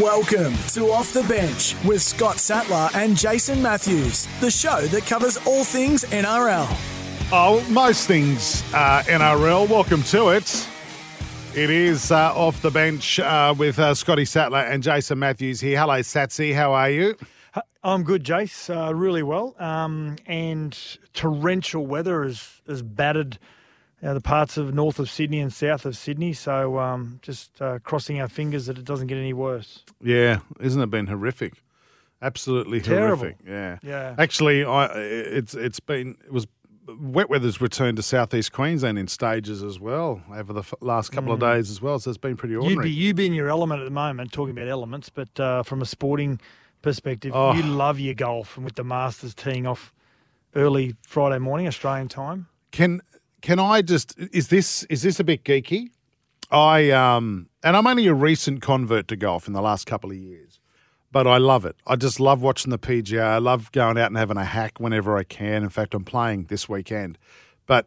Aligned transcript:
Welcome 0.00 0.54
to 0.70 0.90
Off 0.90 1.12
the 1.12 1.22
Bench 1.22 1.76
with 1.84 2.02
Scott 2.02 2.40
Sattler 2.40 2.88
and 2.94 3.16
Jason 3.16 3.62
Matthews, 3.62 4.26
the 4.40 4.50
show 4.50 4.80
that 4.88 5.06
covers 5.06 5.36
all 5.46 5.62
things 5.62 6.02
NRL. 6.06 6.66
Oh, 7.30 7.64
most 7.70 8.08
things 8.08 8.64
uh, 8.74 9.04
NRL. 9.06 9.68
Welcome 9.68 10.02
to 10.04 10.30
it. 10.30 10.68
It 11.54 11.70
is 11.70 12.10
uh, 12.10 12.34
off 12.34 12.60
the 12.60 12.72
bench 12.72 13.20
uh, 13.20 13.54
with 13.56 13.78
uh, 13.78 13.94
Scotty 13.94 14.24
Sattler 14.24 14.58
and 14.58 14.82
Jason 14.82 15.20
Matthews 15.20 15.60
here. 15.60 15.78
Hello, 15.78 16.00
Satsy. 16.00 16.52
How 16.56 16.72
are 16.72 16.90
you? 16.90 17.16
I'm 17.84 18.02
good, 18.02 18.24
Jace. 18.24 18.74
Uh, 18.74 18.92
really 18.92 19.22
well. 19.22 19.54
Um, 19.60 20.16
and 20.26 20.76
torrential 21.12 21.86
weather 21.86 22.24
has, 22.24 22.62
has 22.66 22.82
battered 22.82 23.38
you 24.04 24.10
know, 24.10 24.14
the 24.14 24.20
parts 24.20 24.58
of 24.58 24.74
north 24.74 24.98
of 24.98 25.08
Sydney 25.08 25.40
and 25.40 25.50
south 25.50 25.86
of 25.86 25.96
Sydney. 25.96 26.34
So 26.34 26.78
um, 26.78 27.20
just 27.22 27.62
uh, 27.62 27.78
crossing 27.78 28.20
our 28.20 28.28
fingers 28.28 28.66
that 28.66 28.76
it 28.76 28.84
doesn't 28.84 29.06
get 29.06 29.16
any 29.16 29.32
worse. 29.32 29.82
Yeah, 30.02 30.40
isn't 30.60 30.80
it 30.82 30.90
been 30.90 31.06
horrific? 31.06 31.54
Absolutely 32.22 32.80
Terrible. 32.80 33.16
horrific. 33.16 33.38
Yeah. 33.46 33.78
Yeah. 33.82 34.14
Actually, 34.18 34.64
I 34.64 34.86
it's 34.96 35.54
it's 35.54 35.80
been 35.80 36.16
it 36.24 36.32
was 36.32 36.46
wet 36.98 37.30
weather's 37.30 37.60
returned 37.62 37.96
to 37.96 38.02
southeast 38.02 38.52
Queensland 38.52 38.98
in 38.98 39.08
stages 39.08 39.62
as 39.62 39.80
well 39.80 40.22
over 40.34 40.52
the 40.52 40.60
f- 40.60 40.74
last 40.80 41.12
couple 41.12 41.32
of 41.32 41.40
days 41.40 41.70
as 41.70 41.80
well. 41.80 41.98
So 41.98 42.10
it's 42.10 42.18
been 42.18 42.36
pretty 42.36 42.56
ordinary. 42.56 42.90
You'd 42.90 42.94
be 42.94 43.02
you 43.04 43.14
be 43.14 43.26
in 43.26 43.32
your 43.32 43.48
element 43.48 43.80
at 43.80 43.84
the 43.84 43.90
moment, 43.90 44.32
talking 44.32 44.52
about 44.56 44.68
elements, 44.68 45.08
but 45.08 45.40
uh, 45.40 45.62
from 45.62 45.80
a 45.82 45.86
sporting 45.86 46.40
perspective, 46.82 47.32
Oh. 47.34 47.54
you 47.54 47.62
love 47.62 47.98
your 47.98 48.14
golf, 48.14 48.56
and 48.56 48.64
with 48.66 48.74
the 48.74 48.84
Masters 48.84 49.34
teeing 49.34 49.66
off 49.66 49.92
early 50.54 50.94
Friday 51.06 51.38
morning 51.38 51.66
Australian 51.66 52.08
time. 52.08 52.46
Can 52.70 53.00
can 53.44 53.58
I 53.58 53.82
just 53.82 54.18
is 54.32 54.48
this 54.48 54.84
is 54.84 55.02
this 55.02 55.20
a 55.20 55.24
bit 55.24 55.44
geeky? 55.44 55.90
I 56.50 56.90
um 56.90 57.48
and 57.62 57.76
I'm 57.76 57.86
only 57.86 58.06
a 58.06 58.14
recent 58.14 58.62
convert 58.62 59.06
to 59.08 59.16
golf 59.16 59.46
in 59.46 59.52
the 59.52 59.60
last 59.60 59.86
couple 59.86 60.10
of 60.10 60.16
years. 60.16 60.60
But 61.12 61.26
I 61.26 61.36
love 61.36 61.64
it. 61.66 61.76
I 61.86 61.96
just 61.96 62.18
love 62.18 62.40
watching 62.42 62.70
the 62.70 62.78
PGA. 62.78 63.22
I 63.22 63.38
love 63.38 63.70
going 63.72 63.98
out 63.98 64.06
and 64.08 64.16
having 64.16 64.36
a 64.38 64.44
hack 64.44 64.80
whenever 64.80 65.16
I 65.16 65.24
can. 65.24 65.62
In 65.62 65.68
fact, 65.68 65.94
I'm 65.94 66.04
playing 66.04 66.44
this 66.44 66.68
weekend. 66.68 67.18
But 67.66 67.86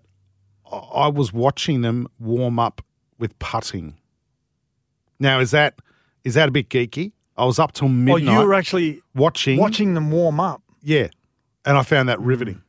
I- 0.71 1.07
was 1.09 1.33
watching 1.33 1.81
them 1.81 2.07
warm 2.19 2.59
up 2.59 2.81
with 3.17 3.37
putting. 3.39 3.97
Now, 5.19 5.39
is 5.39 5.51
that 5.51 5.75
is 6.23 6.35
that 6.35 6.47
a 6.49 6.51
bit 6.51 6.69
geeky? 6.69 7.13
I 7.35 7.45
was 7.45 7.57
up 7.59 7.71
till 7.73 7.87
Oh, 7.87 7.89
midnight 7.89 8.23
you 8.41 8.47
were 8.47 8.53
actually 8.53 9.01
watching. 9.15 9.57
watching 9.59 9.93
them 9.95 10.11
warm 10.11 10.39
up. 10.39 10.61
Yeah. 10.83 11.07
And 11.65 11.77
I 11.77 11.83
found 11.83 12.09
that 12.09 12.19
riveting. 12.21 12.61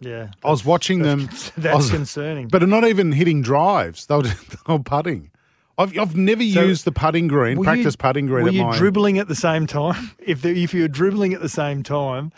Yeah, 0.00 0.28
I 0.44 0.50
was 0.50 0.64
watching 0.64 1.02
them. 1.02 1.28
that's, 1.56 1.76
was- 1.76 1.90
concerning. 1.90 2.48
But 2.48 2.66
not 2.68 2.84
even 2.84 3.12
hitting 3.12 3.42
drives. 3.42 4.06
They 4.06 4.16
were, 4.16 4.22
they 4.22 4.32
were 4.68 4.78
putting. 4.78 5.30
I've, 5.76 5.96
I've 5.98 6.16
never 6.16 6.42
So, 6.42 6.62
used 6.62 6.84
the 6.84 6.92
putting 6.92 7.28
green, 7.28 7.62
practice 7.62 7.94
you- 7.94 7.98
putting 7.98 8.26
green 8.26 8.44
Were 8.44 8.50
you 8.50 8.64
mine. 8.64 8.76
dribbling 8.78 9.18
at 9.18 9.28
the 9.28 9.34
same 9.36 9.66
time? 9.66 10.10
If 10.18 10.42
the, 10.42 10.50
if 10.62 10.74
you 10.74 10.82
were 10.82 10.88
dribbling 10.88 11.34
at 11.34 11.40
the 11.40 11.48
same 11.48 11.82
time, 11.82 12.32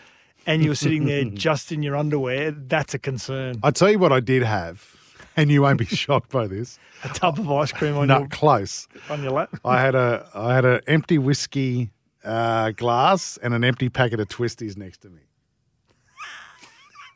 and 0.47 0.62
you 0.62 0.70
were 0.70 0.75
sitting 0.75 1.05
there 1.05 1.25
just 1.25 1.70
in 1.72 1.83
your 1.83 1.97
underwear, 1.97 2.50
that's 2.53 2.94
a 2.94 2.98
concern. 2.98 3.61
I 3.62 3.70
tell 3.72 3.91
you 3.91 3.98
what 3.98 4.12
I 4.12 4.20
did 4.20 4.42
have, 4.42 4.97
and 5.36 5.50
you 5.50 5.62
won't 5.62 5.78
be 5.78 5.84
shocked 5.86 6.31
by 6.31 6.47
this. 6.47 6.78
A 7.05 7.08
tub 7.08 7.38
of 7.38 7.50
ice 7.50 7.72
cream 7.72 7.97
on 7.97 8.08
Not 8.08 8.20
your 8.20 8.28
close. 8.28 8.88
on 9.11 9.22
your 9.22 9.33
lap. 9.33 9.55
I 9.64 9.81
had 9.81 9.94
a 9.94 10.27
I 10.34 10.55
had 10.55 10.64
an 10.64 10.81
empty 10.86 11.19
whiskey 11.19 11.91
uh, 12.25 12.70
glass 12.72 13.38
and 13.42 13.55
an 13.55 13.64
empty 13.64 13.88
packet 13.88 14.20
of 14.20 14.28
twisties 14.28 14.77
next 14.77 14.98
to 15.03 15.08
me. 15.11 15.20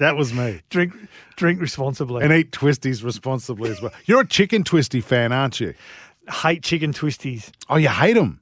That 0.00 0.16
was 0.16 0.32
me. 0.32 0.60
Drink 0.70 0.92
drink 1.36 1.60
responsibly. 1.60 2.22
And 2.24 2.32
eat 2.32 2.50
twisties 2.50 3.04
responsibly 3.04 3.70
as 3.70 3.80
well. 3.80 3.92
You're 4.06 4.22
a 4.22 4.26
chicken 4.26 4.64
twisty 4.64 5.00
fan, 5.00 5.32
aren't 5.32 5.60
you? 5.60 5.74
Hate 6.28 6.62
chicken 6.62 6.92
twisties. 6.92 7.50
Oh, 7.68 7.76
you 7.76 7.88
hate 7.88 8.14
them. 8.14 8.40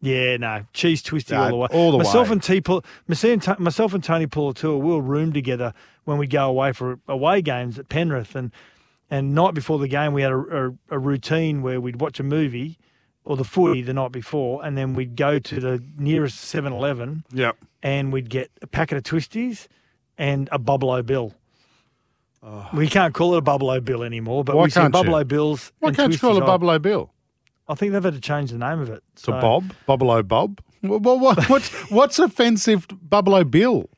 Yeah, 0.00 0.36
no 0.36 0.66
cheese 0.74 1.02
twisty 1.02 1.34
No, 1.34 1.42
all 1.44 1.48
the 1.50 1.56
way. 1.56 1.68
all 1.72 1.90
the 1.92 1.98
myself 1.98 2.28
way. 2.28 2.32
and 2.34 2.42
T, 2.42 2.62
myself 3.08 3.32
and 3.32 3.42
T- 3.42 3.54
myself 3.62 3.94
and 3.94 4.04
Tony 4.04 4.26
Puletua, 4.26 4.78
we'll 4.78 5.00
room 5.00 5.32
together 5.32 5.72
when 6.04 6.18
we 6.18 6.26
go 6.26 6.46
away 6.48 6.72
for 6.72 6.98
away 7.08 7.40
games 7.40 7.78
at 7.78 7.88
Penrith, 7.88 8.34
and 8.34 8.52
and 9.10 9.34
night 9.34 9.54
before 9.54 9.78
the 9.78 9.88
game 9.88 10.12
we 10.12 10.20
had 10.22 10.32
a, 10.32 10.36
a, 10.36 10.70
a 10.90 10.98
routine 10.98 11.62
where 11.62 11.80
we'd 11.80 12.00
watch 12.00 12.20
a 12.20 12.22
movie 12.22 12.78
or 13.24 13.36
the 13.38 13.44
footy 13.44 13.80
the 13.80 13.94
night 13.94 14.12
before, 14.12 14.62
and 14.64 14.76
then 14.76 14.92
we'd 14.92 15.16
go 15.16 15.38
to 15.38 15.58
the 15.58 15.82
nearest 15.96 16.36
7-Eleven 16.54 17.24
Yep. 17.32 17.56
and 17.82 18.12
we'd 18.12 18.28
get 18.28 18.50
a 18.60 18.66
packet 18.66 18.98
of 18.98 19.02
twisties 19.04 19.66
and 20.18 20.48
a 20.52 20.58
Bubble 20.58 20.90
O 20.90 21.02
Bill. 21.02 21.32
We 22.74 22.88
can't 22.88 23.14
call 23.14 23.34
it 23.34 23.38
a 23.38 23.40
Bubble 23.42 23.70
O 23.70 23.80
Bill 23.80 24.02
anymore, 24.02 24.44
but 24.44 24.54
Oh. 24.54 24.58
Why 24.58 24.64
we 24.64 24.70
see 24.70 24.80
can't 24.80 24.94
you? 24.94 25.02
Bubble 25.02 25.14
O 25.14 25.24
Bills. 25.24 25.72
Why 25.78 25.88
and 25.88 25.96
can't 25.96 26.12
you 26.12 26.18
call 26.18 26.34
Twisties 26.34 26.42
it. 26.42 26.46
Bubble 26.46 26.70
O 26.70 26.78
Bill? 26.78 27.10
I 27.68 27.74
think 27.74 27.92
they've 27.92 28.04
had 28.04 28.14
to 28.14 28.20
change 28.20 28.50
the 28.50 28.58
name 28.58 28.80
of 28.80 28.90
it. 28.90 29.02
To 29.16 29.22
So- 29.22 29.32
Bob? 29.40 29.72
Bubble 29.86 30.22
Bob? 30.22 30.60
What, 30.82 31.00
what, 31.00 31.48
what's, 31.48 31.70
what's 31.90 32.18
offensive 32.18 32.86
Bubble 33.02 33.42
Bill? 33.44 33.88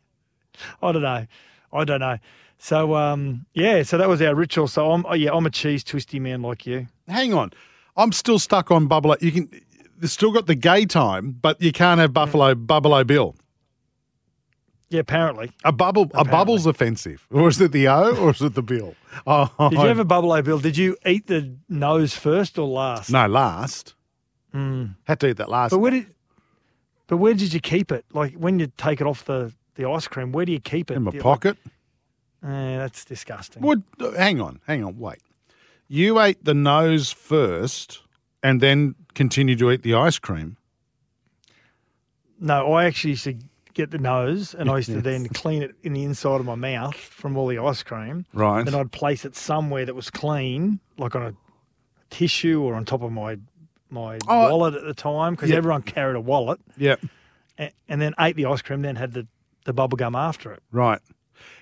I 0.81 0.93
don't 0.93 1.03
know. 1.03 1.27
I 1.73 1.85
don't 1.85 2.01
know. 2.01 2.19
So 2.59 2.95
um, 2.95 3.47
yeah, 3.55 3.83
so 3.83 3.99
that 3.99 4.09
was 4.09 4.23
our 4.23 4.35
ritual. 4.35 4.69
So 4.69 4.93
I'm 4.93 5.05
oh, 5.07 5.15
yeah, 5.15 5.33
I'm 5.33 5.45
a 5.45 5.51
cheese 5.51 5.85
twisty 5.85 6.19
man 6.19 6.43
like 6.43 6.67
you. 6.67 6.87
Hang 7.09 7.35
on. 7.35 7.51
I'm 7.97 8.13
still 8.13 8.39
stuck 8.39 8.71
on 8.71 8.87
Bubble 8.87 9.13
O. 9.13 9.17
You 9.21 9.33
can, 9.33 9.51
they've 9.99 10.11
still 10.11 10.33
got 10.33 10.47
the 10.47 10.55
gay 10.55 10.87
time, 10.87 11.33
but 11.33 11.61
you 11.61 11.73
can't 11.73 12.01
have 12.01 12.13
Buffalo 12.13 12.55
Bubble 12.55 12.95
O 12.95 13.05
Bill. 13.05 13.35
Yeah, 14.89 15.01
apparently. 15.01 15.51
A 15.65 15.73
bubble, 15.73 16.11
a 16.15 16.25
bubble's 16.25 16.65
offensive. 16.67 17.27
Or 17.33 17.49
is 17.49 17.61
it 17.61 17.73
the 17.73 17.89
O 17.89 18.15
or 18.17 18.31
is 18.31 18.41
it 18.41 18.55
the 18.55 18.63
Bill? 18.63 18.95
Oh, 19.27 19.51
Did 19.71 19.81
you 19.81 19.87
have 19.87 19.99
a 19.99 20.05
bubble 20.05 20.31
o 20.33 20.43
bill? 20.43 20.59
Did 20.59 20.77
you 20.77 20.97
eat 21.07 21.27
the 21.27 21.57
nose 21.71 22.15
first 22.15 22.59
or 22.59 22.69
last? 22.69 23.11
No, 23.11 23.27
last. 23.27 23.95
Had 24.53 25.21
to 25.21 25.29
eat 25.29 25.37
that 25.39 25.49
last. 25.49 25.71
But 25.71 25.79
where 25.79 25.91
did 25.91 26.07
but 27.07 27.17
where 27.19 27.35
did 27.35 27.53
you 27.55 27.61
keep 27.61 27.93
it? 27.93 28.05
Like 28.13 28.35
when 28.35 28.59
you 28.59 28.71
take 28.77 29.01
it 29.01 29.07
off 29.07 29.25
the, 29.25 29.53
the 29.75 29.89
ice 29.89 30.07
cream, 30.09 30.33
where 30.33 30.45
do 30.45 30.53
you 30.53 30.61
keep 30.61 30.91
it? 30.91 30.95
in 30.95 31.03
my 31.03 31.13
you- 31.13 31.21
pocket. 31.21 31.57
Eh, 32.45 32.77
that's 32.79 33.05
disgusting. 33.05 33.63
Would 33.63 33.83
hang 34.17 34.41
on, 34.41 34.61
hang 34.67 34.85
on, 34.85 34.99
wait. 34.99 35.19
You 35.89 36.21
ate 36.21 36.45
the 36.45 36.55
nose 36.55 37.11
first, 37.13 38.03
and 38.43 38.61
then 38.61 38.95
continued 39.15 39.59
to 39.61 39.71
eat 39.71 39.83
the 39.83 39.95
ice 39.95 40.19
cream. 40.19 40.57
No, 42.39 42.73
I 42.75 42.85
actually 42.85 43.17
to 43.17 43.37
get 43.77 43.91
the 43.91 43.99
nose 43.99 44.55
and 44.55 44.71
I 44.71 44.77
used 44.79 44.89
to 44.89 45.03
then 45.03 45.29
clean 45.29 45.63
it 45.63 45.75
in 45.83 45.93
the 45.93 46.03
inside 46.03 46.41
of 46.41 46.47
my 46.47 46.55
mouth 46.55 46.97
from 46.97 47.37
all 47.37 47.47
the 47.47 47.59
ice 47.59 47.83
cream. 47.83 48.25
Right. 48.33 48.65
Then 48.65 48.75
I'd 48.75 48.91
place 48.91 49.27
it 49.27 49.37
somewhere 49.37 49.85
that 49.85 49.95
was 49.95 50.09
clean, 50.09 50.81
like 50.97 51.15
on 51.15 51.23
a 51.23 51.35
tissue 52.09 52.63
or 52.63 52.75
on 52.75 52.85
top 52.87 53.03
of 53.03 53.13
my 53.13 53.39
my 53.91 54.19
Oh, 54.27 54.51
wallet 54.51 54.75
at 54.75 54.85
the 54.85 54.95
time, 54.95 55.35
because 55.35 55.51
yeah. 55.51 55.57
everyone 55.57 55.83
carried 55.83 56.17
a 56.17 56.21
wallet, 56.21 56.59
Yep. 56.77 57.03
and, 57.57 57.71
and 57.89 58.03
then 58.03 58.15
ate 58.19 58.35
the 58.35 58.47
ice 58.47 58.61
cream, 58.63 58.83
then 58.83 58.97
had 58.97 59.13
the, 59.13 59.29
the 59.65 59.73
bubble 59.73 59.97
gum 59.97 60.17
after 60.17 60.51
it. 60.53 60.61
Right. 60.73 61.01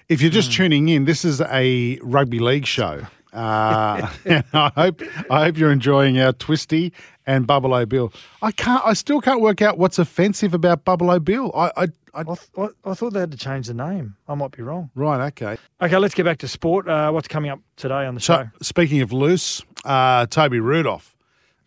If 0.09 0.23
you're 0.23 0.31
just 0.31 0.51
mm. 0.51 0.55
tuning 0.55 0.89
in, 0.89 1.05
this 1.05 1.25
is 1.25 1.43
a 1.43 1.99
rugby 2.03 2.39
league 2.39 2.67
show. 2.67 3.03
Uh, 3.34 4.09
I 4.53 4.72
hope 4.77 5.03
I 5.31 5.45
hope 5.45 5.59
you're 5.59 5.72
enjoying 5.72 6.19
our 6.21 6.33
Twisty 6.33 6.93
and 7.27 7.47
Bubble 7.47 7.75
O 7.75 7.84
Bill. 7.87 8.12
I 8.43 8.53
can't. 8.53 8.83
I 8.84 8.93
still 8.95 9.21
can't 9.21 9.41
work 9.41 9.61
out 9.62 9.77
what's 9.78 9.99
offensive 9.99 10.55
about 10.55 10.84
Bubble 10.84 11.11
O 11.11 11.19
Bill. 11.19 11.50
I, 11.55 11.67
I, 11.77 11.83
I 12.15 12.21
I, 12.21 12.22
th- 12.22 12.71
I, 12.84 12.95
thought 12.95 13.12
they 13.12 13.21
had 13.21 13.33
to 13.33 13.37
change 13.39 13.67
the 13.67 13.75
name. 13.75 14.15
I 14.28 14.34
might 14.34 14.53
be 14.53 14.62
wrong. 14.62 14.91
right. 14.95 15.27
Okay. 15.28 15.56
Okay, 15.83 15.97
let's 15.97 16.15
get 16.15 16.25
back 16.25 16.39
to 16.39 16.49
sport. 16.49 16.89
Uh, 16.89 17.11
what's 17.11 17.27
coming 17.27 17.50
up 17.50 17.59
today 17.77 18.06
on 18.06 18.15
the 18.15 18.21
So 18.21 18.34
show? 18.45 18.50
speaking 18.62 19.00
of 19.00 19.12
loose, 19.12 19.62
uh, 19.84 20.27
Toby 20.27 20.61
Rudolf. 20.61 21.15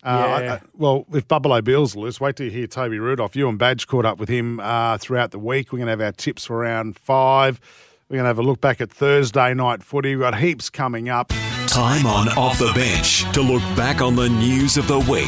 Uh, 0.02 0.38
Yeah. 0.42 0.52
I- 0.54 0.60
well, 0.74 1.04
if 1.12 1.28
Bubble 1.28 1.52
O 1.52 1.60
Bill's 1.60 1.94
loose, 1.96 2.18
wait 2.18 2.36
till 2.36 2.46
you 2.46 2.52
hear 2.52 2.66
Toby 2.66 2.98
Rudolf. 2.98 3.36
You 3.36 3.46
and 3.48 3.58
Badge 3.58 3.86
caught 3.86 4.06
up 4.06 4.18
with 4.18 4.30
him 4.30 4.58
uh, 4.60 4.96
throughout 4.96 5.32
the 5.32 5.38
week. 5.38 5.70
We're 5.72 5.78
going 5.80 5.86
to 5.88 5.90
have 5.90 6.00
our 6.00 6.12
tips 6.12 6.46
for 6.46 6.60
round 6.60 6.96
five. 6.98 7.60
We're 8.08 8.16
going 8.16 8.24
to 8.24 8.28
have 8.28 8.38
a 8.38 8.42
look 8.42 8.62
back 8.62 8.80
at 8.80 8.90
Thursday 8.90 9.52
night 9.52 9.82
footy. 9.82 10.16
We've 10.16 10.22
got 10.22 10.38
heaps 10.38 10.70
coming 10.70 11.10
up. 11.10 11.30
Time 11.66 12.06
on 12.06 12.28
Off 12.38 12.58
the 12.58 12.72
Bench 12.74 13.30
to 13.34 13.42
look 13.42 13.60
back 13.76 14.00
on 14.00 14.16
the 14.16 14.30
news 14.30 14.78
of 14.78 14.88
the 14.88 14.98
week. 14.98 15.26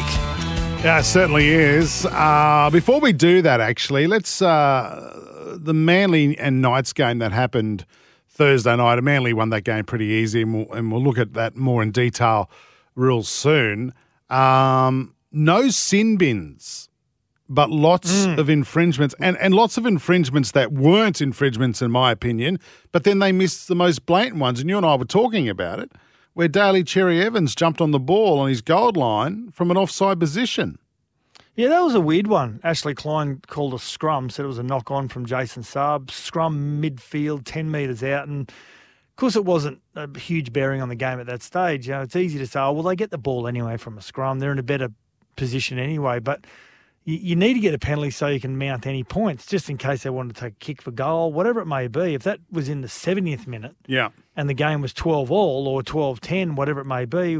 Yeah, 0.83 0.97
it 0.97 1.03
certainly 1.03 1.47
is. 1.49 2.07
Uh, 2.09 2.71
before 2.71 2.99
we 2.99 3.13
do 3.13 3.43
that, 3.43 3.61
actually, 3.61 4.07
let's 4.07 4.41
uh, 4.41 5.55
the 5.59 5.75
Manly 5.75 6.35
and 6.39 6.59
Knights 6.59 6.91
game 6.91 7.19
that 7.19 7.31
happened 7.31 7.85
Thursday 8.27 8.75
night. 8.75 8.99
Manly 9.03 9.33
won 9.33 9.51
that 9.51 9.61
game 9.61 9.85
pretty 9.85 10.05
easy, 10.05 10.41
and 10.41 10.51
we'll, 10.55 10.71
and 10.73 10.91
we'll 10.91 11.03
look 11.03 11.19
at 11.19 11.33
that 11.33 11.55
more 11.55 11.83
in 11.83 11.91
detail 11.91 12.49
real 12.95 13.21
soon. 13.21 13.93
Um, 14.27 15.13
no 15.31 15.69
sin 15.69 16.17
bins, 16.17 16.89
but 17.51 17.69
lots 17.69 18.25
mm. 18.25 18.37
of 18.37 18.49
infringements, 18.49 19.13
and, 19.19 19.37
and 19.37 19.53
lots 19.53 19.77
of 19.77 19.85
infringements 19.85 20.51
that 20.51 20.71
weren't 20.71 21.21
infringements, 21.21 21.81
in 21.81 21.91
my 21.91 22.09
opinion. 22.11 22.59
But 22.93 23.03
then 23.03 23.19
they 23.19 23.33
missed 23.33 23.67
the 23.67 23.75
most 23.75 24.05
blatant 24.05 24.39
ones, 24.39 24.61
and 24.61 24.69
you 24.69 24.77
and 24.77 24.85
I 24.85 24.95
were 24.95 25.03
talking 25.03 25.49
about 25.49 25.79
it, 25.79 25.91
where 26.33 26.47
Daly 26.47 26.83
Cherry 26.83 27.21
Evans 27.21 27.53
jumped 27.53 27.81
on 27.81 27.91
the 27.91 27.99
ball 27.99 28.39
on 28.39 28.47
his 28.47 28.61
gold 28.61 28.95
line 28.95 29.51
from 29.51 29.69
an 29.69 29.75
offside 29.75 30.17
position. 30.17 30.79
Yeah, 31.55 31.67
that 31.67 31.81
was 31.81 31.93
a 31.93 31.99
weird 31.99 32.27
one. 32.27 32.61
Ashley 32.63 32.93
Klein 32.93 33.41
called 33.47 33.73
a 33.73 33.79
scrum, 33.79 34.29
said 34.29 34.45
it 34.45 34.47
was 34.47 34.57
a 34.57 34.63
knock 34.63 34.89
on 34.89 35.09
from 35.09 35.25
Jason 35.25 35.63
Saab. 35.63 36.09
Scrum 36.09 36.81
midfield, 36.81 37.41
10 37.43 37.69
metres 37.69 38.01
out. 38.01 38.29
And 38.29 38.47
of 38.49 39.15
course, 39.17 39.35
it 39.35 39.43
wasn't 39.43 39.81
a 39.93 40.17
huge 40.17 40.53
bearing 40.53 40.81
on 40.81 40.87
the 40.87 40.95
game 40.95 41.19
at 41.19 41.25
that 41.25 41.43
stage. 41.43 41.87
You 41.87 41.95
know, 41.95 42.01
it's 42.03 42.15
easy 42.15 42.39
to 42.39 42.47
say, 42.47 42.61
oh, 42.61 42.71
well, 42.71 42.83
they 42.83 42.95
get 42.95 43.11
the 43.11 43.17
ball 43.17 43.45
anyway 43.45 43.75
from 43.75 43.97
a 43.97 44.01
scrum. 44.01 44.39
They're 44.39 44.53
in 44.53 44.59
a 44.59 44.63
better 44.63 44.89
position 45.35 45.77
anyway. 45.77 46.19
But 46.19 46.45
you, 47.03 47.15
you 47.17 47.35
need 47.35 47.53
to 47.55 47.59
get 47.59 47.73
a 47.73 47.79
penalty 47.79 48.11
so 48.11 48.27
you 48.27 48.39
can 48.39 48.57
mount 48.57 48.85
any 48.85 49.03
points, 49.03 49.45
just 49.45 49.69
in 49.69 49.77
case 49.77 50.03
they 50.03 50.09
wanted 50.09 50.35
to 50.35 50.41
take 50.41 50.53
a 50.53 50.57
kick 50.57 50.81
for 50.81 50.91
goal, 50.91 51.31
whatever 51.33 51.59
it 51.59 51.65
may 51.65 51.87
be. 51.87 52.13
If 52.13 52.23
that 52.23 52.39
was 52.51 52.69
in 52.69 52.81
the 52.81 52.87
70th 52.87 53.47
minute 53.47 53.75
Yeah. 53.87 54.09
and 54.35 54.49
the 54.49 54.53
game 54.53 54.81
was 54.81 54.93
12 54.93 55.31
all 55.31 55.67
or 55.67 55.81
12 55.83 56.21
10, 56.21 56.55
whatever 56.55 56.79
it 56.81 56.85
may 56.85 57.05
be, 57.05 57.39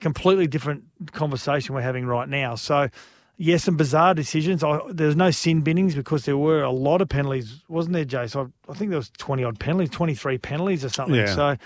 completely 0.00 0.46
different 0.46 0.84
conversation 1.12 1.74
we're 1.74 1.80
having 1.82 2.06
right 2.06 2.28
now. 2.28 2.54
So, 2.54 2.88
yes, 3.36 3.64
some 3.64 3.76
bizarre 3.76 4.14
decisions. 4.14 4.62
I, 4.64 4.78
there's 4.90 5.16
no 5.16 5.30
sin 5.30 5.62
binnings 5.62 5.94
because 5.94 6.24
there 6.24 6.36
were 6.38 6.62
a 6.62 6.70
lot 6.70 7.00
of 7.00 7.08
penalties, 7.08 7.62
wasn't 7.68 7.94
there, 7.94 8.04
Jace? 8.04 8.36
I, 8.36 8.70
I 8.70 8.74
think 8.74 8.90
there 8.90 8.98
was 8.98 9.10
20 9.18 9.44
odd 9.44 9.58
penalties, 9.58 9.90
23 9.90 10.38
penalties 10.38 10.84
or 10.84 10.88
something. 10.90 11.16
Yeah. 11.16 11.34
So, 11.34 11.56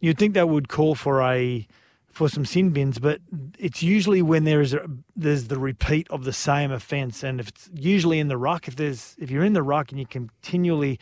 you'd 0.00 0.18
think 0.18 0.34
that 0.34 0.48
would 0.48 0.68
call 0.68 0.94
for 0.94 1.22
a 1.22 1.66
for 2.16 2.30
some 2.30 2.46
sin 2.46 2.70
bins, 2.70 2.98
but 2.98 3.20
it's 3.58 3.82
usually 3.82 4.22
when 4.22 4.44
there 4.44 4.62
is 4.62 4.72
a, 4.72 4.88
there's 5.14 5.48
the 5.48 5.58
repeat 5.58 6.08
of 6.08 6.24
the 6.24 6.32
same 6.32 6.72
offence, 6.72 7.22
and 7.22 7.40
if 7.40 7.48
it's 7.48 7.68
usually 7.74 8.18
in 8.18 8.28
the 8.28 8.38
ruck, 8.38 8.66
if 8.68 8.76
there's 8.76 9.14
if 9.18 9.30
you're 9.30 9.44
in 9.44 9.52
the 9.52 9.62
ruck 9.62 9.90
and 9.92 10.00
you're 10.00 10.08
continually 10.08 10.98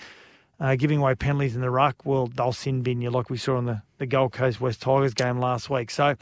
uh, 0.59 0.75
giving 0.75 0.99
away 0.99 1.15
penalties 1.15 1.55
in 1.55 1.61
the 1.61 1.71
ruck, 1.71 2.05
well, 2.05 2.27
they'll 2.27 2.51
sin 2.51 2.83
bin 2.83 3.01
you 3.01 3.11
like 3.11 3.31
we 3.31 3.37
saw 3.37 3.57
in 3.59 3.67
the, 3.67 3.81
the 3.99 4.07
Gold 4.07 4.33
Coast 4.33 4.61
West 4.61 4.83
Tigers 4.83 5.15
game 5.15 5.39
last 5.39 5.71
week. 5.71 5.93
So, 5.93 6.17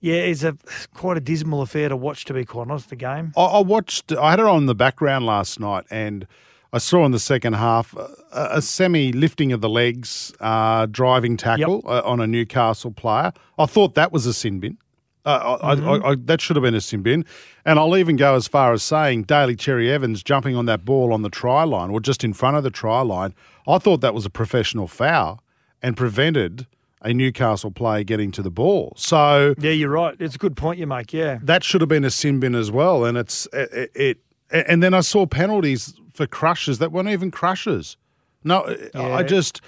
yeah, 0.00 0.16
it's 0.16 0.44
a 0.44 0.54
quite 0.92 1.16
a 1.16 1.20
dismal 1.20 1.62
affair 1.62 1.88
to 1.88 1.96
watch, 1.96 2.26
to 2.26 2.34
be 2.34 2.44
quite 2.44 2.68
honest. 2.68 2.90
The 2.90 2.96
game. 2.96 3.32
I, 3.38 3.40
I 3.40 3.60
watched. 3.60 4.12
I 4.12 4.32
had 4.32 4.40
it 4.40 4.44
on 4.44 4.66
the 4.66 4.74
background 4.74 5.24
last 5.24 5.58
night, 5.58 5.86
and 5.90 6.26
I 6.76 6.78
saw 6.78 7.06
in 7.06 7.12
the 7.12 7.18
second 7.18 7.54
half 7.54 7.96
a, 7.96 8.10
a 8.32 8.60
semi 8.60 9.10
lifting 9.10 9.50
of 9.50 9.62
the 9.62 9.68
legs, 9.68 10.34
uh, 10.40 10.84
driving 10.84 11.38
tackle 11.38 11.82
uh, 11.86 12.02
on 12.04 12.20
a 12.20 12.26
Newcastle 12.26 12.90
player. 12.90 13.32
I 13.58 13.64
thought 13.64 13.94
that 13.94 14.12
was 14.12 14.26
a 14.26 14.34
sin 14.34 14.60
bin. 14.60 14.76
Uh, 15.24 15.56
I, 15.62 15.72
I, 15.72 16.10
I, 16.10 16.16
that 16.16 16.42
should 16.42 16.54
have 16.54 16.62
been 16.62 16.74
a 16.74 16.82
sin 16.82 17.00
bin. 17.00 17.24
And 17.64 17.78
I'll 17.78 17.96
even 17.96 18.16
go 18.16 18.34
as 18.34 18.46
far 18.46 18.74
as 18.74 18.82
saying 18.82 19.22
Daly 19.22 19.56
Cherry 19.56 19.90
Evans 19.90 20.22
jumping 20.22 20.54
on 20.54 20.66
that 20.66 20.84
ball 20.84 21.14
on 21.14 21.22
the 21.22 21.30
try 21.30 21.64
line 21.64 21.88
or 21.88 21.98
just 21.98 22.22
in 22.22 22.34
front 22.34 22.58
of 22.58 22.62
the 22.62 22.70
try 22.70 23.00
line. 23.00 23.32
I 23.66 23.78
thought 23.78 24.02
that 24.02 24.12
was 24.12 24.26
a 24.26 24.30
professional 24.30 24.86
foul 24.86 25.42
and 25.82 25.96
prevented 25.96 26.66
a 27.00 27.14
Newcastle 27.14 27.70
player 27.70 28.04
getting 28.04 28.30
to 28.32 28.42
the 28.42 28.50
ball. 28.50 28.92
So 28.98 29.54
Yeah, 29.58 29.70
you're 29.70 29.88
right. 29.88 30.14
It's 30.20 30.34
a 30.34 30.38
good 30.38 30.58
point 30.58 30.78
you 30.78 30.86
make. 30.86 31.14
Yeah. 31.14 31.38
that 31.42 31.64
should 31.64 31.80
have 31.80 31.88
been 31.88 32.04
a 32.04 32.10
sin 32.10 32.38
bin 32.38 32.54
as 32.54 32.70
well. 32.70 33.06
And 33.06 33.16
it's 33.16 33.48
it, 33.54 33.90
it 33.94 34.18
and 34.50 34.82
then 34.82 34.92
I 34.92 35.00
saw 35.00 35.24
penalties 35.26 35.94
for 36.16 36.26
crushes 36.26 36.78
that 36.78 36.90
weren't 36.92 37.08
even 37.08 37.30
crushes. 37.30 37.96
No, 38.42 38.64
I 38.94 39.22
just 39.22 39.60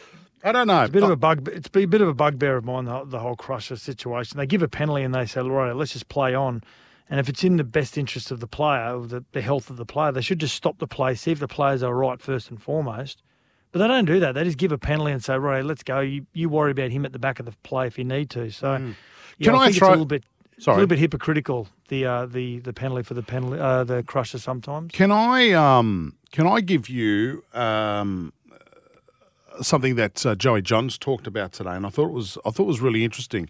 I 0.45 0.53
don't 0.53 0.67
know. 0.67 0.83
It's 0.83 0.91
a 0.91 0.93
bit 0.93 1.03
of 1.03 1.11
a 1.11 1.17
bug. 1.17 1.49
It's 1.49 1.69
a 1.75 1.87
bit 1.87 2.01
of 2.01 2.09
a 2.09 2.15
bugbear 2.15 2.57
of 2.57 2.65
mine. 2.65 2.85
The, 2.85 3.05
the 3.05 3.19
whole 3.19 3.37
crusher 3.37 3.77
situation. 3.77 4.39
They 4.39 4.47
give 4.47 4.63
a 4.63 4.69
penalty 4.69 5.03
and 5.03 5.15
they 5.15 5.27
say, 5.27 5.41
"Right, 5.43 5.73
let's 5.75 5.93
just 5.93 6.09
play 6.09 6.35
on." 6.35 6.63
And 7.11 7.19
if 7.19 7.29
it's 7.29 7.43
in 7.43 7.57
the 7.57 7.65
best 7.65 7.97
interest 7.97 8.31
of 8.31 8.41
the 8.41 8.47
player, 8.47 8.83
of 8.83 9.09
the, 9.09 9.25
the 9.33 9.41
health 9.41 9.71
of 9.71 9.79
the 9.79 9.87
player, 9.87 10.13
they 10.13 10.21
should 10.21 10.39
just 10.39 10.55
stop 10.55 10.79
the 10.79 10.87
play, 10.87 11.15
see 11.15 11.33
if 11.33 11.39
the 11.39 11.49
players 11.49 11.83
are 11.83 11.95
right 11.95 12.21
first 12.21 12.51
and 12.51 12.61
foremost. 12.63 13.23
But 13.73 13.79
they 13.81 13.89
don't 13.89 14.05
do 14.05 14.21
that. 14.21 14.33
They 14.35 14.45
just 14.45 14.59
give 14.59 14.73
a 14.73 14.79
penalty 14.79 15.13
and 15.13 15.25
say, 15.25 15.37
"Right, 15.39 15.65
let's 15.65 15.83
go." 15.83 16.01
You 16.01 16.27
you 16.33 16.49
worry 16.49 16.71
about 16.71 16.91
him 16.91 17.05
at 17.05 17.13
the 17.13 17.19
back 17.19 17.41
of 17.41 17.47
the 17.47 17.53
play 17.65 17.87
if 17.87 17.99
you 17.99 18.05
need 18.05 18.31
to. 18.31 18.51
So, 18.51 18.73
yeah, 18.73 18.79
Hmm. 18.79 18.93
Can 19.43 19.55
I 19.55 19.65
think 19.67 19.77
throw- 19.77 19.89
a 19.89 19.91
little 19.91 20.07
bit. 20.07 20.25
It's 20.59 20.67
a 20.67 20.73
little 20.73 20.87
bit 20.89 20.99
hypocritical 20.99 21.69
the 21.89 22.05
uh, 22.05 22.27
the 22.27 22.59
the 22.59 22.73
penalty 22.73 23.05
for 23.05 23.15
the 23.15 23.23
penalty 23.23 23.61
uh, 23.61 23.85
the 23.85 24.03
crusher 24.03 24.39
sometimes. 24.39 24.93
Can 24.93 25.13
I 25.13 25.53
um 25.53 26.17
can 26.33 26.47
I 26.47 26.61
give 26.61 26.89
you 26.89 27.45
um 27.55 28.33
something 29.63 29.95
that 29.97 30.27
uh, 30.27 30.35
Joey 30.35 30.63
Johns 30.63 30.99
talked 30.99 31.27
about 31.27 31.53
today, 31.53 31.71
and 31.71 31.87
I 31.87 31.91
thought 31.91 32.09
it 32.09 32.13
was 32.13 32.39
I 32.45 32.51
thought 32.51 32.65
it 32.65 32.67
was 32.67 32.81
really 32.81 33.05
interesting. 33.05 33.49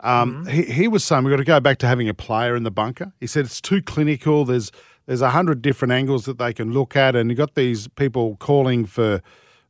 Um, 0.00 0.46
he, 0.46 0.62
he 0.62 0.88
was 0.88 1.04
saying 1.04 1.24
we've 1.24 1.32
got 1.32 1.38
to 1.38 1.44
go 1.44 1.60
back 1.60 1.78
to 1.78 1.86
having 1.86 2.08
a 2.08 2.14
player 2.14 2.54
in 2.54 2.62
the 2.62 2.70
bunker. 2.70 3.12
He 3.20 3.26
said 3.26 3.44
it's 3.44 3.60
too 3.60 3.82
clinical. 3.82 4.44
There's 4.44 4.72
there's 5.06 5.20
a 5.22 5.30
hundred 5.30 5.60
different 5.60 5.92
angles 5.92 6.24
that 6.24 6.38
they 6.38 6.52
can 6.52 6.72
look 6.72 6.96
at, 6.96 7.14
and 7.14 7.30
you've 7.30 7.38
got 7.38 7.56
these 7.56 7.88
people 7.88 8.36
calling 8.36 8.86
for 8.86 9.20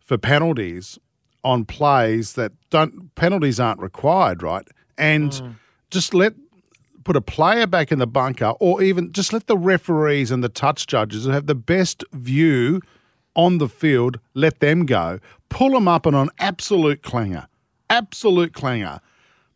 for 0.01 0.17
penalties 0.17 0.99
on 1.43 1.65
plays 1.65 2.35
that 2.35 2.53
don't 2.71 3.15
penalties 3.15 3.59
aren't 3.59 3.81
required, 3.81 4.43
right? 4.43 4.67
And 4.97 5.57
just 5.91 6.13
let 6.15 6.35
put 7.09 7.17
a 7.17 7.23
player 7.23 7.67
back 7.67 7.91
in 7.91 7.99
the 7.99 8.07
bunker, 8.07 8.53
or 8.61 8.83
even 8.83 9.11
just 9.13 9.33
let 9.33 9.47
the 9.47 9.57
referees 9.57 10.31
and 10.31 10.45
the 10.45 10.49
touch 10.51 10.87
judges 10.87 11.25
who 11.25 11.31
have 11.31 11.47
the 11.47 11.55
best 11.55 12.05
view 12.13 12.83
on 13.35 13.57
the 13.57 13.67
field, 13.67 14.21
let 14.35 14.61
them 14.61 14.85
go. 14.85 15.19
Pull 15.49 15.71
them 15.71 15.89
up 15.89 16.05
and 16.05 16.15
on 16.15 16.29
an 16.29 16.35
absolute 16.39 17.03
clanger, 17.03 17.49
absolute 17.89 18.53
clanger. 18.53 19.01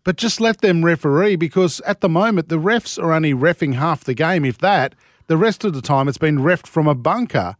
But 0.02 0.16
just 0.16 0.40
let 0.40 0.62
them 0.62 0.82
referee 0.82 1.36
because 1.36 1.80
at 1.80 2.00
the 2.00 2.08
moment 2.08 2.48
the 2.48 2.58
refs 2.58 2.98
are 2.98 3.12
only 3.12 3.34
refing 3.34 3.74
half 3.74 4.02
the 4.02 4.14
game, 4.14 4.46
if 4.46 4.56
that. 4.58 4.94
The 5.26 5.36
rest 5.36 5.62
of 5.62 5.74
the 5.74 5.82
time 5.82 6.08
it's 6.08 6.16
been 6.16 6.38
refed 6.38 6.66
from 6.66 6.88
a 6.88 6.94
bunker 6.94 7.56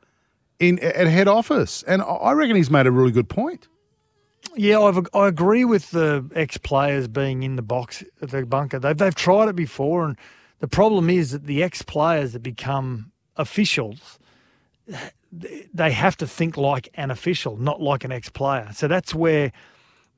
in 0.59 0.79
at 0.79 1.07
head 1.07 1.29
office, 1.29 1.83
and 1.83 2.01
I 2.01 2.33
reckon 2.33 2.57
he's 2.57 2.71
made 2.71 2.87
a 2.87 2.91
really 2.91 3.13
good 3.13 3.29
point. 3.29 3.69
Yeah, 4.55 4.81
I've, 4.81 5.07
I 5.15 5.29
agree 5.29 5.65
with 5.65 5.91
the 5.91 6.29
ex 6.35 6.59
players 6.59 7.09
being 7.09 7.43
in 7.43 7.57
the 7.57 7.63
box 7.63 8.05
the 8.21 8.45
bunker. 8.45 8.79
They've 8.79 8.97
they've 8.97 9.15
tried 9.15 9.49
it 9.49 9.57
before, 9.57 10.05
and 10.05 10.17
the 10.61 10.69
problem 10.69 11.09
is 11.11 11.31
that 11.33 11.47
the 11.47 11.63
ex 11.63 11.83
players 11.83 12.33
that 12.33 12.43
become 12.43 13.13
officials, 13.37 14.19
they 15.31 15.93
have 15.93 16.17
to 16.19 16.27
think 16.27 16.57
like 16.57 16.89
an 16.95 17.11
official, 17.11 17.57
not 17.57 17.81
like 17.81 18.05
an 18.05 18.13
ex 18.13 18.29
player. 18.29 18.69
So 18.75 18.89
that's 18.89 19.15
where 19.15 19.53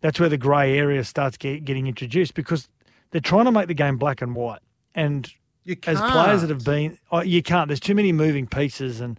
that's 0.01 0.19
where 0.19 0.29
the 0.29 0.37
grey 0.37 0.77
area 0.77 1.05
starts 1.05 1.37
get, 1.37 1.65
getting 1.65 1.87
introduced 1.87 2.35
because 2.35 2.69
they're 3.11 3.21
trying 3.21 3.45
to 3.47 3.53
make 3.53 3.69
the 3.69 3.75
game 3.75 3.97
black 3.97 4.21
and 4.21 4.35
white. 4.35 4.61
And 4.95 5.33
as 5.87 5.99
players 5.99 6.43
that 6.43 6.51
have 6.51 6.65
been, 6.65 6.99
oh, 7.11 7.23
you 7.23 7.43
can't. 7.43 7.69
There's 7.69 7.81
too 7.81 7.95
many 7.95 8.13
moving 8.13 8.47
pieces, 8.47 9.01
and 9.01 9.19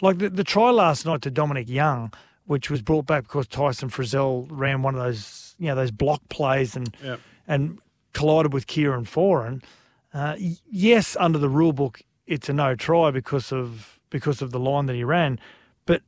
like 0.00 0.18
the, 0.18 0.28
the 0.28 0.44
try 0.44 0.70
last 0.70 1.06
night 1.06 1.22
to 1.22 1.30
Dominic 1.30 1.68
Young, 1.68 2.12
which 2.46 2.70
was 2.70 2.82
brought 2.82 3.06
back 3.06 3.24
because 3.24 3.46
Tyson 3.46 3.90
Frizell 3.90 4.46
ran 4.50 4.82
one 4.82 4.94
of 4.94 5.02
those, 5.02 5.54
you 5.58 5.66
know, 5.66 5.74
those 5.74 5.90
block 5.90 6.20
plays 6.28 6.74
and 6.76 6.94
Yep. 7.02 7.20
and 7.46 7.78
collided 8.12 8.52
with 8.52 8.66
Kieran 8.66 9.04
Foran. 9.04 9.62
Uh, 10.14 10.36
yes, 10.70 11.16
under 11.20 11.38
the 11.38 11.48
rule 11.48 11.72
book, 11.72 12.00
it's 12.26 12.48
a 12.48 12.52
no 12.52 12.74
try 12.74 13.10
because 13.10 13.52
of 13.52 13.98
because 14.10 14.40
of 14.40 14.50
the 14.52 14.60
line 14.60 14.86
that 14.86 14.94
he 14.94 15.04
ran, 15.04 15.38
but 15.84 16.02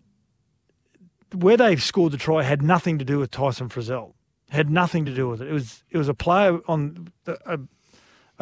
where 1.34 1.56
they 1.56 1.76
scored 1.76 2.12
the 2.12 2.16
try 2.16 2.42
had 2.42 2.62
nothing 2.62 2.98
to 2.98 3.04
do 3.04 3.18
with 3.18 3.30
Tyson 3.30 3.68
Frizell. 3.68 4.14
Had 4.50 4.70
nothing 4.70 5.04
to 5.04 5.14
do 5.14 5.28
with 5.28 5.42
it. 5.42 5.48
It 5.48 5.52
was 5.52 5.84
it 5.90 5.98
was 5.98 6.08
a 6.08 6.14
player 6.14 6.58
on 6.68 7.12
the, 7.24 7.38
a, 7.44 7.58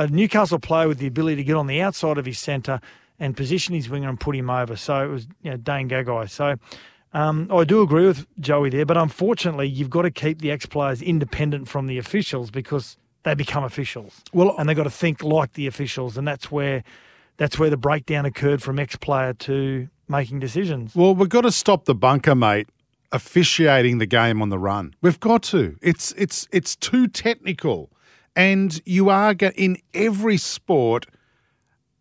a 0.04 0.06
Newcastle 0.06 0.60
player 0.60 0.86
with 0.86 0.98
the 0.98 1.08
ability 1.08 1.36
to 1.36 1.44
get 1.44 1.56
on 1.56 1.66
the 1.66 1.80
outside 1.80 2.16
of 2.18 2.26
his 2.26 2.38
centre 2.38 2.80
and 3.18 3.36
position 3.36 3.74
his 3.74 3.88
winger 3.88 4.08
and 4.08 4.20
put 4.20 4.36
him 4.36 4.48
over. 4.48 4.76
So 4.76 5.02
it 5.04 5.08
was 5.08 5.26
you 5.42 5.50
know, 5.50 5.56
Dane 5.56 5.88
Gagai. 5.88 6.30
So 6.30 6.56
um, 7.16 7.48
I 7.50 7.64
do 7.64 7.80
agree 7.82 8.06
with 8.06 8.26
Joey 8.40 8.70
there, 8.70 8.84
but 8.86 8.96
unfortunately, 8.96 9.68
you've 9.68 9.90
got 9.90 10.02
to 10.02 10.10
keep 10.10 10.40
the 10.40 10.50
ex 10.50 10.66
players 10.66 11.00
independent 11.02 11.68
from 11.68 11.86
the 11.86 11.98
officials 11.98 12.50
because 12.50 12.96
they 13.24 13.34
become 13.34 13.64
officials. 13.64 14.22
Well- 14.32 14.54
and 14.58 14.68
they've 14.68 14.76
got 14.76 14.84
to 14.84 14.90
think 14.90 15.22
like 15.22 15.54
the 15.54 15.66
officials, 15.66 16.16
and 16.16 16.26
that's 16.28 16.50
where 16.50 16.84
that's 17.38 17.58
where 17.58 17.68
the 17.70 17.76
breakdown 17.76 18.24
occurred 18.26 18.62
from 18.62 18.78
ex 18.78 18.96
player 18.96 19.32
to 19.34 19.88
making 20.08 20.38
decisions. 20.40 20.94
Well, 20.94 21.14
we've 21.14 21.28
got 21.28 21.42
to 21.42 21.52
stop 21.52 21.84
the 21.84 21.94
bunker, 21.94 22.34
mate, 22.34 22.68
officiating 23.12 23.98
the 23.98 24.06
game 24.06 24.40
on 24.42 24.48
the 24.50 24.58
run. 24.58 24.94
We've 25.02 25.20
got 25.20 25.42
to. 25.44 25.76
It's 25.82 26.12
it's 26.12 26.46
it's 26.52 26.76
too 26.76 27.08
technical, 27.08 27.90
and 28.34 28.80
you 28.84 29.08
are 29.10 29.34
go- 29.34 29.52
in 29.56 29.78
every 29.94 30.36
sport. 30.36 31.06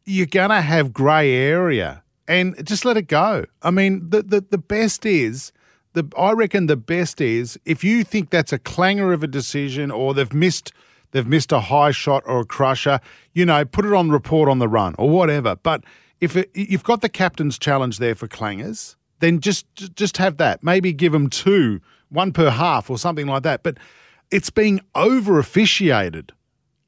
You're 0.07 0.27
gonna 0.27 0.61
have 0.61 0.93
grey 0.93 1.33
area, 1.33 2.03
and 2.27 2.65
just 2.65 2.85
let 2.85 2.97
it 2.97 3.07
go. 3.07 3.45
I 3.61 3.71
mean, 3.71 4.09
the 4.09 4.23
the, 4.23 4.41
the 4.41 4.57
best 4.57 5.05
is. 5.05 5.51
The, 5.93 6.05
I 6.17 6.33
reckon 6.33 6.65
the 6.65 6.75
best 6.75 7.21
is 7.21 7.57
if 7.63 7.81
you 7.81 8.03
think 8.03 8.29
that's 8.29 8.51
a 8.51 8.59
clanger 8.59 9.13
of 9.13 9.23
a 9.23 9.27
decision 9.27 9.91
or 9.91 10.13
they've 10.13 10.33
missed 10.33 10.73
they've 11.11 11.25
missed 11.25 11.53
a 11.53 11.61
high 11.61 11.91
shot 11.91 12.21
or 12.25 12.41
a 12.41 12.45
crusher, 12.45 12.99
you 13.33 13.45
know, 13.45 13.63
put 13.63 13.85
it 13.85 13.93
on 13.93 14.09
report 14.09 14.49
on 14.49 14.59
the 14.59 14.67
run 14.67 14.93
or 14.97 15.09
whatever. 15.09 15.55
But 15.55 15.85
if 16.19 16.35
it, 16.35 16.51
you've 16.53 16.83
got 16.83 17.01
the 17.01 17.07
captain's 17.07 17.57
challenge 17.57 17.99
there 17.99 18.15
for 18.15 18.27
clangers, 18.27 18.97
then 19.19 19.39
just 19.39 19.65
just 19.95 20.17
have 20.17 20.37
that. 20.37 20.63
Maybe 20.63 20.91
give 20.91 21.13
them 21.13 21.29
two, 21.29 21.79
one 22.09 22.33
per 22.33 22.49
half 22.49 22.89
or 22.89 22.97
something 22.97 23.27
like 23.27 23.43
that. 23.43 23.63
But 23.63 23.77
it's 24.31 24.49
being 24.49 24.81
over 24.93 25.39
officiated. 25.39 26.33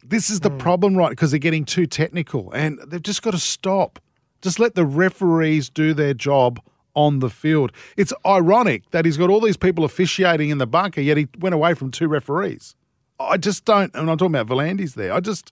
This 0.03 0.29
is 0.29 0.41
the 0.41 0.49
hmm. 0.49 0.57
problem, 0.57 0.95
right? 0.95 1.09
Because 1.09 1.31
they're 1.31 1.39
getting 1.39 1.65
too 1.65 1.85
technical, 1.85 2.51
and 2.51 2.79
they've 2.87 3.01
just 3.01 3.21
got 3.21 3.31
to 3.31 3.39
stop. 3.39 3.99
Just 4.47 4.59
let 4.59 4.75
the 4.75 4.85
referees 4.85 5.69
do 5.69 5.93
their 5.93 6.13
job 6.13 6.61
on 6.93 7.19
the 7.19 7.29
field. 7.29 7.73
It's 7.97 8.13
ironic 8.25 8.89
that 8.91 9.03
he's 9.03 9.17
got 9.17 9.29
all 9.29 9.41
these 9.41 9.57
people 9.57 9.83
officiating 9.83 10.51
in 10.51 10.57
the 10.57 10.65
bunker, 10.65 11.01
yet 11.01 11.17
he 11.17 11.27
went 11.37 11.53
away 11.53 11.73
from 11.73 11.91
two 11.91 12.07
referees. 12.07 12.73
I 13.19 13.35
just 13.35 13.65
don't, 13.65 13.93
and 13.93 14.09
I'm 14.09 14.17
talking 14.17 14.33
about 14.33 14.47
V'landys 14.47 14.93
there. 14.93 15.11
I 15.11 15.19
just, 15.19 15.51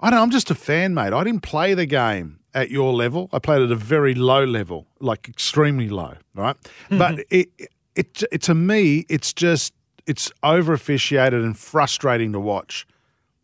I 0.00 0.10
don't. 0.10 0.18
I'm 0.18 0.30
just 0.32 0.50
a 0.50 0.56
fan, 0.56 0.94
mate. 0.94 1.12
I 1.12 1.22
didn't 1.22 1.42
play 1.44 1.74
the 1.74 1.86
game 1.86 2.40
at 2.52 2.72
your 2.72 2.92
level. 2.92 3.30
I 3.32 3.38
played 3.38 3.62
at 3.62 3.70
a 3.70 3.76
very 3.76 4.16
low 4.16 4.44
level, 4.44 4.88
like 4.98 5.28
extremely 5.28 5.88
low, 5.88 6.14
right? 6.34 6.56
Mm-hmm. 6.90 6.98
But 6.98 7.20
it, 7.30 7.50
it, 7.94 8.24
it, 8.32 8.42
to 8.42 8.54
me, 8.56 9.06
it's 9.08 9.32
just, 9.32 9.74
it's 10.08 10.32
over 10.42 10.72
officiated 10.72 11.44
and 11.44 11.56
frustrating 11.56 12.32
to 12.32 12.40
watch. 12.40 12.84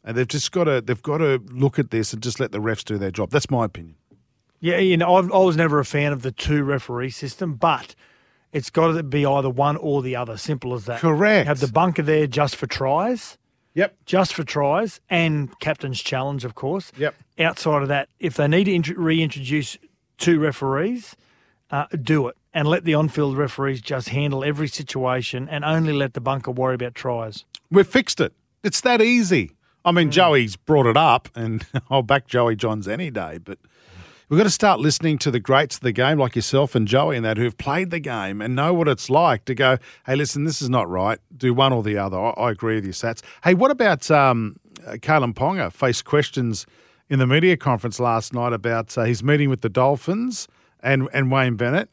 And 0.02 0.16
they've 0.16 0.26
just 0.26 0.50
got 0.50 0.64
to, 0.64 0.80
they've 0.80 1.00
got 1.00 1.18
to 1.18 1.40
look 1.52 1.78
at 1.78 1.92
this 1.92 2.12
and 2.12 2.20
just 2.20 2.40
let 2.40 2.50
the 2.50 2.58
refs 2.58 2.84
do 2.84 2.98
their 2.98 3.12
job. 3.12 3.30
That's 3.30 3.52
my 3.52 3.66
opinion. 3.66 3.94
Yeah, 4.60 4.78
you 4.78 4.96
know, 4.96 5.14
I've, 5.16 5.32
I 5.32 5.38
was 5.38 5.56
never 5.56 5.78
a 5.78 5.84
fan 5.84 6.12
of 6.12 6.22
the 6.22 6.32
two 6.32 6.62
referee 6.64 7.10
system, 7.10 7.54
but 7.54 7.94
it's 8.52 8.68
got 8.70 8.92
to 8.92 9.02
be 9.02 9.24
either 9.24 9.48
one 9.50 9.76
or 9.76 10.02
the 10.02 10.16
other. 10.16 10.36
Simple 10.36 10.74
as 10.74 10.84
that. 10.86 11.00
Correct. 11.00 11.46
Have 11.46 11.60
the 11.60 11.68
bunker 11.68 12.02
there 12.02 12.26
just 12.26 12.56
for 12.56 12.66
tries, 12.66 13.38
Yep. 13.74 13.96
just 14.04 14.34
for 14.34 14.44
tries, 14.44 15.00
and 15.08 15.58
captain's 15.60 16.02
challenge, 16.02 16.44
of 16.44 16.54
course. 16.54 16.92
Yep. 16.98 17.14
Outside 17.38 17.82
of 17.82 17.88
that, 17.88 18.08
if 18.18 18.34
they 18.34 18.48
need 18.48 18.64
to 18.64 18.74
int- 18.74 18.98
reintroduce 18.98 19.78
two 20.18 20.38
referees, 20.40 21.16
uh, 21.70 21.86
do 22.02 22.26
it 22.28 22.36
and 22.52 22.66
let 22.68 22.84
the 22.84 22.92
on-field 22.94 23.38
referees 23.38 23.80
just 23.80 24.08
handle 24.08 24.42
every 24.44 24.66
situation 24.66 25.48
and 25.48 25.64
only 25.64 25.92
let 25.92 26.14
the 26.14 26.20
bunker 26.20 26.50
worry 26.50 26.74
about 26.74 26.94
tries. 26.96 27.44
We've 27.70 27.86
fixed 27.86 28.20
it. 28.20 28.32
It's 28.64 28.80
that 28.82 29.00
easy. 29.00 29.52
I 29.84 29.92
mean, 29.92 30.10
Joey's 30.10 30.56
brought 30.56 30.86
it 30.86 30.96
up, 30.96 31.28
and 31.34 31.64
I'll 31.90 32.02
back 32.02 32.26
Joey 32.26 32.56
Johns 32.56 32.86
any 32.88 33.10
day, 33.10 33.38
but 33.38 33.58
we've 34.30 34.38
got 34.38 34.44
to 34.44 34.50
start 34.50 34.78
listening 34.78 35.18
to 35.18 35.30
the 35.30 35.40
greats 35.40 35.76
of 35.76 35.82
the 35.82 35.92
game, 35.92 36.16
like 36.16 36.36
yourself 36.36 36.76
and 36.76 36.86
Joey 36.86 37.16
and 37.16 37.24
that, 37.24 37.36
who've 37.36 37.58
played 37.58 37.90
the 37.90 37.98
game 37.98 38.40
and 38.40 38.54
know 38.54 38.72
what 38.72 38.86
it's 38.86 39.10
like 39.10 39.44
to 39.46 39.54
go, 39.56 39.76
hey, 40.06 40.14
listen, 40.14 40.44
this 40.44 40.62
is 40.62 40.70
not 40.70 40.88
right. 40.88 41.18
Do 41.36 41.52
one 41.52 41.72
or 41.72 41.82
the 41.82 41.98
other. 41.98 42.16
I, 42.16 42.30
I 42.30 42.50
agree 42.52 42.76
with 42.76 42.86
you, 42.86 42.92
Sats. 42.92 43.22
Hey, 43.42 43.54
what 43.54 43.72
about 43.72 44.08
um, 44.10 44.56
uh, 44.86 44.92
Kalyn 44.92 45.34
Ponga 45.34 45.72
faced 45.72 46.04
questions 46.04 46.64
in 47.08 47.18
the 47.18 47.26
media 47.26 47.56
conference 47.56 47.98
last 47.98 48.32
night 48.32 48.52
about 48.52 48.96
uh, 48.96 49.02
his 49.02 49.22
meeting 49.22 49.50
with 49.50 49.62
the 49.62 49.68
Dolphins 49.68 50.46
and, 50.80 51.08
and 51.12 51.32
Wayne 51.32 51.56
Bennett? 51.56 51.90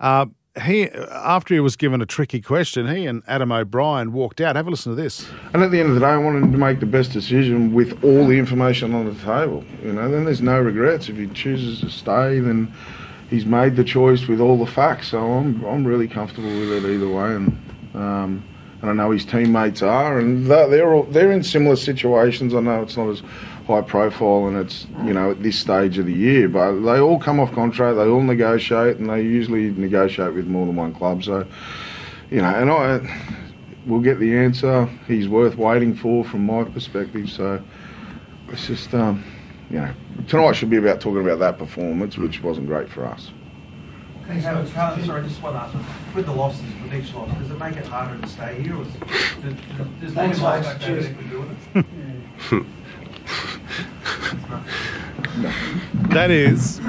Uh, 0.00 0.26
he, 0.62 0.88
after 0.90 1.54
he 1.54 1.60
was 1.60 1.76
given 1.76 2.00
a 2.00 2.06
tricky 2.06 2.40
question, 2.40 2.94
he 2.94 3.06
and 3.06 3.22
Adam 3.26 3.52
O'Brien 3.52 4.12
walked 4.12 4.40
out. 4.40 4.56
Have 4.56 4.66
a 4.66 4.70
listen 4.70 4.94
to 4.94 5.00
this. 5.00 5.28
And 5.52 5.62
at 5.62 5.70
the 5.70 5.80
end 5.80 5.90
of 5.90 5.94
the 5.94 6.00
day, 6.00 6.06
I 6.06 6.16
wanted 6.16 6.50
to 6.50 6.58
make 6.58 6.80
the 6.80 6.86
best 6.86 7.12
decision 7.12 7.74
with 7.74 8.02
all 8.02 8.26
the 8.26 8.38
information 8.38 8.94
on 8.94 9.06
the 9.06 9.14
table. 9.22 9.64
You 9.82 9.92
know, 9.92 10.10
then 10.10 10.24
there's 10.24 10.42
no 10.42 10.60
regrets. 10.60 11.08
If 11.08 11.16
he 11.16 11.26
chooses 11.28 11.80
to 11.80 11.90
stay, 11.90 12.40
then 12.40 12.72
he's 13.28 13.44
made 13.44 13.76
the 13.76 13.84
choice 13.84 14.26
with 14.26 14.40
all 14.40 14.58
the 14.58 14.70
facts. 14.70 15.08
So 15.08 15.20
I'm, 15.20 15.62
I'm 15.64 15.86
really 15.86 16.08
comfortable 16.08 16.48
with 16.48 16.72
it 16.72 16.84
either 16.84 17.08
way. 17.08 17.34
And 17.34 17.58
um, 17.94 18.44
and 18.82 18.90
I 18.90 18.92
know 18.92 19.10
his 19.10 19.24
teammates 19.24 19.82
are, 19.82 20.18
and 20.18 20.46
they're 20.46 20.68
they're, 20.68 20.92
all, 20.92 21.04
they're 21.04 21.32
in 21.32 21.42
similar 21.42 21.76
situations. 21.76 22.54
I 22.54 22.60
know 22.60 22.82
it's 22.82 22.96
not 22.96 23.08
as 23.08 23.22
high 23.66 23.82
profile 23.82 24.46
and 24.46 24.56
it's 24.56 24.86
you 25.04 25.12
know 25.12 25.32
at 25.32 25.42
this 25.42 25.58
stage 25.58 25.98
of 25.98 26.06
the 26.06 26.12
year, 26.12 26.48
but 26.48 26.80
they 26.80 26.98
all 26.98 27.18
come 27.18 27.40
off 27.40 27.52
contract. 27.52 27.96
They 27.96 28.06
all 28.06 28.22
negotiate, 28.22 28.96
and 28.96 29.10
they 29.10 29.22
usually 29.22 29.70
negotiate 29.70 30.34
with 30.34 30.46
more 30.46 30.66
than 30.66 30.76
one 30.76 30.94
club. 30.94 31.24
So 31.24 31.46
you 32.30 32.38
know, 32.38 32.48
and 32.48 32.70
I 32.70 33.36
we'll 33.86 34.00
get 34.00 34.18
the 34.18 34.36
answer. 34.36 34.86
He's 35.06 35.28
worth 35.28 35.56
waiting 35.56 35.94
for 35.94 36.24
from 36.24 36.44
my 36.44 36.64
perspective. 36.64 37.30
So 37.30 37.62
it's 38.48 38.66
just, 38.66 38.92
um, 38.94 39.24
you 39.70 39.78
know, 39.78 39.92
tonight 40.28 40.52
should 40.52 40.70
be 40.70 40.76
about 40.76 41.00
talking 41.00 41.22
about 41.22 41.38
that 41.38 41.58
performance, 41.58 42.18
which 42.18 42.42
wasn't 42.42 42.66
great 42.66 42.88
for 42.90 43.06
us. 43.06 43.30
Hey, 44.26 44.40
Howard, 44.40 44.68
Carl, 44.72 44.98
sorry, 45.04 45.22
just 45.22 45.40
one 45.40 45.54
last 45.54 45.72
one. 45.72 45.84
With 46.12 46.26
the 46.26 46.32
losses, 46.32 46.64
with 46.82 46.94
each 46.94 47.14
loss, 47.14 47.30
does 47.38 47.48
it 47.48 47.58
make 47.60 47.76
it 47.76 47.86
harder 47.86 48.20
to 48.20 48.28
stay 48.28 48.60
here, 48.60 48.76
or 48.76 48.82
is, 48.82 48.88
does, 48.92 49.54
does 50.00 50.12
Thanks, 50.12 50.40
winning 50.40 50.62
mate. 50.62 51.84
Cheers. 52.50 53.52
Anything 53.78 54.42
to 54.42 55.38
do 55.38 55.42
with 55.42 55.44
it? 55.44 56.10
That 56.14 56.30
is, 56.30 56.80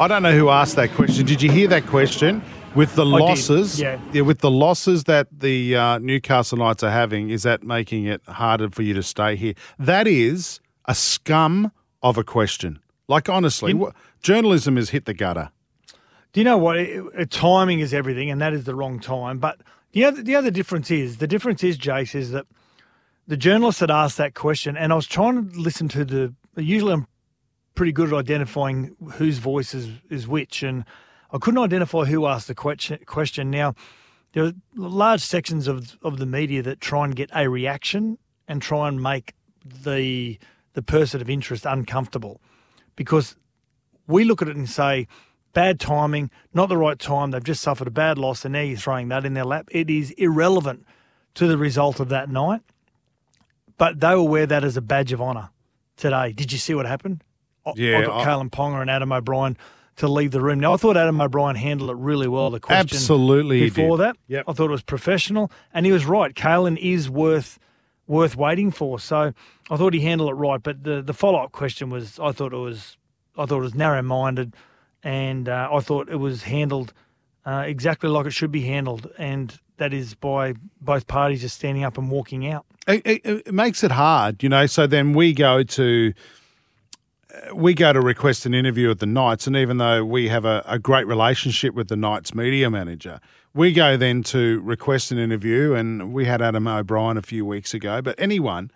I 0.00 0.08
don't 0.08 0.22
know 0.22 0.36
who 0.36 0.48
asked 0.48 0.76
that 0.76 0.90
question. 0.92 1.26
Did 1.26 1.42
you 1.42 1.50
hear 1.50 1.68
that 1.68 1.86
question? 1.86 2.42
With 2.74 2.96
the 2.96 3.04
did, 3.04 3.10
losses, 3.10 3.80
yeah. 3.80 3.98
with 4.22 4.40
the 4.40 4.50
losses 4.50 5.04
that 5.04 5.28
the 5.30 5.76
uh, 5.76 5.98
Newcastle 5.98 6.58
Knights 6.58 6.82
are 6.82 6.90
having, 6.90 7.30
is 7.30 7.44
that 7.44 7.62
making 7.62 8.06
it 8.06 8.20
harder 8.26 8.68
for 8.68 8.82
you 8.82 8.94
to 8.94 9.02
stay 9.02 9.36
here? 9.36 9.54
That 9.78 10.08
is 10.08 10.60
a 10.86 10.94
scum 10.94 11.70
of 12.02 12.18
a 12.18 12.24
question. 12.24 12.80
Like 13.06 13.28
honestly, 13.28 13.80
journalism 14.22 14.74
has 14.76 14.90
hit 14.90 15.04
the 15.04 15.14
gutter. 15.14 15.50
Do 16.32 16.40
you 16.40 16.44
know 16.44 16.58
what? 16.58 16.78
It, 16.78 17.04
it- 17.16 17.30
timing 17.30 17.78
is 17.78 17.94
everything, 17.94 18.28
and 18.28 18.40
that 18.40 18.52
is 18.52 18.64
the 18.64 18.74
wrong 18.74 18.98
time. 18.98 19.38
But 19.38 19.60
the 19.92 20.04
other, 20.04 20.20
the 20.20 20.34
other 20.34 20.50
difference 20.50 20.90
is 20.90 21.18
the 21.18 21.28
difference 21.28 21.62
is, 21.62 21.78
Jace, 21.78 22.14
is 22.16 22.32
that 22.32 22.46
the 23.26 23.36
journalist 23.36 23.80
had 23.80 23.90
asked 23.90 24.18
that 24.18 24.34
question, 24.34 24.76
and 24.76 24.92
I 24.92 24.96
was 24.96 25.06
trying 25.06 25.50
to 25.50 25.58
listen 25.58 25.88
to 25.88 26.04
the. 26.04 26.34
Usually, 26.56 26.92
I'm 26.92 27.06
pretty 27.74 27.92
good 27.92 28.12
at 28.12 28.14
identifying 28.14 28.94
whose 29.14 29.38
voice 29.38 29.74
is, 29.74 29.88
is 30.08 30.28
which, 30.28 30.62
and 30.62 30.84
I 31.32 31.38
couldn't 31.38 31.62
identify 31.62 32.04
who 32.04 32.26
asked 32.26 32.48
the 32.48 32.54
question. 32.54 33.50
Now, 33.50 33.74
there 34.32 34.44
are 34.44 34.52
large 34.74 35.22
sections 35.22 35.66
of 35.68 35.96
of 36.02 36.18
the 36.18 36.26
media 36.26 36.62
that 36.62 36.80
try 36.80 37.04
and 37.04 37.16
get 37.16 37.30
a 37.34 37.48
reaction 37.48 38.18
and 38.46 38.60
try 38.60 38.88
and 38.88 39.02
make 39.02 39.34
the 39.64 40.38
the 40.74 40.82
person 40.82 41.20
of 41.20 41.30
interest 41.30 41.64
uncomfortable, 41.64 42.40
because 42.96 43.36
we 44.06 44.24
look 44.24 44.42
at 44.42 44.48
it 44.48 44.56
and 44.56 44.68
say, 44.68 45.06
bad 45.54 45.80
timing, 45.80 46.30
not 46.52 46.68
the 46.68 46.76
right 46.76 46.98
time. 46.98 47.30
They've 47.30 47.42
just 47.42 47.62
suffered 47.62 47.88
a 47.88 47.92
bad 47.92 48.18
loss, 48.18 48.44
and 48.44 48.52
now 48.52 48.60
you're 48.60 48.76
throwing 48.76 49.08
that 49.08 49.24
in 49.24 49.34
their 49.34 49.44
lap. 49.44 49.68
It 49.70 49.88
is 49.88 50.10
irrelevant 50.18 50.84
to 51.34 51.46
the 51.46 51.56
result 51.56 52.00
of 52.00 52.10
that 52.10 52.28
night, 52.28 52.60
but 53.78 54.00
they 54.00 54.14
will 54.14 54.28
wear 54.28 54.46
that 54.46 54.64
as 54.64 54.76
a 54.76 54.80
badge 54.82 55.12
of 55.12 55.20
honour 55.20 55.50
today. 55.96 56.32
Did 56.32 56.52
you 56.52 56.58
see 56.58 56.74
what 56.74 56.86
happened? 56.86 57.22
I, 57.66 57.72
Yeah, 57.76 57.98
I 57.98 58.04
got 58.06 58.20
I- 58.20 58.24
Kalyn 58.24 58.50
Ponga 58.50 58.80
and 58.80 58.90
Adam 58.90 59.12
O'Brien 59.12 59.56
to 59.96 60.08
leave 60.08 60.32
the 60.32 60.40
room. 60.40 60.58
Now, 60.58 60.74
I 60.74 60.76
thought 60.76 60.96
Adam 60.96 61.20
O'Brien 61.20 61.54
handled 61.56 61.90
it 61.90 61.96
really 61.96 62.26
well. 62.26 62.50
The 62.50 62.58
question 62.60 62.80
Absolutely 62.96 63.60
before 63.60 63.98
that, 63.98 64.16
Yep. 64.26 64.44
I 64.48 64.52
thought 64.52 64.66
it 64.66 64.70
was 64.72 64.82
professional, 64.82 65.52
and 65.72 65.86
he 65.86 65.92
was 65.92 66.04
right. 66.04 66.34
Kalyn 66.34 66.76
is 66.76 67.08
worth 67.08 67.58
worth 68.06 68.36
waiting 68.36 68.70
for. 68.70 68.98
So 68.98 69.32
I 69.70 69.76
thought 69.76 69.94
he 69.94 70.00
handled 70.00 70.30
it 70.30 70.34
right. 70.34 70.62
But 70.62 70.84
the 70.84 71.00
the 71.00 71.14
follow 71.14 71.38
up 71.38 71.52
question 71.52 71.90
was, 71.90 72.18
I 72.18 72.32
thought 72.32 72.52
it 72.52 72.56
was, 72.58 72.96
I 73.38 73.46
thought 73.46 73.58
it 73.58 73.62
was 73.62 73.74
narrow 73.74 74.02
minded, 74.02 74.54
and 75.02 75.48
uh, 75.48 75.68
I 75.72 75.80
thought 75.80 76.08
it 76.10 76.16
was 76.16 76.42
handled 76.42 76.92
uh, 77.46 77.62
exactly 77.66 78.10
like 78.10 78.26
it 78.26 78.32
should 78.32 78.50
be 78.52 78.62
handled, 78.62 79.10
and 79.16 79.58
that 79.78 79.92
is 79.92 80.14
by 80.14 80.54
both 80.80 81.06
parties 81.06 81.40
just 81.40 81.56
standing 81.56 81.84
up 81.84 81.98
and 81.98 82.10
walking 82.10 82.46
out. 82.46 82.64
it, 82.86 83.02
it, 83.04 83.20
it 83.46 83.54
makes 83.54 83.82
it 83.84 83.90
hard, 83.90 84.42
you 84.42 84.48
know. 84.48 84.66
So 84.66 84.86
then 84.86 85.12
we 85.12 85.32
go 85.32 85.62
to 85.62 86.12
uh, 87.34 87.54
we 87.54 87.74
go 87.74 87.92
to 87.92 88.00
request 88.00 88.46
an 88.46 88.54
interview 88.54 88.90
at 88.90 88.98
the 89.00 89.06
Knights, 89.06 89.46
and 89.46 89.56
even 89.56 89.78
though 89.78 90.04
we 90.04 90.28
have 90.28 90.44
a, 90.44 90.62
a 90.66 90.78
great 90.78 91.06
relationship 91.06 91.74
with 91.74 91.88
the 91.88 91.96
Knights 91.96 92.34
media 92.34 92.70
manager, 92.70 93.20
we 93.54 93.72
go 93.72 93.96
then 93.96 94.22
to 94.24 94.60
request 94.60 95.10
an 95.12 95.18
interview, 95.18 95.74
and 95.74 96.12
we 96.12 96.24
had 96.24 96.40
Adam 96.42 96.66
O'Brien 96.68 97.16
a 97.16 97.22
few 97.22 97.44
weeks 97.44 97.74
ago. 97.74 98.00
But 98.02 98.14
anyone 98.18 98.70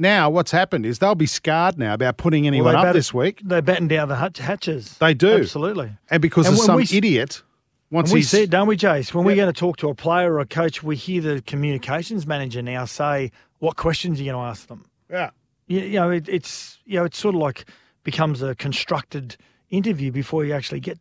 now, 0.00 0.30
what's 0.30 0.52
happened 0.52 0.86
is 0.86 1.00
they'll 1.00 1.16
be 1.16 1.26
scarred 1.26 1.76
now 1.76 1.92
about 1.94 2.18
putting 2.18 2.46
anyone 2.46 2.72
they 2.74 2.80
up 2.80 2.94
this 2.94 3.12
week, 3.12 3.40
They 3.44 3.60
batten 3.60 3.88
down 3.88 4.08
the 4.08 4.14
hatches. 4.16 4.96
They 4.98 5.12
do. 5.12 5.38
absolutely. 5.38 5.90
and 6.08 6.22
because 6.22 6.46
And 6.46 6.54
of 6.56 6.62
some 6.62 6.76
we 6.76 6.86
idiot 6.92 7.42
once 7.90 8.10
And 8.10 8.14
we 8.14 8.22
see 8.22 8.42
it, 8.42 8.50
don't 8.50 8.68
we, 8.68 8.76
Jace? 8.76 9.14
When 9.14 9.24
we're 9.24 9.36
going 9.36 9.52
to 9.52 9.58
talk 9.58 9.78
to 9.78 9.88
a 9.88 9.94
player 9.94 10.32
or 10.34 10.40
a 10.40 10.46
coach, 10.46 10.82
we 10.82 10.94
hear 10.96 11.22
the 11.22 11.42
communications 11.42 12.26
manager 12.26 12.60
now 12.60 12.84
say, 12.84 13.32
"What 13.58 13.76
questions 13.76 14.20
are 14.20 14.22
you 14.22 14.32
going 14.32 14.44
to 14.44 14.48
ask 14.48 14.66
them?" 14.66 14.84
yeah. 15.10 15.30
You, 15.66 15.80
you 15.80 16.00
know, 16.00 16.10
it, 16.10 16.28
it's 16.28 16.78
you 16.84 16.98
know, 16.98 17.04
it's 17.04 17.18
sort 17.18 17.34
of 17.34 17.40
like 17.40 17.64
becomes 18.04 18.42
a 18.42 18.54
constructed 18.54 19.36
interview 19.70 20.10
before 20.10 20.44
you 20.44 20.52
actually 20.52 20.80
get 20.80 20.98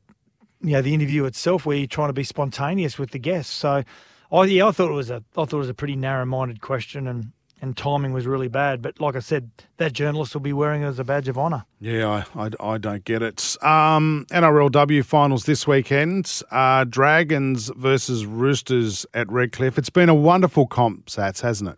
you 0.62 0.72
know 0.72 0.82
the 0.82 0.94
interview 0.94 1.26
itself, 1.26 1.66
where 1.66 1.78
you're 1.78 1.88
trying 1.88 2.10
to 2.10 2.14
be 2.14 2.24
spontaneous 2.24 2.98
with 2.98 3.12
the 3.12 3.20
guests. 3.20 3.54
So, 3.54 3.84
I 4.32 4.44
yeah, 4.46 4.68
I 4.68 4.72
thought 4.72 4.90
it 4.90 4.96
was 4.96 5.10
a 5.10 5.24
I 5.36 5.46
thought 5.46 5.54
it 5.54 5.58
was 5.58 5.70
a 5.70 5.74
pretty 5.74 5.96
narrow-minded 5.96 6.62
question, 6.62 7.08
and 7.08 7.32
and 7.62 7.76
timing 7.76 8.14
was 8.14 8.26
really 8.26 8.48
bad. 8.48 8.82
But 8.82 9.00
like 9.00 9.16
I 9.16 9.20
said, 9.20 9.50
that 9.78 9.94
journalist 9.94 10.34
will 10.34 10.42
be 10.42 10.54
wearing 10.54 10.84
it 10.84 10.86
as 10.86 11.00
a 11.00 11.04
badge 11.04 11.28
of 11.28 11.38
honour. 11.38 11.66
Yeah, 11.80 12.24
I, 12.36 12.46
I, 12.46 12.74
I 12.74 12.78
don't 12.78 13.04
get 13.04 13.22
it. 13.22 13.58
Um, 13.64 14.26
NRLW 14.30 15.04
finals 15.04 15.46
this 15.46 15.66
weekend. 15.68 16.42
Uh, 16.52 16.84
Dragons 16.84 17.72
versus 17.76 18.26
Roosters 18.26 19.06
at 19.14 19.30
Redcliffe. 19.32 19.78
It's 19.78 19.90
been 19.90 20.10
a 20.10 20.16
wonderful 20.16 20.68
comp, 20.68 21.08
Sats, 21.08 21.42
hasn't 21.42 21.72
it? 21.72 21.78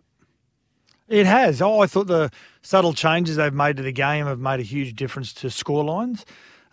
It 1.08 1.26
has. 1.26 1.60
Oh, 1.60 1.80
I 1.80 1.86
thought 1.86 2.06
the 2.06 2.30
subtle 2.62 2.92
changes 2.92 3.36
they've 3.36 3.52
made 3.52 3.76
to 3.78 3.82
the 3.82 3.90
game 3.92 4.26
have 4.26 4.38
made 4.38 4.60
a 4.60 4.64
huge 4.64 4.94
difference 4.94 5.32
to 5.34 5.48
scorelines. 5.48 6.24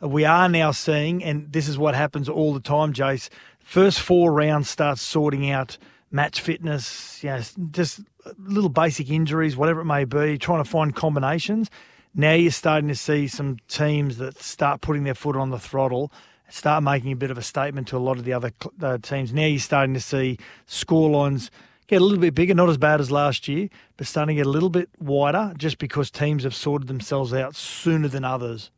Uh, 0.03 0.07
We 0.09 0.25
are 0.25 0.47
now 0.47 0.71
seeing, 0.71 1.23
and 1.23 1.51
this 1.51 1.67
is 1.67 1.77
what 1.77 1.95
happens 1.95 2.29
all 2.29 2.53
the 2.53 2.59
time, 2.59 2.93
Jace. 2.93 3.29
First 3.59 3.99
four 3.99 4.31
rounds 4.31 4.69
starts 4.69 5.01
sorting 5.01 5.49
out 5.49 5.77
match 6.11 6.41
fitness, 6.41 7.23
you 7.23 7.29
know, 7.29 7.41
just 7.71 8.01
little 8.37 8.69
basic 8.69 9.09
injuries, 9.09 9.57
whatever 9.57 9.81
it 9.81 9.85
may 9.85 10.05
be, 10.05 10.37
trying 10.37 10.63
to 10.63 10.69
find 10.69 10.95
combinations. 10.95 11.69
Now 12.13 12.33
you're 12.33 12.51
starting 12.51 12.87
to 12.87 12.95
see 12.95 13.27
some 13.27 13.57
teams 13.67 14.17
that 14.17 14.37
start 14.39 14.81
putting 14.81 15.03
their 15.03 15.13
foot 15.13 15.35
on 15.35 15.49
the 15.49 15.59
throttle, 15.59 16.11
start 16.49 16.83
making 16.83 17.11
a 17.11 17.15
bit 17.15 17.29
of 17.29 17.37
a 17.37 17.43
statement 17.43 17.87
to 17.89 17.97
a 17.97 17.99
lot 17.99 18.17
of 18.17 18.23
the 18.23 18.33
other 18.33 18.51
uh, 18.81 18.97
teams. 18.99 19.33
Now 19.33 19.45
you're 19.45 19.59
starting 19.59 19.93
to 19.93 20.01
see 20.01 20.39
scorelines 20.67 21.49
get 21.87 22.01
a 22.01 22.03
little 22.03 22.19
bit 22.19 22.35
bigger, 22.35 22.53
not 22.53 22.69
as 22.69 22.77
bad 22.77 22.99
as 22.99 23.11
last 23.11 23.47
year, 23.47 23.69
but 23.97 24.07
starting 24.07 24.35
to 24.35 24.39
get 24.39 24.47
a 24.47 24.49
little 24.49 24.69
bit 24.69 24.89
wider 24.99 25.53
just 25.57 25.77
because 25.77 26.11
teams 26.11 26.43
have 26.43 26.55
sorted 26.55 26.87
themselves 26.87 27.33
out 27.33 27.55
sooner 27.55 28.07
than 28.07 28.23
others. 28.25 28.71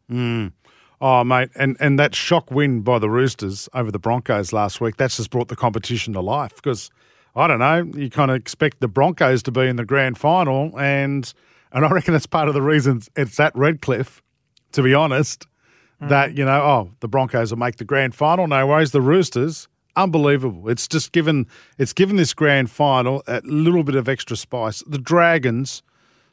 Oh, 1.01 1.24
mate, 1.24 1.50
and, 1.55 1.77
and 1.79 1.98
that 1.98 2.13
shock 2.13 2.51
win 2.51 2.81
by 2.81 3.00
the 3.00 3.09
Roosters 3.09 3.69
over 3.74 3.89
the 3.89 4.00
Broncos 4.00 4.51
last 4.51 4.81
week, 4.81 4.98
that's 4.98 5.15
just 5.15 5.29
brought 5.29 5.48
the 5.48 5.55
competition 5.55 6.13
to 6.13 6.19
life 6.19 6.55
because, 6.55 6.89
I 7.39 7.48
don't 7.48 7.60
know, 7.60 7.89
you 7.96 8.10
kind 8.10 8.31
of 8.31 8.38
expect 8.38 8.81
the 8.81 8.88
Broncos 8.88 9.41
to 9.43 9.51
be 9.51 9.62
in 9.62 9.77
the 9.77 9.86
grand 9.86 10.17
final, 10.17 10.77
and 10.79 11.31
and 11.72 11.86
I 11.86 11.89
reckon 11.89 12.13
that's 12.13 12.25
part 12.25 12.48
of 12.48 12.53
the 12.53 12.62
reason 12.62 13.01
it's 13.15 13.39
at 13.39 13.55
Redcliffe, 13.55 14.22
to 14.74 14.84
be 14.84 14.93
honest. 14.93 15.46
that 16.01 16.38
you 16.38 16.46
know, 16.46 16.62
oh, 16.62 16.91
the 17.01 17.08
Broncos 17.08 17.51
will 17.51 17.60
make 17.60 17.75
the 17.75 17.86
grand 17.86 18.15
final. 18.15 18.48
No 18.48 18.65
worries, 18.67 18.91
the 18.91 19.01
Roosters. 19.01 19.67
Unbelievable! 19.96 20.69
It's 20.69 20.88
just 20.88 21.12
given 21.12 21.46
it's 21.77 21.93
given 21.93 22.15
this 22.15 22.34
grand 22.34 22.69
final 22.72 23.22
a 23.27 23.41
little 23.43 23.84
bit 23.84 23.96
of 23.96 24.08
extra 24.08 24.38
spice. 24.38 24.81
The 24.88 24.98
Dragons 24.98 25.81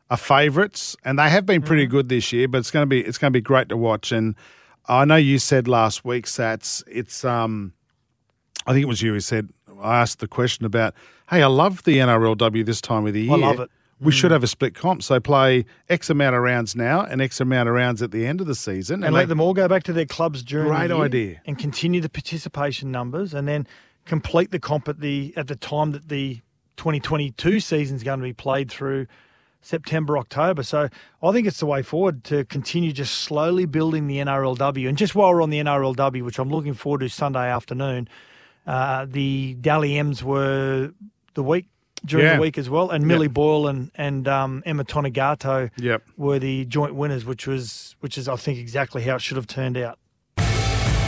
are 0.09 0.17
favourites, 0.17 0.97
and 1.05 1.19
they 1.19 1.29
have 1.31 1.47
been 1.47 1.63
pretty 1.63 1.87
good 1.87 2.09
this 2.09 2.33
year. 2.33 2.47
But 2.47 2.59
it's 2.59 2.71
going 2.71 2.83
to 2.83 2.87
be 2.87 3.01
it's 3.01 3.19
going 3.19 3.33
to 3.33 3.37
be 3.37 3.41
great 3.41 3.69
to 3.71 3.77
watch. 3.77 4.13
And 4.13 4.37
I 4.87 5.05
know 5.05 5.17
you 5.17 5.39
said 5.39 5.67
last 5.67 6.05
week, 6.05 6.27
Sats. 6.27 6.85
It's 6.87 7.25
um, 7.25 7.73
I 8.67 8.73
think 8.73 8.83
it 8.83 8.89
was 8.89 9.03
you 9.03 9.15
who 9.15 9.21
said 9.21 9.51
I 9.81 10.01
asked 10.01 10.21
the 10.21 10.29
question 10.29 10.67
about, 10.67 10.95
hey, 11.31 11.43
I 11.43 11.47
love 11.47 11.85
the 11.85 11.99
NRLW 11.99 12.65
this 12.65 12.81
time 12.81 13.07
of 13.07 13.13
the 13.13 13.23
year. 13.23 13.35
I 13.35 13.37
love 13.37 13.61
it. 13.61 13.71
We 13.99 14.13
mm. 14.13 14.15
should 14.15 14.31
have 14.31 14.43
a 14.43 14.47
split 14.47 14.75
comp, 14.75 15.03
so 15.03 15.19
play 15.21 15.65
X 15.89 16.11
amount 16.11 16.37
of 16.37 16.43
rounds 16.43 16.77
now 16.77 17.01
and 17.01 17.23
X 17.23 17.41
amount 17.41 17.69
of 17.69 17.75
rounds 17.75 18.03
at 18.03 18.11
the 18.11 18.27
end 18.27 18.43
of 18.43 18.47
the 18.47 18.55
season, 18.55 19.03
and 19.03 19.15
let 19.15 19.23
they- 19.23 19.27
them 19.31 19.41
all 19.41 19.55
go 19.55 19.69
back 19.69 19.85
to 19.85 19.93
their 19.93 20.05
clubs 20.05 20.43
during 20.43 20.69
Great 20.69 20.91
idea. 20.91 21.41
and 21.47 21.59
continue 21.59 22.01
the 22.01 22.11
participation 22.11 22.91
numbers 22.91 23.33
and 23.33 23.49
then 23.49 23.67
complete 24.05 24.51
the 24.51 24.59
comp 24.59 24.89
at 24.89 25.01
the 25.01 25.33
at 25.37 25.49
the 25.49 25.57
time 25.57 25.93
that 25.93 26.09
the 26.09 26.41
2022 26.77 27.59
season 27.61 27.97
is 27.97 28.03
going 28.03 28.19
to 28.19 28.23
be 28.23 28.33
played 28.33 28.71
through 28.71 29.07
September 29.63 30.17
October 30.17 30.63
so 30.63 30.89
I 31.23 31.33
think 31.33 31.47
it's 31.47 31.59
the 31.59 31.67
way 31.67 31.83
forward 31.83 32.23
to 32.25 32.45
continue 32.45 32.93
just 32.93 33.15
slowly 33.15 33.65
building 33.65 34.07
the 34.07 34.19
NRLW 34.19 34.89
and 34.89 34.97
just 34.97 35.15
while 35.15 35.31
we're 35.31 35.43
on 35.43 35.51
the 35.51 35.59
NRLW 35.59 36.23
which 36.23 36.39
I'm 36.39 36.51
looking 36.51 36.75
forward 36.75 37.01
to 37.01 37.09
Sunday 37.09 37.51
afternoon 37.51 38.09
uh, 38.67 39.07
the 39.09 39.55
Dally 39.61 39.97
M's 39.99 40.23
were 40.25 40.93
the 41.35 41.43
week 41.43 41.67
during 42.05 42.27
Yeah. 42.27 42.37
the 42.37 42.41
week 42.43 42.59
as 42.59 42.69
well 42.71 42.91
and 42.91 43.07
Millie 43.07 43.29
Boyle 43.29 43.67
and 43.69 43.91
and 43.95 44.27
um, 44.29 44.63
Emma 44.67 44.85
Tonegato 44.85 45.71
Yep. 45.79 46.03
were 46.17 46.39
the 46.39 46.65
joint 46.67 46.95
winners, 46.95 47.25
which 47.25 47.47
was 47.47 47.97
which 48.01 48.17
is 48.19 48.29
I 48.29 48.37
think 48.37 48.59
exactly 48.59 49.03
how 49.03 49.17
it 49.17 49.23
should 49.23 49.37
have 49.37 49.47
turned 49.47 49.77
out. 49.77 49.99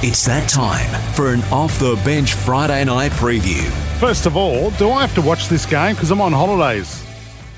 It's 0.00 0.24
that 0.26 0.48
time 0.48 0.88
for 1.14 1.32
an 1.32 1.42
off 1.50 1.78
the 1.80 2.00
bench 2.04 2.34
Friday 2.34 2.84
night 2.84 3.10
preview. 3.12 3.68
First 3.98 4.26
of 4.26 4.36
all, 4.36 4.70
do 4.72 4.90
I 4.90 5.00
have 5.00 5.14
to 5.16 5.22
watch 5.22 5.48
this 5.48 5.66
game 5.66 5.94
because 5.94 6.10
I'm 6.12 6.20
on 6.20 6.32
holidays 6.32 7.04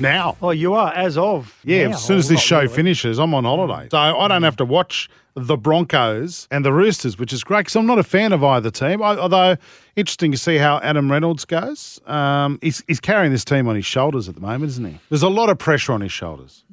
now? 0.01 0.37
Oh, 0.43 0.51
you 0.51 0.75
are 0.75 0.93
as 0.95 1.17
of 1.19 1.59
Yeah, 1.65 1.89
now. 1.89 1.95
as 1.95 2.05
soon 2.05 2.19
as 2.19 2.29
this 2.29 2.41
show 2.41 2.61
really. 2.63 2.75
finishes, 2.75 3.19
I'm 3.19 3.35
on 3.35 3.45
holiday. 3.45 3.89
So 3.91 3.99
I 3.99 4.29
don't 4.29 4.43
have 4.43 4.57
to 4.57 4.65
watch 4.65 5.09
the 5.35 5.57
Broncos 5.57 6.49
and 6.51 6.65
the 6.65 6.73
Roosters, 6.73 7.19
which 7.19 7.33
is 7.33 7.45
great 7.45 7.61
because 7.61 7.77
I'm 7.77 7.87
not 7.87 7.99
a 7.99 8.03
fan 8.03 8.33
of 8.33 8.43
either 8.43 8.71
team. 8.71 9.03
I, 9.03 9.17
although, 9.17 9.57
interesting 9.97 10.33
to 10.33 10.39
see 10.39 10.57
how 10.57 10.79
Adam 10.81 11.11
Reynolds 11.11 11.45
goes. 11.45 12.01
Um, 12.07 12.59
he's, 12.63 12.83
he's 12.89 13.01
carrying 13.01 13.31
this 13.33 13.45
team 13.45 13.69
on 13.69 13.77
his 13.77 13.87
shoulders 13.87 14.29
at 14.29 14.35
the 14.35 14.41
moment, 14.41 14.65
isn't 14.71 14.85
he? 14.85 14.99
There's 15.09 15.23
a 15.23 15.29
lot 15.29 15.49
of 15.49 15.59
pressure 15.59 15.93
on 15.93 16.01
his 16.01 16.13
shoulders. 16.13 16.65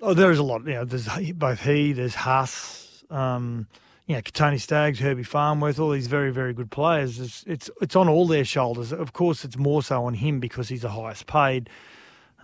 Oh, 0.00 0.14
there 0.14 0.30
is 0.30 0.38
a 0.38 0.42
lot. 0.42 0.64
You 0.66 0.74
know, 0.74 0.84
there's 0.84 1.08
both 1.34 1.60
he, 1.60 1.92
there's 1.92 2.14
Haas, 2.14 3.04
um, 3.10 3.66
you 4.06 4.14
know, 4.14 4.20
Tony 4.20 4.58
Staggs, 4.58 4.98
Herbie 5.00 5.22
Farnworth, 5.24 5.78
all 5.80 5.90
these 5.90 6.06
very, 6.06 6.30
very 6.32 6.52
good 6.54 6.70
players. 6.70 7.18
It's, 7.18 7.44
it's 7.46 7.70
it's 7.80 7.96
on 7.96 8.08
all 8.08 8.26
their 8.26 8.44
shoulders. 8.44 8.92
Of 8.92 9.12
course, 9.12 9.44
it's 9.44 9.56
more 9.58 9.82
so 9.82 10.04
on 10.04 10.14
him 10.14 10.38
because 10.38 10.68
he's 10.68 10.82
the 10.82 10.90
highest 10.90 11.26
paid. 11.26 11.68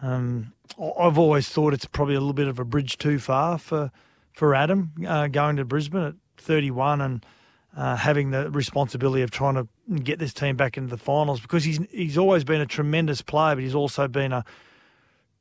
Um, 0.02 0.52
I've 0.98 1.16
always 1.16 1.48
thought 1.48 1.72
it's 1.72 1.86
probably 1.86 2.14
a 2.14 2.20
little 2.20 2.32
bit 2.32 2.48
of 2.48 2.58
a 2.58 2.64
bridge 2.64 2.98
too 2.98 3.18
far 3.18 3.56
for 3.56 3.90
for 4.32 4.54
Adam 4.54 4.92
uh, 5.06 5.28
going 5.28 5.56
to 5.56 5.64
Brisbane 5.64 6.02
at 6.02 6.14
31 6.38 7.00
and 7.00 7.26
uh, 7.76 7.96
having 7.96 8.30
the 8.30 8.50
responsibility 8.50 9.22
of 9.22 9.30
trying 9.30 9.54
to 9.54 9.68
get 10.00 10.18
this 10.18 10.32
team 10.32 10.56
back 10.56 10.76
into 10.76 10.90
the 10.90 10.98
finals 10.98 11.40
because 11.40 11.64
he's 11.64 11.78
he's 11.90 12.18
always 12.18 12.44
been 12.44 12.60
a 12.60 12.66
tremendous 12.66 13.22
player, 13.22 13.54
but 13.54 13.62
he's 13.62 13.74
also 13.74 14.08
been 14.08 14.32
a 14.32 14.44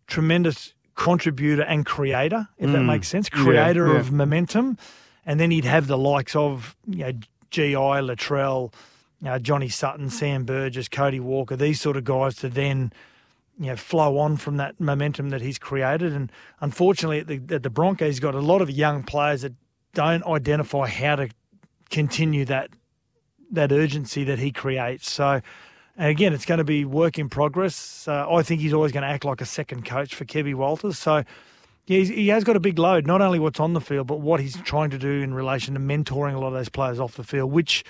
tremendous 0.07 0.73
contributor 0.95 1.63
and 1.63 1.85
creator, 1.85 2.47
if 2.57 2.71
that 2.71 2.83
makes 2.83 3.07
sense, 3.07 3.29
creator 3.29 3.87
yeah. 3.87 3.99
of 3.99 4.11
momentum. 4.11 4.77
And 5.25 5.39
then 5.39 5.51
he'd 5.51 5.65
have 5.65 5.87
the 5.87 5.97
likes 5.97 6.35
of 6.35 6.75
you 6.87 7.05
know, 7.05 7.11
GI, 7.49 7.75
Latrell, 7.75 8.73
uh, 9.25 9.39
Johnny 9.39 9.69
Sutton, 9.69 10.09
Sam 10.09 10.43
Burgess, 10.43 10.87
Cody 10.87 11.19
Walker, 11.19 11.55
these 11.55 11.79
sort 11.79 11.97
of 11.97 12.03
guys 12.03 12.35
to 12.37 12.49
then 12.49 12.91
you 13.59 13.67
know 13.67 13.75
flow 13.75 14.17
on 14.17 14.37
from 14.37 14.57
that 14.57 14.79
momentum 14.79 15.29
that 15.29 15.41
he's 15.41 15.57
created. 15.57 16.13
And 16.13 16.31
unfortunately, 16.59 17.19
at 17.19 17.27
the, 17.27 17.55
at 17.55 17.63
the 17.63 17.69
Broncos, 17.69 18.07
he's 18.07 18.19
got 18.19 18.35
a 18.35 18.39
lot 18.39 18.61
of 18.61 18.69
young 18.69 19.03
players 19.03 19.41
that 19.41 19.53
don't 19.93 20.25
identify 20.25 20.87
how 20.87 21.15
to 21.17 21.29
continue 21.89 22.45
that 22.45 22.69
that 23.51 23.71
urgency 23.71 24.23
that 24.23 24.39
he 24.39 24.51
creates. 24.51 25.11
So, 25.11 25.41
and 25.97 26.07
again, 26.09 26.33
it's 26.33 26.45
going 26.45 26.59
to 26.59 26.63
be 26.63 26.85
work 26.85 27.19
in 27.19 27.29
progress. 27.29 28.07
Uh, 28.07 28.25
I 28.29 28.43
think 28.43 28.61
he's 28.61 28.73
always 28.73 28.91
going 28.91 29.03
to 29.03 29.09
act 29.09 29.25
like 29.25 29.41
a 29.41 29.45
second 29.45 29.85
coach 29.85 30.15
for 30.15 30.23
Kevy 30.23 30.55
Walters. 30.55 30.97
So, 30.97 31.23
yeah, 31.85 31.99
he 32.03 32.29
has 32.29 32.45
got 32.45 32.55
a 32.55 32.61
big 32.61 32.79
load, 32.79 33.05
not 33.05 33.21
only 33.21 33.39
what's 33.39 33.59
on 33.59 33.73
the 33.73 33.81
field, 33.81 34.07
but 34.07 34.21
what 34.21 34.39
he's 34.39 34.55
trying 34.61 34.89
to 34.91 34.97
do 34.97 35.21
in 35.21 35.33
relation 35.33 35.73
to 35.73 35.79
mentoring 35.79 36.33
a 36.33 36.39
lot 36.39 36.47
of 36.47 36.53
those 36.53 36.69
players 36.69 36.99
off 36.99 37.15
the 37.17 37.23
field, 37.23 37.51
which 37.51 37.83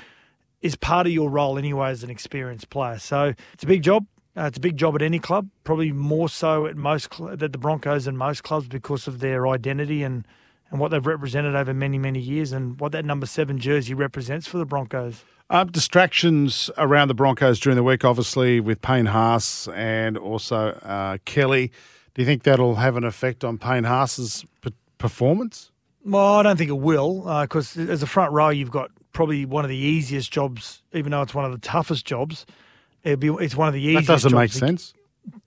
is 0.62 0.76
part 0.76 1.06
of 1.06 1.14
your 1.14 1.30
role 1.30 1.58
anyway 1.58 1.90
as 1.90 2.04
an 2.04 2.10
experienced 2.10 2.70
player. 2.70 2.98
So 2.98 3.34
it's 3.54 3.64
a 3.64 3.68
big 3.68 3.84
job. 3.84 4.06
Uh, 4.36 4.44
it's 4.44 4.58
a 4.58 4.62
big 4.62 4.78
job 4.78 4.96
at 4.96 5.02
any 5.02 5.20
club, 5.20 5.50
probably 5.64 5.92
more 5.92 6.30
so 6.30 6.66
at 6.66 6.78
most 6.78 7.14
cl- 7.14 7.32
at 7.32 7.40
the 7.40 7.58
Broncos 7.58 8.08
and 8.08 8.18
most 8.18 8.44
clubs 8.44 8.68
because 8.68 9.08
of 9.08 9.20
their 9.20 9.48
identity 9.48 10.04
and, 10.04 10.26
and 10.70 10.80
what 10.80 10.90
they've 10.90 11.06
represented 11.06 11.54
over 11.54 11.74
many, 11.74 11.98
many 11.98 12.20
years 12.20 12.54
and 12.54 12.80
what 12.80 12.94
that 12.94 13.04
number 13.04 13.26
seven 13.26 13.60
jersey 13.60 13.94
represents 13.94 14.48
for 14.48 14.58
the 14.58 14.66
Broncos. 14.66 15.26
Um, 15.50 15.70
distractions 15.70 16.70
around 16.78 17.10
the 17.10 17.14
Broncos 17.14 17.60
during 17.60 17.76
the 17.76 17.84
week, 17.84 18.06
obviously, 18.06 18.62
with 18.62 18.82
Payne 18.82 19.08
Haas 19.08 19.68
and 19.70 20.18
also 20.18 20.70
uh, 20.82 21.18
Kelly. 21.26 21.74
Do 22.14 22.22
you 22.22 22.26
think 22.26 22.44
that'll 22.44 22.76
have 22.76 22.96
an 22.96 23.04
effect 23.04 23.44
on 23.44 23.58
Payne 23.58 23.84
Haas's 23.84 24.46
p- 24.62 24.74
performance? 24.98 25.72
Well, 26.06 26.36
I 26.36 26.44
don't 26.44 26.56
think 26.56 26.70
it 26.70 26.80
will, 26.80 27.24
because 27.42 27.76
as 27.78 28.02
a 28.02 28.08
front 28.08 28.32
row, 28.32 28.48
you've 28.48 28.72
got 28.72 28.92
probably 29.12 29.46
one 29.46 29.66
of 29.66 29.70
the 29.70 29.76
easiest 29.76 30.32
jobs, 30.32 30.84
even 30.94 31.12
though 31.12 31.22
it's 31.22 31.34
one 31.34 31.44
of 31.44 31.52
the 31.52 31.58
toughest 31.58 32.06
jobs. 32.06 32.46
It'd 33.04 33.20
be, 33.20 33.30
it's 33.30 33.56
one 33.56 33.68
of 33.68 33.74
the 33.74 33.82
easiest. 33.82 34.08
That 34.08 34.14
doesn't 34.14 34.34
make 34.34 34.52
sense. 34.52 34.94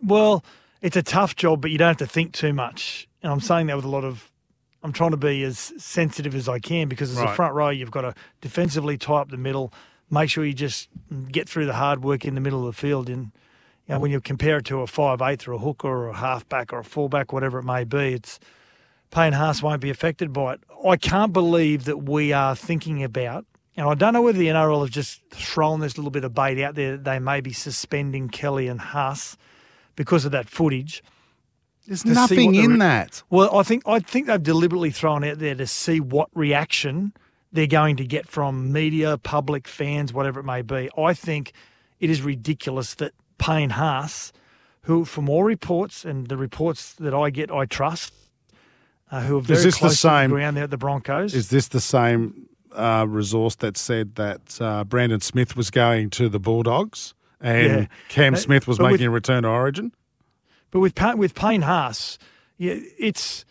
Well, 0.02 0.44
it's 0.82 0.96
a 0.96 1.02
tough 1.02 1.36
job, 1.36 1.60
but 1.60 1.70
you 1.70 1.78
don't 1.78 1.88
have 1.88 1.96
to 1.98 2.06
think 2.06 2.32
too 2.32 2.52
much. 2.52 3.08
And 3.22 3.32
I'm 3.32 3.40
saying 3.40 3.68
that 3.68 3.76
with 3.76 3.84
a 3.84 3.88
lot 3.90 4.04
of. 4.04 4.30
I'm 4.82 4.92
trying 4.92 5.12
to 5.12 5.16
be 5.16 5.42
as 5.44 5.72
sensitive 5.78 6.34
as 6.34 6.46
I 6.46 6.58
can 6.58 6.88
because 6.88 7.10
as 7.10 7.18
a 7.18 7.28
front 7.28 7.54
row, 7.54 7.70
you've 7.70 7.90
got 7.90 8.02
to 8.02 8.14
defensively 8.42 8.98
tie 8.98 9.14
up 9.14 9.30
the 9.30 9.38
middle, 9.38 9.72
make 10.10 10.28
sure 10.28 10.44
you 10.44 10.52
just 10.52 10.90
get 11.32 11.48
through 11.48 11.64
the 11.64 11.72
hard 11.72 12.04
work 12.04 12.26
in 12.26 12.34
the 12.34 12.40
middle 12.42 12.60
of 12.60 12.66
the 12.66 12.78
field. 12.78 13.08
And 13.08 13.32
you 13.88 13.94
know, 13.94 13.98
when 13.98 14.10
you 14.10 14.20
compare 14.20 14.58
it 14.58 14.66
to 14.66 14.80
a 14.80 14.86
five 14.86 15.22
eighth 15.22 15.48
or 15.48 15.52
a 15.52 15.58
hooker 15.58 15.88
or 15.88 16.08
a 16.08 16.16
halfback 16.16 16.70
or 16.70 16.80
a 16.80 16.84
fullback, 16.84 17.32
whatever 17.32 17.58
it 17.60 17.64
may 17.64 17.84
be, 17.84 18.12
it's 18.12 18.38
Payne 19.10 19.32
Haas 19.32 19.62
won't 19.62 19.80
be 19.80 19.88
affected 19.88 20.34
by 20.34 20.52
it. 20.54 20.60
I 20.86 20.96
can't 20.98 21.32
believe 21.32 21.84
that 21.84 22.02
we 22.02 22.34
are 22.34 22.54
thinking 22.54 23.02
about, 23.02 23.46
and 23.76 23.88
I 23.88 23.94
don't 23.94 24.12
know 24.12 24.22
whether 24.22 24.38
the 24.38 24.48
NRL 24.48 24.82
have 24.82 24.90
just 24.90 25.20
thrown 25.30 25.80
this 25.80 25.96
little 25.98 26.10
bit 26.10 26.24
of 26.24 26.34
bait 26.34 26.62
out 26.62 26.74
there 26.74 26.92
that 26.92 27.04
they 27.04 27.18
may 27.18 27.40
be 27.40 27.52
suspending 27.52 28.28
Kelly 28.28 28.68
and 28.68 28.80
Haas 28.80 29.36
because 29.96 30.24
of 30.24 30.32
that 30.32 30.48
footage. 30.48 31.02
There's 31.86 32.04
nothing 32.04 32.54
in 32.54 32.72
re- 32.72 32.78
that. 32.78 33.22
Well, 33.30 33.54
I 33.56 33.62
think 33.62 33.82
I 33.86 33.98
think 33.98 34.26
they've 34.26 34.42
deliberately 34.42 34.90
thrown 34.90 35.22
out 35.24 35.38
there 35.38 35.54
to 35.54 35.66
see 35.66 36.00
what 36.00 36.30
reaction 36.34 37.12
they're 37.52 37.66
going 37.66 37.96
to 37.96 38.06
get 38.06 38.26
from 38.26 38.72
media, 38.72 39.18
public, 39.18 39.68
fans, 39.68 40.12
whatever 40.12 40.40
it 40.40 40.44
may 40.44 40.62
be. 40.62 40.88
I 40.96 41.12
think 41.14 41.52
it 42.00 42.10
is 42.10 42.22
ridiculous 42.22 42.94
that 42.96 43.12
Payne 43.38 43.70
Haas, 43.70 44.32
who, 44.82 45.04
from 45.04 45.28
all 45.28 45.44
reports 45.44 46.04
and 46.04 46.26
the 46.28 46.36
reports 46.36 46.94
that 46.94 47.12
I 47.14 47.30
get, 47.30 47.50
I 47.50 47.66
trust, 47.66 48.12
uh, 49.10 49.20
who 49.20 49.38
are 49.38 49.40
very 49.42 49.62
this 49.62 49.74
the 49.74 49.78
close 49.80 49.92
to 49.92 49.96
same- 49.98 50.30
the 50.30 50.36
ground 50.36 50.56
there 50.56 50.64
at 50.64 50.70
the 50.70 50.78
Broncos. 50.78 51.34
Is 51.34 51.50
this 51.50 51.68
the 51.68 51.80
same 51.80 52.48
uh, 52.74 53.06
resource 53.08 53.54
that 53.56 53.76
said 53.76 54.14
that 54.16 54.58
uh, 54.60 54.84
Brandon 54.84 55.20
Smith 55.20 55.56
was 55.56 55.70
going 55.70 56.10
to 56.10 56.28
the 56.28 56.38
Bulldogs 56.38 57.14
and 57.40 57.66
Yeah. 57.82 57.86
Cam 58.08 58.34
Uh, 58.34 58.36
Smith 58.38 58.66
was 58.66 58.78
but 58.78 58.84
with- 58.84 58.92
making 58.92 59.06
a 59.08 59.10
return 59.10 59.42
to 59.44 59.48
Origin? 59.48 59.92
But 60.70 60.80
with 60.80 60.94
with 61.16 61.34
Payne 61.34 61.62
Haas, 61.62 62.18
yeah, 62.58 62.74
it's 62.98 63.44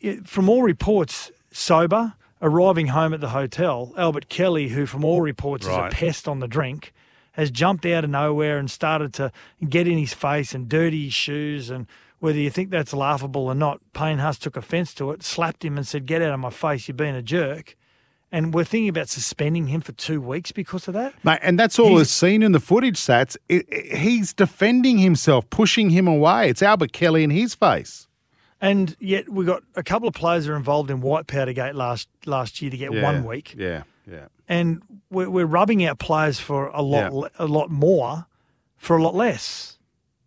it, 0.00 0.28
from 0.28 0.48
all 0.48 0.62
reports 0.62 1.32
sober, 1.50 2.14
arriving 2.42 2.88
home 2.88 3.12
at 3.14 3.20
the 3.20 3.30
hotel. 3.30 3.92
Albert 3.96 4.28
Kelly, 4.28 4.68
who 4.68 4.86
from 4.86 5.04
all 5.04 5.20
reports 5.20 5.66
Right. 5.66 5.88
is 5.88 5.94
a 5.94 5.96
pest 5.96 6.28
on 6.28 6.38
the 6.40 6.46
drink, 6.46 6.92
has 7.32 7.50
jumped 7.50 7.84
out 7.86 8.04
of 8.04 8.10
nowhere 8.10 8.58
and 8.58 8.70
started 8.70 9.12
to 9.14 9.32
get 9.68 9.88
in 9.88 9.98
his 9.98 10.14
face 10.14 10.54
and 10.54 10.68
dirty 10.68 11.06
his 11.06 11.14
shoes. 11.14 11.70
And 11.70 11.86
whether 12.20 12.38
you 12.38 12.50
think 12.50 12.70
that's 12.70 12.92
laughable 12.92 13.46
or 13.48 13.54
not, 13.54 13.80
Payne 13.92 14.18
Haas 14.18 14.38
took 14.38 14.56
offence 14.56 14.94
to 14.94 15.10
it, 15.10 15.22
slapped 15.24 15.64
him, 15.64 15.76
and 15.76 15.84
said, 15.86 16.06
"Get 16.06 16.22
out 16.22 16.32
of 16.34 16.38
my 16.40 16.50
face! 16.50 16.86
You're 16.86 16.94
being 16.96 17.16
a 17.16 17.22
jerk." 17.22 17.76
And 18.34 18.52
we're 18.52 18.64
thinking 18.64 18.88
about 18.88 19.08
suspending 19.08 19.68
him 19.68 19.80
for 19.80 19.92
two 19.92 20.20
weeks 20.20 20.50
because 20.50 20.88
of 20.88 20.94
that. 20.94 21.14
Mate, 21.22 21.38
and 21.40 21.56
that's 21.56 21.78
all 21.78 21.90
He's- 21.90 22.08
is 22.08 22.10
seen 22.10 22.42
in 22.42 22.50
the 22.50 22.58
footage 22.58 22.96
stats. 22.96 23.36
It, 23.48 23.64
it- 23.68 23.96
he's 23.98 24.32
defending 24.34 24.98
himself, 24.98 25.48
pushing 25.50 25.90
him 25.90 26.08
away. 26.08 26.48
It's 26.50 26.60
Albert 26.60 26.92
Kelly 26.92 27.22
in 27.22 27.30
his 27.30 27.54
face. 27.54 28.08
And 28.60 28.96
yet 28.98 29.28
we 29.28 29.44
got 29.44 29.62
a 29.76 29.84
couple 29.84 30.08
of 30.08 30.14
players 30.14 30.46
that 30.46 30.52
are 30.52 30.56
involved 30.56 30.90
in 30.90 31.00
White 31.00 31.28
Powder 31.28 31.52
Gate 31.52 31.76
last 31.76 32.08
last 32.26 32.60
year 32.60 32.70
to 32.72 32.76
get 32.76 32.92
one 32.92 33.24
week. 33.24 33.54
Yeah, 33.56 33.82
yeah. 34.10 34.26
and 34.48 34.82
we're, 35.10 35.30
we're 35.30 35.46
rubbing 35.46 35.84
out 35.84 35.98
players 36.00 36.40
for 36.40 36.66
a 36.68 36.82
lot 36.82 37.12
Yeah. 37.12 37.28
a 37.38 37.46
lot 37.46 37.70
more 37.70 38.26
for 38.78 38.96
a 38.96 39.02
lot 39.02 39.14
less 39.14 39.78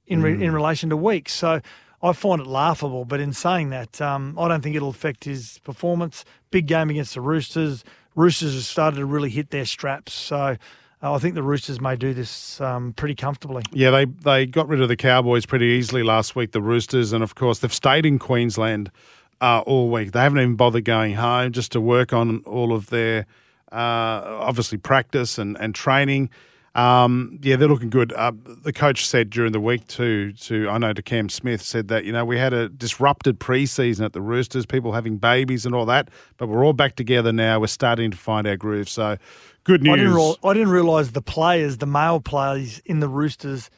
in 0.06 0.22
re, 0.22 0.34
Mm. 0.36 0.44
in 0.44 0.52
relation 0.54 0.90
to 0.92 0.98
weeks. 0.98 1.34
So 1.34 1.62
I 2.08 2.14
find 2.14 2.42
it 2.42 2.48
laughable. 2.48 3.06
But 3.06 3.20
in 3.20 3.34
saying 3.34 3.70
that, 3.72 4.02
um, 4.02 4.38
I 4.40 4.48
don't 4.48 4.62
think 4.62 4.76
it'll 4.76 4.90
affect 4.90 5.24
his 5.26 5.60
performance. 5.64 6.26
Big 6.52 6.68
game 6.68 6.90
against 6.90 7.14
the 7.14 7.22
Roosters. 7.22 7.84
Roosters 8.16 8.54
have 8.56 8.64
started 8.64 8.98
to 8.98 9.06
really 9.06 9.30
hit 9.30 9.52
their 9.52 9.66
straps. 9.66 10.14
So 10.14 10.58
uh, 11.04 11.14
I 11.14 11.20
think 11.20 11.36
the 11.36 11.44
Roosters 11.44 11.80
may 11.80 11.96
do 11.96 12.14
this 12.14 12.60
um, 12.60 12.94
pretty 12.94 13.14
comfortably. 13.14 13.64
Yeah, 13.72 13.92
they 13.92 14.06
they 14.06 14.46
got 14.46 14.68
rid 14.68 14.82
of 14.82 14.88
the 14.88 14.96
Cowboys 14.96 15.46
pretty 15.46 15.68
easily 15.68 16.02
last 16.02 16.36
week. 16.36 16.52
The 16.52 16.62
Roosters, 16.62 17.14
and 17.14 17.24
of 17.24 17.36
course 17.36 17.60
they've 17.60 17.74
stayed 17.74 18.06
in 18.06 18.18
Queensland 18.18 18.92
uh, 19.40 19.62
all 19.66 19.90
week. 19.90 20.14
They 20.14 20.20
haven't 20.22 20.40
even 20.40 20.56
bothered 20.56 20.86
going 20.86 21.14
home 21.16 21.52
just 21.52 21.72
to 21.74 21.82
work 21.82 22.14
on 22.14 22.40
all 22.46 22.74
of 22.74 22.90
their 22.90 23.28
uh, 23.72 24.24
obviously 24.42 24.80
practice 24.80 25.38
and 25.38 25.56
and 25.60 25.76
training. 25.76 26.30
Um, 26.78 27.40
yeah, 27.42 27.56
they're 27.56 27.68
looking 27.68 27.90
good. 27.90 28.14
Uh, 28.14 28.32
the 28.46 28.72
coach 28.72 29.08
said 29.08 29.32
during 29.32 29.52
the 29.52 29.60
week 29.60 29.88
too. 29.88 30.32
To 30.34 30.70
I 30.70 30.78
know 30.78 30.94
to 30.94 31.02
Cam 31.02 31.28
Smith 31.28 31.64
said 31.64 31.88
that 31.88 32.06
you 32.06 32.12
know 32.12 32.24
we 32.24 32.38
had 32.38 32.54
a 32.54 32.70
disrupted 32.70 33.40
preseason 33.40 34.06
at 34.06 34.14
the 34.14 34.22
Roosters, 34.22 34.68
people 34.68 34.92
having 34.92 35.18
babies 35.18 35.66
and 35.66 35.74
all 35.74 35.88
that, 35.88 36.10
but 36.38 36.48
we're 36.48 36.64
all 36.64 36.74
back 36.74 36.96
together 36.96 37.34
now. 37.34 37.60
We're 37.60 37.66
starting 37.66 38.12
to 38.12 38.18
find 38.18 38.46
our 38.46 38.58
groove. 38.58 38.90
So 38.90 39.18
good 39.64 39.82
news. 39.82 39.94
I 39.94 39.96
didn't, 39.98 40.14
real, 40.14 40.38
I 40.44 40.54
didn't 40.54 40.70
realise 40.70 41.10
the 41.10 41.22
players, 41.22 41.80
the 41.80 41.88
male 41.88 42.20
players 42.20 42.80
in 42.86 43.00
the 43.00 43.10
Roosters, 43.10 43.72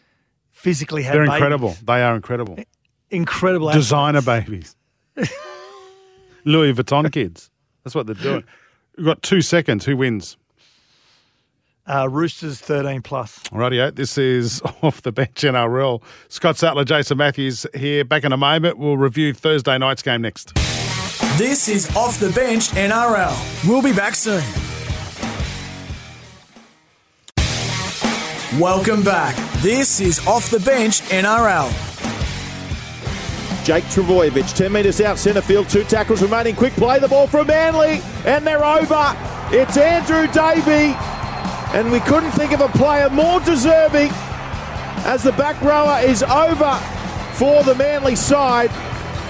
physically 0.52 1.04
had. 1.04 1.16
They're 1.16 1.22
babies. 1.26 1.36
incredible. 1.36 1.78
They 1.82 2.04
are 2.04 2.16
incredible. 2.16 2.60
Incredible. 3.10 3.72
Designer 3.72 4.22
babies. 4.22 4.76
Louis 6.44 6.74
Vuitton 6.74 7.10
kids. 7.14 7.50
That's 7.86 7.96
what 7.96 8.08
they're 8.08 8.16
doing. 8.16 8.44
We've 8.98 9.06
got 9.06 9.22
two 9.22 9.42
seconds. 9.42 9.86
Who 9.86 9.96
wins? 9.96 10.36
Uh, 11.88 12.08
Roosters 12.10 12.60
13 12.60 13.02
plus. 13.02 13.39
Rightio, 13.52 13.94
this 13.96 14.18
is 14.18 14.62
off 14.84 15.02
the 15.02 15.12
bench 15.12 15.36
NRL. 15.36 16.02
Scott 16.28 16.58
Sattler, 16.58 16.84
Jason 16.86 17.18
Matthews 17.18 17.65
here. 17.74 18.06
Back 18.06 18.24
in 18.24 18.32
a 18.32 18.38
moment. 18.38 18.78
We'll 18.78 18.98
review 18.98 19.34
Thursday 19.34 19.78
night's 19.78 20.02
game 20.04 20.22
next. 20.22 20.54
This 21.38 21.68
is 21.70 21.96
Off 21.96 22.20
the 22.20 22.30
Bench 22.32 22.68
NRL. 22.70 23.68
We'll 23.68 23.82
be 23.82 23.94
back 23.94 24.13
soon. 24.15 24.44
Welcome 28.60 29.04
back. 29.04 29.36
This 29.62 30.02
is 30.02 30.26
Off 30.28 30.50
the 30.50 30.60
Bench 30.60 31.02
NRL. 31.04 31.70
Jake 33.63 33.84
Trbojevic, 33.86 34.56
10 34.56 34.72
metres 34.72 35.00
out 35.02 35.18
centre 35.20 35.42
field, 35.42 35.70
two 35.70 35.84
tackles 35.84 36.22
remaining. 36.22 36.56
Quick 36.56 36.74
play, 36.74 37.00
the 37.00 37.08
ball 37.08 37.28
from 37.28 37.48
Manly, 37.48 38.02
and 38.26 38.46
they're 38.46 38.65
over. 38.65 39.15
It's 39.52 39.78
Andrew 39.78 40.26
Davey, 40.34 40.94
and 41.74 41.92
we 41.92 42.00
couldn't 42.02 42.32
think 42.32 42.52
of 42.52 42.62
a 42.62 42.70
player 42.70 43.10
more 43.10 43.40
deserving 43.42 44.10
as 45.06 45.24
the 45.24 45.32
back 45.34 45.62
rower 45.62 46.00
is 46.02 46.24
over 46.24 46.76
for 47.36 47.64
the 47.64 47.76
Manly 47.76 48.16
side, 48.16 48.70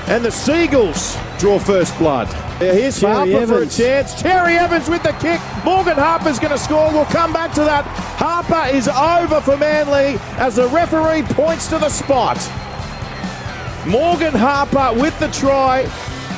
and 0.08 0.26
the 0.26 0.32
Seagulls 0.32 1.16
draw 1.38 1.60
first 1.60 1.96
blood. 1.98 2.28
Here's 2.60 3.00
Cherry 3.00 3.14
Harper 3.14 3.32
Evans. 3.32 3.76
for 3.76 3.84
a 3.84 3.88
chance. 3.88 4.22
Cherry 4.22 4.58
Evans 4.58 4.90
with 4.90 5.04
the 5.04 5.14
kick. 5.14 5.40
Morgan 5.64 5.96
Harper's 5.96 6.40
going 6.40 6.52
to 6.52 6.58
score. 6.58 6.92
We'll 6.92 7.06
come 7.06 7.32
back 7.32 7.54
to 7.54 7.62
that. 7.62 7.86
Harper 8.18 8.76
is 8.76 8.88
over 8.88 9.40
for 9.42 9.56
Manly 9.58 10.18
as 10.38 10.56
the 10.56 10.68
referee 10.70 11.24
points 11.34 11.68
to 11.68 11.78
the 11.78 11.90
spot. 11.90 12.38
Morgan 13.88 14.34
Harper 14.34 15.00
with 15.00 15.18
the 15.20 15.30
try. 15.30 15.84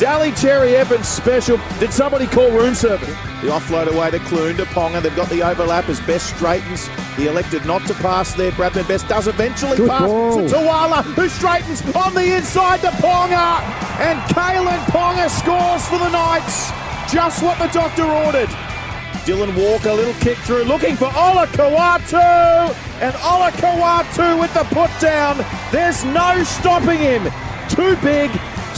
Daly 0.02 0.32
Cherry 0.32 0.76
Evans 0.76 1.08
special. 1.08 1.60
Did 1.80 1.94
somebody 1.94 2.26
call 2.26 2.50
room 2.50 2.74
service? 2.74 3.08
The 3.44 3.50
offload 3.50 3.86
away 3.86 4.10
to 4.10 4.18
Clune 4.22 4.58
to 4.58 4.66
Ponga. 4.66 5.00
They've 5.00 5.16
got 5.16 5.30
the 5.30 5.44
overlap 5.44 5.90
as 5.90 6.00
Best 6.02 6.36
straightens. 6.36 6.88
He 7.16 7.28
elected 7.28 7.68
not 7.68 7.86
to 7.86 7.94
pass 7.94 8.34
there. 8.34 8.52
Bradman 8.54 8.88
Best 8.88 9.08
does 9.08 9.28
eventually 9.28 9.78
Good 9.78 9.92
pass 9.92 10.10
ball. 10.10 10.38
to 10.38 10.56
Tuala, 10.56 11.04
who 11.04 11.30
straightens 11.30 11.84
on 11.96 12.16
the 12.16 12.36
inside 12.36 12.82
to 12.82 12.88
Ponga. 12.98 13.62
And 14.00 14.20
Kalyn 14.34 14.84
Ponga 14.86 15.30
scores 15.30 15.86
for 15.86 16.00
the 16.00 16.10
Knights. 16.10 16.72
Just 17.14 17.44
what 17.44 17.60
the 17.60 17.68
doctor 17.68 18.06
ordered. 18.06 18.50
Dylan 19.22 19.56
Walker, 19.56 19.94
little 19.94 20.16
kick 20.16 20.40
through, 20.40 20.64
looking 20.64 20.96
for 20.96 21.10
Olakau'atu. 21.10 22.74
And 23.02 23.14
Olakau'atu 23.18 24.40
with 24.40 24.52
the 24.56 24.64
put 24.74 24.90
down. 25.00 25.46
There's 25.72 26.04
no 26.06 26.44
stopping 26.44 26.98
him. 26.98 27.32
Too 27.70 27.96
big, 28.04 28.30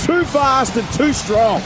too 0.06 0.24
fast, 0.26 0.76
and 0.78 0.88
too 0.94 1.13
strong 1.13 1.62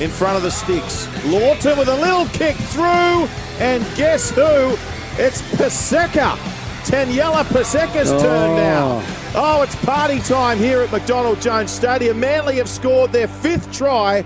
in 0.00 0.10
front 0.10 0.36
of 0.36 0.42
the 0.42 0.50
sticks. 0.50 1.06
Lawton 1.26 1.78
with 1.78 1.88
a 1.88 1.96
little 1.96 2.26
kick 2.26 2.56
through. 2.56 3.28
And 3.58 3.82
guess 3.96 4.30
who? 4.30 4.76
It's 5.18 5.40
Paseka. 5.56 6.36
Taniela 6.84 7.42
Paseka's 7.44 8.10
turn 8.22 8.50
Oh. 8.50 8.56
now. 8.56 9.02
Oh, 9.34 9.62
it's 9.62 9.74
party 9.84 10.20
time 10.20 10.58
here 10.58 10.82
at 10.82 10.92
McDonald 10.92 11.40
Jones 11.40 11.70
Stadium. 11.70 12.20
Manly 12.20 12.56
have 12.56 12.68
scored 12.68 13.12
their 13.12 13.26
fifth 13.28 13.72
try. 13.72 14.24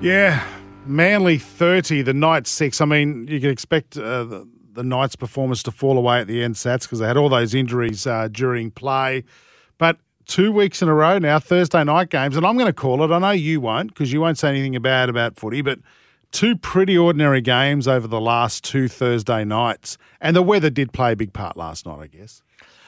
Yeah, 0.00 0.42
Manly 0.86 1.38
30, 1.38 2.02
the 2.02 2.14
Knights 2.14 2.50
6. 2.50 2.80
I 2.80 2.84
mean, 2.86 3.28
you 3.28 3.38
can 3.40 3.50
expect 3.50 3.96
uh, 3.96 4.24
the, 4.24 4.48
the 4.72 4.82
Knights' 4.82 5.14
performance 5.14 5.62
to 5.64 5.70
fall 5.70 5.96
away 5.96 6.20
at 6.20 6.26
the 6.26 6.42
end, 6.42 6.56
Sats, 6.56 6.82
because 6.82 6.98
they 6.98 7.06
had 7.06 7.16
all 7.16 7.28
those 7.28 7.54
injuries 7.54 8.06
uh, 8.06 8.28
during 8.32 8.70
play. 8.70 9.22
Two 10.32 10.50
weeks 10.50 10.80
in 10.80 10.88
a 10.88 10.94
row 10.94 11.18
now, 11.18 11.38
Thursday 11.38 11.84
night 11.84 12.08
games, 12.08 12.38
and 12.38 12.46
I'm 12.46 12.56
going 12.56 12.66
to 12.66 12.72
call 12.72 13.04
it. 13.04 13.14
I 13.14 13.18
know 13.18 13.32
you 13.32 13.60
won't, 13.60 13.88
because 13.88 14.14
you 14.14 14.22
won't 14.22 14.38
say 14.38 14.48
anything 14.48 14.80
bad 14.80 15.10
about 15.10 15.36
footy, 15.36 15.60
but 15.60 15.78
two 16.30 16.56
pretty 16.56 16.96
ordinary 16.96 17.42
games 17.42 17.86
over 17.86 18.08
the 18.08 18.18
last 18.18 18.64
two 18.64 18.88
Thursday 18.88 19.44
nights. 19.44 19.98
And 20.22 20.34
the 20.34 20.40
weather 20.40 20.70
did 20.70 20.94
play 20.94 21.12
a 21.12 21.16
big 21.16 21.34
part 21.34 21.58
last 21.58 21.84
night, 21.84 21.98
I 21.98 22.06
guess. 22.06 22.42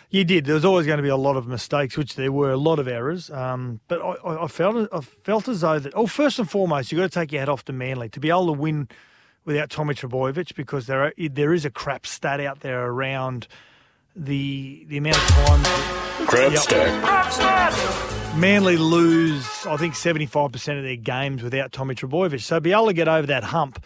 You 0.08 0.24
did. 0.24 0.46
There 0.46 0.54
was 0.54 0.64
always 0.64 0.86
going 0.86 0.96
to 0.96 1.02
be 1.02 1.10
a 1.10 1.18
lot 1.18 1.36
of 1.36 1.46
mistakes, 1.46 1.98
which 1.98 2.16
there 2.16 2.32
were 2.32 2.50
a 2.50 2.56
lot 2.56 2.78
of 2.78 2.88
errors. 2.88 3.30
Um, 3.30 3.80
but 3.88 4.00
I, 4.00 4.44
I, 4.44 4.46
felt 4.46 4.88
I 4.90 5.00
felt 5.02 5.46
as 5.46 5.60
though 5.60 5.78
that. 5.78 5.92
Oh, 5.94 6.06
first 6.06 6.38
and 6.38 6.50
foremost, 6.50 6.92
you 6.92 6.98
have 6.98 7.10
got 7.10 7.12
to 7.12 7.20
take 7.26 7.32
your 7.32 7.40
hat 7.40 7.50
off 7.50 7.66
to 7.66 7.74
Manly 7.74 8.08
to 8.08 8.20
be 8.20 8.30
able 8.30 8.46
to 8.46 8.52
win 8.52 8.88
without 9.44 9.68
Tommy 9.68 9.92
Trbojevic 9.92 10.54
because 10.54 10.86
there 10.86 11.04
are, 11.04 11.12
there 11.18 11.52
is 11.52 11.66
a 11.66 11.70
crap 11.70 12.06
stat 12.06 12.40
out 12.40 12.60
there 12.60 12.86
around 12.86 13.48
the 14.16 14.84
the 14.88 14.98
amount 14.98 15.16
of 15.16 15.28
time. 15.28 16.26
Crap 16.26 16.56
stat. 16.56 18.36
Manly 18.36 18.76
lose, 18.76 19.66
I 19.66 19.76
think, 19.76 19.94
seventy 19.94 20.26
five 20.26 20.52
percent 20.52 20.78
of 20.78 20.84
their 20.84 20.96
games 20.96 21.42
without 21.42 21.72
Tommy 21.72 21.94
Trbojevic. 21.94 22.40
So 22.42 22.60
be 22.60 22.72
able 22.72 22.86
to 22.86 22.92
get 22.92 23.08
over 23.08 23.26
that 23.26 23.44
hump 23.44 23.84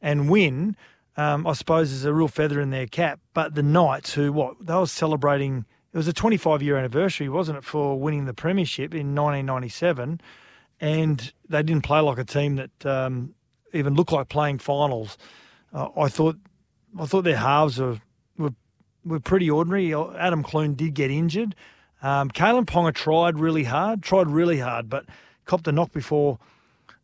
and 0.00 0.30
win 0.30 0.76
um, 1.20 1.46
I 1.46 1.52
suppose 1.52 1.92
is 1.92 2.04
a 2.04 2.14
real 2.14 2.28
feather 2.28 2.60
in 2.60 2.70
their 2.70 2.86
cap. 2.86 3.20
But 3.34 3.54
the 3.54 3.62
Knights, 3.62 4.14
who 4.14 4.32
what 4.32 4.54
they 4.64 4.74
were 4.74 4.86
celebrating, 4.86 5.66
it 5.92 5.96
was 5.96 6.08
a 6.08 6.12
25 6.12 6.62
year 6.62 6.76
anniversary, 6.78 7.28
wasn't 7.28 7.58
it, 7.58 7.64
for 7.64 7.98
winning 7.98 8.24
the 8.24 8.34
premiership 8.34 8.94
in 8.94 9.14
1997, 9.14 10.20
and 10.80 11.32
they 11.48 11.62
didn't 11.62 11.84
play 11.84 12.00
like 12.00 12.18
a 12.18 12.24
team 12.24 12.56
that 12.56 12.86
um, 12.86 13.34
even 13.74 13.94
looked 13.94 14.12
like 14.12 14.28
playing 14.30 14.58
finals. 14.58 15.18
Uh, 15.74 15.88
I 15.96 16.08
thought, 16.08 16.36
I 16.98 17.04
thought 17.04 17.22
their 17.22 17.36
halves 17.36 17.78
were 17.78 18.00
were, 19.04 19.20
pretty 19.20 19.50
ordinary. 19.50 19.94
Adam 19.94 20.42
Clune 20.42 20.74
did 20.74 20.94
get 20.94 21.10
injured. 21.10 21.54
Um, 22.02 22.30
Kalyn 22.30 22.64
Ponga 22.64 22.94
tried 22.94 23.38
really 23.38 23.64
hard, 23.64 24.02
tried 24.02 24.28
really 24.28 24.58
hard, 24.58 24.88
but 24.88 25.04
copped 25.44 25.68
a 25.68 25.72
knock 25.72 25.92
before 25.92 26.38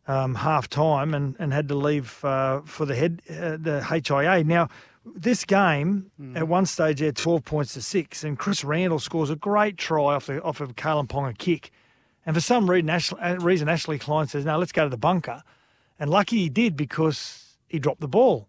um, 0.07 0.35
half 0.35 0.69
time 0.69 1.13
and, 1.13 1.35
and 1.39 1.53
had 1.53 1.67
to 1.67 1.75
leave 1.75 2.23
uh, 2.23 2.61
for 2.61 2.85
the 2.85 2.95
head 2.95 3.21
uh, 3.29 3.57
the 3.59 3.83
HIA. 3.83 4.43
Now, 4.43 4.69
this 5.15 5.45
game 5.45 6.11
at 6.35 6.47
one 6.47 6.65
stage 6.65 6.99
they 6.99 7.05
had 7.05 7.15
12 7.15 7.45
points 7.45 7.73
to 7.73 7.81
six, 7.81 8.23
and 8.23 8.37
Chris 8.37 8.63
Randall 8.63 8.99
scores 8.99 9.29
a 9.29 9.35
great 9.35 9.77
try 9.77 10.15
off 10.15 10.27
the 10.27 10.41
off 10.41 10.61
of 10.61 10.75
Kalyn 10.75 11.07
Ponga 11.07 11.37
kick. 11.37 11.71
And 12.25 12.35
for 12.35 12.41
some 12.41 12.69
reason, 12.69 12.89
Ashley, 12.89 13.19
uh, 13.21 13.35
reason 13.37 13.69
Ashley 13.69 13.99
Klein 13.99 14.27
says, 14.27 14.45
"No, 14.45 14.57
let's 14.57 14.71
go 14.71 14.83
to 14.83 14.89
the 14.89 14.97
bunker." 14.97 15.43
And 15.99 16.09
lucky 16.09 16.37
he 16.37 16.49
did 16.49 16.75
because 16.75 17.57
he 17.67 17.79
dropped 17.79 18.01
the 18.01 18.07
ball. 18.07 18.47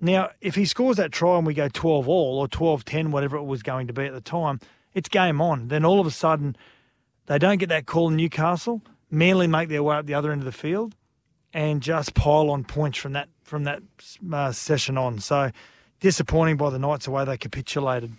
Now, 0.00 0.30
if 0.40 0.54
he 0.54 0.64
scores 0.64 0.96
that 0.96 1.12
try 1.12 1.36
and 1.36 1.46
we 1.46 1.54
go 1.54 1.68
12 1.68 2.08
all 2.08 2.38
or 2.38 2.48
12 2.48 2.84
10, 2.84 3.10
whatever 3.10 3.36
it 3.36 3.42
was 3.42 3.62
going 3.62 3.86
to 3.86 3.92
be 3.92 4.06
at 4.06 4.14
the 4.14 4.20
time, 4.20 4.60
it's 4.94 5.08
game 5.08 5.40
on. 5.40 5.68
Then 5.68 5.84
all 5.84 6.00
of 6.00 6.06
a 6.06 6.10
sudden, 6.10 6.56
they 7.26 7.38
don't 7.38 7.58
get 7.58 7.68
that 7.68 7.86
call 7.86 8.08
in 8.08 8.16
Newcastle. 8.16 8.82
merely 9.10 9.46
make 9.46 9.68
their 9.68 9.82
way 9.82 9.96
up 9.96 10.06
the 10.06 10.14
other 10.14 10.32
end 10.32 10.40
of 10.40 10.46
the 10.46 10.52
field 10.52 10.94
and 11.52 11.82
just 11.82 12.14
pile 12.14 12.50
on 12.50 12.64
points 12.64 12.98
from 12.98 13.12
that 13.12 13.28
from 13.42 13.64
that 13.64 13.82
uh, 14.32 14.52
session 14.52 14.96
on. 14.96 15.18
So 15.18 15.50
disappointing 16.00 16.56
by 16.56 16.70
the 16.70 16.78
Knights 16.78 17.04
the 17.06 17.10
way 17.10 17.24
they 17.24 17.36
capitulated. 17.36 18.12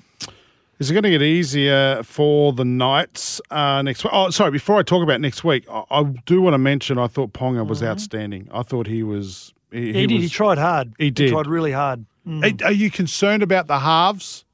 Is 0.80 0.90
it 0.90 0.94
going 0.94 1.04
to 1.04 1.12
get 1.12 1.22
easier 1.22 2.02
for 2.04 2.54
the 2.54 2.66
Knights 2.66 3.40
uh, 3.52 3.82
next 3.84 4.04
week? 4.04 4.12
Oh, 4.14 4.30
sorry. 4.32 4.50
Before 4.52 4.78
I 4.78 4.84
talk 4.84 5.04
about 5.04 5.22
next 5.22 5.44
week, 5.44 5.66
I, 5.70 5.84
I 5.92 6.04
do 6.26 6.42
want 6.42 6.56
to 6.56 6.58
mention 6.58 6.98
I 6.98 7.08
thought 7.08 7.34
Ponga 7.34 7.66
was 7.68 7.84
outstanding. 7.84 8.50
I 8.52 8.64
thought 8.64 8.88
he 8.88 9.04
was. 9.04 9.54
He, 9.72 9.94
He, 9.94 10.08
did. 10.08 10.14
was- 10.16 10.24
he 10.24 10.30
tried 10.30 10.58
hard. 10.58 10.94
he 10.98 11.10
did. 11.12 11.32
tried 11.32 11.48
really 11.48 11.72
hard. 11.72 12.06
Mm. 12.28 12.62
Are, 12.62 12.66
are 12.68 12.72
you 12.72 12.92
concerned 12.92 13.42
about 13.42 13.68
the 13.68 13.80
halves 13.80 14.46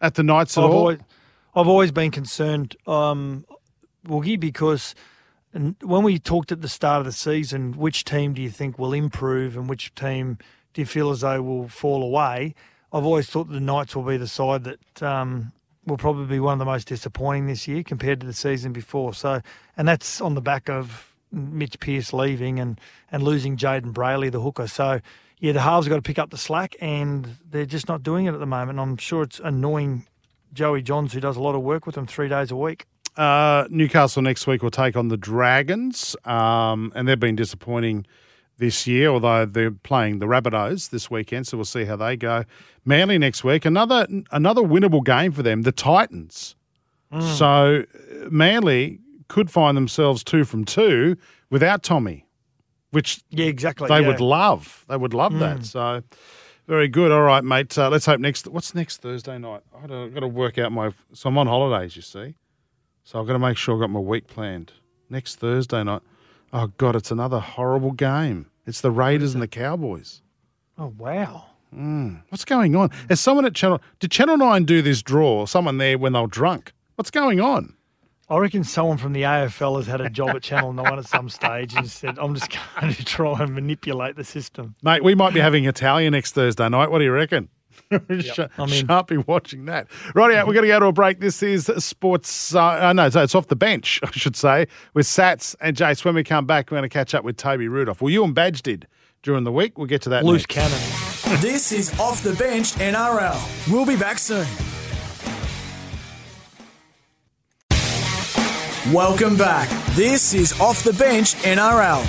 at 0.00 0.14
the 0.14 0.22
Knights 0.22 0.56
at 0.56 0.64
I've 0.64 0.70
all? 0.70 0.76
always, 0.78 0.98
I've 1.54 1.68
always 1.68 1.92
been 1.92 2.10
concerned, 2.10 2.76
um, 2.86 3.44
Woogie, 4.06 4.38
because 4.40 4.94
when 5.52 6.02
we 6.02 6.18
talked 6.18 6.50
at 6.50 6.62
the 6.62 6.68
start 6.68 7.00
of 7.00 7.04
the 7.06 7.12
season, 7.12 7.72
which 7.74 8.04
team 8.04 8.32
do 8.34 8.42
you 8.42 8.50
think 8.50 8.78
will 8.78 8.92
improve 8.92 9.56
and 9.56 9.68
which 9.68 9.94
team 9.94 10.38
do 10.72 10.80
you 10.80 10.86
feel 10.86 11.10
as 11.10 11.20
though 11.20 11.40
will 11.42 11.68
fall 11.68 12.02
away? 12.02 12.54
I've 12.92 13.04
always 13.04 13.28
thought 13.28 13.48
the 13.50 13.60
Knights 13.60 13.94
will 13.94 14.02
be 14.02 14.16
the 14.16 14.26
side 14.26 14.64
that 14.64 15.02
um, 15.02 15.52
will 15.86 15.96
probably 15.96 16.26
be 16.26 16.40
one 16.40 16.54
of 16.54 16.58
the 16.58 16.64
most 16.64 16.88
disappointing 16.88 17.46
this 17.46 17.68
year 17.68 17.82
compared 17.82 18.20
to 18.20 18.26
the 18.26 18.32
season 18.32 18.72
before. 18.72 19.14
So, 19.14 19.40
and 19.76 19.86
that's 19.86 20.20
on 20.20 20.34
the 20.34 20.40
back 20.40 20.68
of 20.68 21.13
Mitch 21.34 21.78
Pearce 21.80 22.12
leaving 22.12 22.58
and, 22.60 22.80
and 23.10 23.22
losing 23.22 23.56
Jayden 23.56 23.92
Brailey, 23.92 24.30
the 24.30 24.40
hooker. 24.40 24.66
So, 24.66 25.00
yeah, 25.38 25.52
the 25.52 25.60
halves 25.60 25.86
have 25.86 25.90
got 25.90 25.96
to 25.96 26.02
pick 26.02 26.18
up 26.18 26.30
the 26.30 26.38
slack, 26.38 26.76
and 26.80 27.36
they're 27.50 27.66
just 27.66 27.88
not 27.88 28.02
doing 28.02 28.26
it 28.26 28.34
at 28.34 28.40
the 28.40 28.46
moment. 28.46 28.78
I'm 28.78 28.96
sure 28.96 29.22
it's 29.22 29.40
annoying 29.40 30.06
Joey 30.52 30.82
Johns, 30.82 31.12
who 31.12 31.20
does 31.20 31.36
a 31.36 31.42
lot 31.42 31.54
of 31.54 31.62
work 31.62 31.86
with 31.86 31.96
them 31.96 32.06
three 32.06 32.28
days 32.28 32.50
a 32.50 32.56
week. 32.56 32.86
Uh, 33.16 33.66
Newcastle 33.70 34.22
next 34.22 34.46
week 34.46 34.62
will 34.62 34.70
take 34.70 34.96
on 34.96 35.08
the 35.08 35.16
Dragons, 35.16 36.16
um, 36.24 36.92
and 36.94 37.06
they've 37.06 37.20
been 37.20 37.36
disappointing 37.36 38.06
this 38.58 38.86
year, 38.86 39.08
although 39.08 39.44
they're 39.44 39.70
playing 39.70 40.18
the 40.18 40.26
Rabbitohs 40.26 40.90
this 40.90 41.10
weekend, 41.10 41.46
so 41.46 41.56
we'll 41.56 41.64
see 41.64 41.84
how 41.84 41.96
they 41.96 42.16
go. 42.16 42.44
Manly 42.84 43.18
next 43.18 43.44
week, 43.44 43.64
another 43.64 44.06
another 44.30 44.62
winnable 44.62 45.04
game 45.04 45.32
for 45.32 45.42
them, 45.42 45.62
the 45.62 45.72
Titans. 45.72 46.56
So 47.36 47.84
uh, 47.94 48.28
Manly 48.28 48.98
could 49.28 49.50
find 49.50 49.76
themselves 49.76 50.22
two 50.24 50.44
from 50.44 50.64
two 50.64 51.16
without 51.50 51.82
Tommy, 51.82 52.26
which 52.90 53.22
Yeah, 53.30 53.46
exactly. 53.46 53.88
they 53.88 54.00
yeah. 54.00 54.08
would 54.08 54.20
love. 54.20 54.84
They 54.88 54.96
would 54.96 55.14
love 55.14 55.38
that. 55.38 55.64
So 55.64 56.02
very 56.66 56.88
good. 56.88 57.12
All 57.12 57.22
right, 57.22 57.44
mate. 57.44 57.76
Uh, 57.76 57.90
let's 57.90 58.06
hope 58.06 58.20
next. 58.20 58.46
What's 58.48 58.74
next 58.74 59.02
Thursday 59.02 59.38
night? 59.38 59.62
I've 59.74 59.88
got 60.14 60.20
to, 60.20 60.28
work 60.28 60.58
out 60.58 60.72
my. 60.72 60.92
So 61.12 61.28
I'm 61.28 61.38
on 61.38 61.46
holidays, 61.46 61.96
you 61.96 62.02
see. 62.02 62.34
So 63.04 63.20
I've 63.20 63.26
got 63.26 63.34
to 63.34 63.38
make 63.38 63.56
sure 63.56 63.74
I've 63.74 63.80
got 63.80 63.90
my 63.90 64.00
week 64.00 64.26
planned. 64.26 64.72
Next 65.10 65.36
Thursday 65.36 65.82
night. 65.84 66.02
Oh 66.52 66.68
God, 66.78 66.96
it's 66.96 67.10
another 67.10 67.38
horrible 67.40 67.92
game. 67.92 68.46
It's 68.66 68.80
the 68.80 68.90
Raiders 68.90 69.34
and 69.34 69.42
the 69.42 69.48
Cowboys. 69.48 70.22
Oh 70.78 70.92
wow. 70.96 71.46
What's 72.28 72.44
going 72.44 72.76
on? 72.76 72.90
Has 73.08 73.18
someone 73.20 73.44
at 73.44 73.54
Channel 73.54 73.82
did 73.98 74.12
Channel 74.12 74.36
Nine 74.36 74.64
do 74.64 74.80
this 74.80 75.02
draw? 75.02 75.44
Someone 75.44 75.78
there 75.78 75.98
when 75.98 76.12
they 76.12 76.20
were 76.20 76.28
drunk. 76.28 76.72
What's 76.94 77.10
going 77.10 77.40
on? 77.40 77.74
I 78.30 78.38
reckon 78.38 78.64
someone 78.64 78.96
from 78.96 79.12
the 79.12 79.22
AFL 79.22 79.76
has 79.76 79.86
had 79.86 80.00
a 80.00 80.08
job 80.08 80.30
at 80.30 80.42
Channel 80.42 80.72
9 80.72 80.98
at 80.98 81.06
some 81.06 81.28
stage 81.28 81.74
and 81.74 81.90
said, 81.90 82.18
I'm 82.18 82.34
just 82.34 82.50
going 82.80 82.94
to 82.94 83.04
try 83.04 83.38
and 83.38 83.54
manipulate 83.54 84.16
the 84.16 84.24
system. 84.24 84.74
Mate, 84.82 85.04
we 85.04 85.14
might 85.14 85.34
be 85.34 85.40
having 85.40 85.66
Italian 85.66 86.12
next 86.12 86.32
Thursday 86.32 86.68
night. 86.68 86.90
What 86.90 86.98
do 87.00 87.04
you 87.04 87.12
reckon? 87.12 87.50
Sh- 87.92 88.38
I'm 88.56 88.72
in. 88.72 88.86
Shan't 88.86 89.06
be 89.08 89.18
watching 89.18 89.66
that. 89.66 89.88
Right 90.14 90.34
out, 90.34 90.46
we're 90.46 90.54
going 90.54 90.62
to 90.64 90.68
go 90.68 90.80
to 90.80 90.86
a 90.86 90.92
break. 90.92 91.20
This 91.20 91.42
is 91.42 91.70
sports. 91.78 92.54
Uh, 92.54 92.62
uh, 92.62 92.92
no, 92.94 93.10
so 93.10 93.22
it's 93.22 93.34
off 93.34 93.48
the 93.48 93.56
bench, 93.56 94.00
I 94.04 94.10
should 94.12 94.36
say, 94.36 94.68
with 94.94 95.06
Sats 95.06 95.54
and 95.60 95.76
Jace. 95.76 96.04
When 96.04 96.14
we 96.14 96.24
come 96.24 96.46
back, 96.46 96.70
we're 96.70 96.78
going 96.78 96.88
to 96.88 96.92
catch 96.92 97.14
up 97.14 97.24
with 97.24 97.36
Toby 97.36 97.68
Rudolf. 97.68 98.00
Well, 98.00 98.10
you 98.10 98.24
and 98.24 98.34
Badge 98.34 98.62
did 98.62 98.86
during 99.22 99.44
the 99.44 99.52
week. 99.52 99.76
We'll 99.76 99.86
get 99.86 100.02
to 100.02 100.08
that. 100.10 100.24
Loose 100.24 100.42
next. 100.48 100.54
cannon. 100.54 101.40
This 101.42 101.72
is 101.72 101.98
Off 102.00 102.22
the 102.22 102.34
Bench 102.34 102.72
NRL. 102.72 103.70
We'll 103.70 103.86
be 103.86 103.96
back 103.96 104.18
soon. 104.18 104.46
Welcome 108.92 109.38
back. 109.38 109.66
This 109.94 110.34
is 110.34 110.60
Off 110.60 110.84
the 110.84 110.92
Bench 110.92 111.32
NRL. 111.36 112.04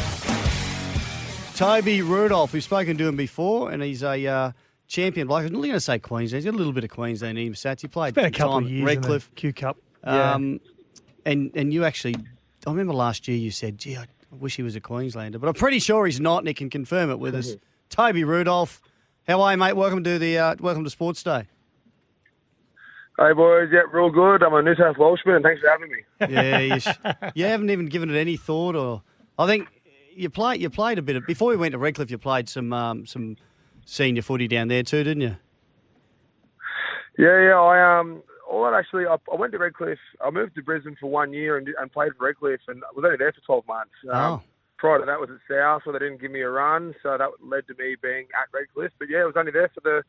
Toby 1.56 2.02
Rudolf, 2.02 2.52
we've 2.52 2.66
spoken 2.66 2.98
to 2.98 3.08
him 3.08 3.16
before, 3.16 3.72
and 3.72 3.82
he's 3.82 4.04
a 4.04 4.28
uh, 4.28 4.52
champion. 4.86 5.30
Like, 5.30 5.46
I'm 5.46 5.54
not 5.54 5.60
going 5.60 5.72
to 5.72 5.80
say 5.80 6.00
Queensland. 6.00 6.44
He's 6.44 6.52
got 6.52 6.54
a 6.54 6.58
little 6.58 6.74
bit 6.74 6.84
of 6.84 6.90
Queensland 6.90 7.38
in 7.38 7.48
him, 7.48 7.54
Sats. 7.54 7.80
He 7.80 7.88
played 7.88 8.14
Been 8.14 8.26
a 8.26 8.32
couple 8.32 8.56
time 8.56 8.66
of 8.66 8.70
years 8.70 8.82
in 8.82 8.86
Redcliffe. 8.86 9.30
the 9.30 9.36
Q 9.36 9.54
Cup. 9.54 9.78
Yeah. 10.04 10.34
Um, 10.34 10.60
and 11.26 11.50
and 11.56 11.74
you 11.74 11.86
actually, 11.86 12.16
I 12.68 12.70
remember 12.70 12.94
last 12.94 13.26
year 13.30 13.38
you 13.38 13.52
said, 13.52 13.78
"Gee, 13.78 13.96
I 13.96 14.06
wish 14.32 14.58
he 14.58 14.62
was 14.64 14.76
a 14.76 14.82
Queenslander," 14.82 15.40
but 15.40 15.48
I'm 15.48 15.54
pretty 15.54 15.80
sure 15.80 16.06
he's 16.06 16.20
not, 16.20 16.40
and 16.40 16.50
he 16.50 16.54
can 16.54 16.70
confirm 16.70 17.10
it 17.10 17.20
with 17.20 17.36
us. 17.36 17.56
Toby 17.90 18.26
Rudolf, 18.26 18.82
how 19.30 19.40
are 19.42 19.54
you, 19.54 19.58
mate? 19.58 19.78
Welcome 19.78 20.04
to 20.04 20.20
the 20.20 20.38
uh, 20.38 20.56
welcome 20.60 20.84
to 20.84 20.90
Sports 20.90 21.24
Day. 21.24 21.48
Hey 23.17 23.32
boys, 23.32 23.69
yeah, 23.71 23.82
real 23.93 24.10
good. 24.10 24.43
I'm 24.43 24.54
a 24.54 24.62
New 24.62 24.75
South 24.75 24.97
Welshman, 24.97 25.36
and 25.36 25.43
thanks 25.43 25.62
for 25.62 25.69
having 25.69 25.89
me. 25.89 25.97
Yeah, 26.19 26.60
you, 26.60 26.80
sh- 26.82 27.32
you 27.34 27.45
haven't 27.45 27.69
even 27.69 27.86
given 27.86 28.10
it 28.10 28.17
any 28.19 28.36
thought, 28.36 28.75
or 28.75 29.04
I 29.39 29.47
think 29.47 29.69
you 30.13 30.30
played 30.30 30.62
you 30.62 30.69
played 30.69 30.97
a 30.99 31.01
bit 31.01 31.15
of 31.15 31.25
before 31.25 31.49
we 31.49 31.56
went 31.56 31.71
to 31.71 31.78
Redcliffe. 31.78 32.12
You 32.12 32.17
played 32.17 32.49
some 32.49 32.73
um, 32.73 33.06
some 33.06 33.38
senior 33.86 34.21
footy 34.21 34.47
down 34.49 34.67
there 34.67 34.84
too, 34.84 35.04
didn't 35.04 35.21
you? 35.21 35.38
Yeah, 37.17 37.39
yeah. 37.41 37.58
I 37.60 37.99
um, 37.99 38.21
all 38.49 38.65
that 38.65 38.73
actually, 38.73 39.06
I, 39.06 39.15
I 39.32 39.36
went 39.36 39.54
to 39.54 39.60
Redcliffe. 39.60 39.97
I 40.23 40.30
moved 40.30 40.56
to 40.56 40.62
Brisbane 40.63 40.97
for 40.99 41.10
one 41.10 41.32
year 41.32 41.58
and, 41.58 41.69
and 41.80 41.89
played 41.91 42.12
for 42.17 42.25
Redcliffe, 42.25 42.60
and 42.67 42.84
I 42.84 42.88
was 42.93 43.06
only 43.06 43.17
there 43.17 43.32
for 43.32 43.41
12 43.45 43.67
months. 43.67 43.91
Um, 44.12 44.15
Oh. 44.17 44.41
Prior 44.78 44.99
to 44.99 45.06
that 45.06 45.21
was 45.21 45.30
at 45.30 45.38
South, 45.49 45.84
where 45.86 45.97
they 45.97 46.06
didn't 46.06 46.19
give 46.19 46.32
me 46.32 46.41
a 46.41 46.49
run, 46.49 46.93
so 47.01 47.17
that 47.17 47.30
led 47.41 47.65
to 47.67 47.73
me 47.75 47.95
being 48.04 48.25
at 48.38 48.49
Redcliffe. 48.54 48.91
But 48.99 49.08
yeah, 49.10 49.19
I 49.19 49.25
was 49.25 49.36
only 49.38 49.54
there 49.54 49.71
for 49.73 49.80
the 49.80 50.04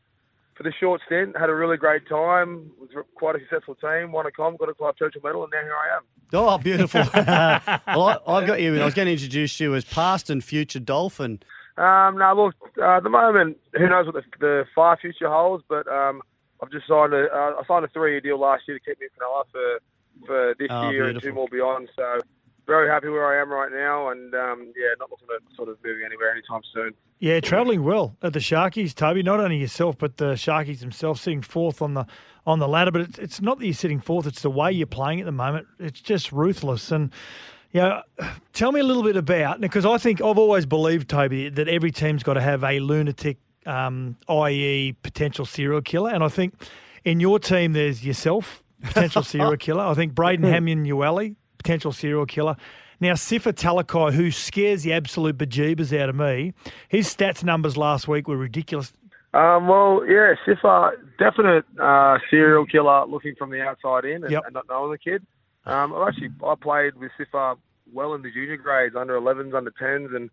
for 0.56 0.62
the 0.62 0.72
short 0.80 1.00
stint. 1.06 1.36
Had 1.38 1.50
a 1.50 1.54
really 1.54 1.76
great 1.76 2.08
time. 2.08 2.70
Was 2.80 2.90
quite 3.14 3.36
a 3.36 3.40
successful 3.40 3.74
team. 3.74 4.12
Won 4.12 4.26
a 4.26 4.30
com, 4.30 4.56
got 4.56 4.68
a 4.68 4.74
Clive 4.74 4.96
Churchill 4.96 5.20
medal, 5.22 5.44
and 5.44 5.52
now 5.52 5.60
here 5.62 5.74
I 5.74 5.96
am. 5.96 6.02
Oh, 6.32 6.58
beautiful. 6.58 7.00
well, 7.14 8.22
I, 8.26 8.32
I've 8.32 8.46
got 8.46 8.60
you. 8.60 8.80
I 8.80 8.84
was 8.84 8.94
going 8.94 9.06
to 9.06 9.12
introduce 9.12 9.60
you 9.60 9.74
as 9.74 9.84
past 9.84 10.30
and 10.30 10.42
future 10.42 10.80
Dolphin. 10.80 11.40
Um, 11.76 12.16
no, 12.16 12.32
look, 12.34 12.54
uh, 12.78 12.96
at 12.96 13.02
the 13.02 13.10
moment, 13.10 13.58
who 13.74 13.86
knows 13.88 14.06
what 14.06 14.14
the, 14.14 14.22
the 14.40 14.64
far 14.74 14.96
future 14.96 15.28
holds, 15.28 15.62
but 15.68 15.86
um, 15.88 16.22
I've 16.62 16.70
just 16.70 16.88
signed 16.88 17.12
a, 17.12 17.26
uh, 17.26 17.60
I 17.60 17.62
signed 17.68 17.84
a 17.84 17.88
three-year 17.88 18.22
deal 18.22 18.40
last 18.40 18.62
year 18.66 18.78
to 18.78 18.84
keep 18.84 18.98
me 18.98 19.06
in 19.06 19.10
Cronulla 19.20 19.44
for, 19.52 20.26
for 20.26 20.54
this 20.58 20.68
Oh, 20.70 20.90
year 20.90 21.08
and 21.08 21.20
two 21.20 21.34
more 21.34 21.48
beyond. 21.50 21.90
So 21.94 22.18
very 22.66 22.88
happy 22.88 23.09
where 23.09 23.26
I 23.26 23.40
am 23.40 23.50
right 23.50 23.70
now, 23.72 24.11
and 24.11 24.35
um, 24.35 24.72
yeah, 24.76 24.94
not 24.98 25.11
looking 25.11 25.29
at 25.35 25.57
sort 25.57 25.68
of 25.68 25.76
moving 25.85 26.02
anywhere 26.05 26.33
anytime 26.33 26.62
soon. 26.74 26.92
Yeah, 27.18 27.40
travelling 27.40 27.83
well 27.85 28.16
at 28.22 28.33
the 28.33 28.40
Sharkies, 28.40 28.94
Toby. 28.94 29.22
Not 29.22 29.40
only 29.40 29.57
yourself, 29.57 29.96
but 29.98 30.16
the 30.18 30.35
Sharkies 30.35 30.81
themselves 30.81 31.20
sitting 31.20 31.42
fourth 31.42 31.81
on 31.81 31.94
the 31.94 32.07
on 32.46 32.59
the 32.59 32.68
ladder. 32.68 32.90
But 32.90 33.02
it's, 33.02 33.18
it's 33.18 33.40
not 33.40 33.59
that 33.59 33.64
you're 33.64 33.74
sitting 33.74 34.00
fourth; 34.00 34.26
it's 34.26 34.42
the 34.42 34.50
way 34.50 34.72
you're 34.72 34.87
playing 34.87 35.20
at 35.20 35.26
the 35.26 35.33
moment. 35.33 35.66
It's 35.79 36.00
just 36.00 36.33
ruthless. 36.33 36.90
And 36.90 37.12
yeah, 37.72 38.02
tell 38.52 38.72
me 38.72 38.81
a 38.81 38.85
little 38.85 39.02
bit 39.02 39.16
about 39.16 39.61
because 39.61 39.87
I 39.87 39.98
think 39.98 40.20
I've 40.20 40.38
always 40.38 40.66
believed, 40.66 41.09
Toby, 41.09 41.48
that 41.50 41.68
every 41.68 41.90
team's 41.90 42.22
got 42.22 42.35
to 42.35 42.40
have 42.40 42.64
a 42.64 42.81
lunatic, 42.81 43.38
um, 43.64 44.16
i.e., 44.29 44.96
potential 45.02 45.44
serial 45.44 45.83
killer. 45.83 46.11
And 46.11 46.24
I 46.24 46.29
think 46.29 46.55
in 47.05 47.20
your 47.20 47.38
team, 47.38 47.72
there's 47.72 48.05
yourself, 48.05 48.62
potential 48.83 49.22
serial 49.22 49.57
killer. 49.59 49.85
I 49.85 49.94
think 49.94 50.14
Braden 50.14 50.44
Hamlin-Uele, 50.52 51.37
potential 51.66 51.92
serial 51.92 52.26
killer. 52.26 52.57
Now, 53.00 53.12
Sifa 53.12 53.52
Talakai, 53.52 54.12
who 54.12 54.31
scares 54.31 54.85
the 54.85 54.92
absolute 54.92 55.37
bejeebers 55.37 55.96
out 55.98 56.09
of 56.09 56.14
me, 56.14 56.55
his 56.88 57.14
stats 57.14 57.42
numbers 57.44 57.76
last 57.76 58.07
week 58.09 58.29
were 58.29 58.37
ridiculous. 58.37 58.92
Um, 59.35 59.66
well, 59.68 60.02
yeah, 60.09 60.35
Sifa, 60.46 60.92
definite 61.18 61.64
uh, 61.83 62.18
serial 62.31 62.64
killer 62.64 63.05
looking 63.07 63.35
from 63.35 63.50
the 63.50 63.61
outside 63.61 64.05
in 64.05 64.22
and, 64.22 64.31
Yep. 64.33 64.44
and 64.46 64.55
not 64.55 64.66
knowing 64.68 64.92
the 64.92 64.98
kid. 64.98 65.26
Um, 65.66 65.92
I've 65.92 66.09
actually 66.09 66.31
I 66.46 66.55
played 66.55 66.94
with 66.96 67.11
Sifa 67.18 67.59
well 67.92 68.14
in 68.14 68.22
the 68.22 68.31
junior 68.31 68.57
grades, 68.57 68.94
under 68.96 69.20
11s, 69.20 69.52
under 69.55 69.72
10s, 69.72 70.14
and 70.14 70.31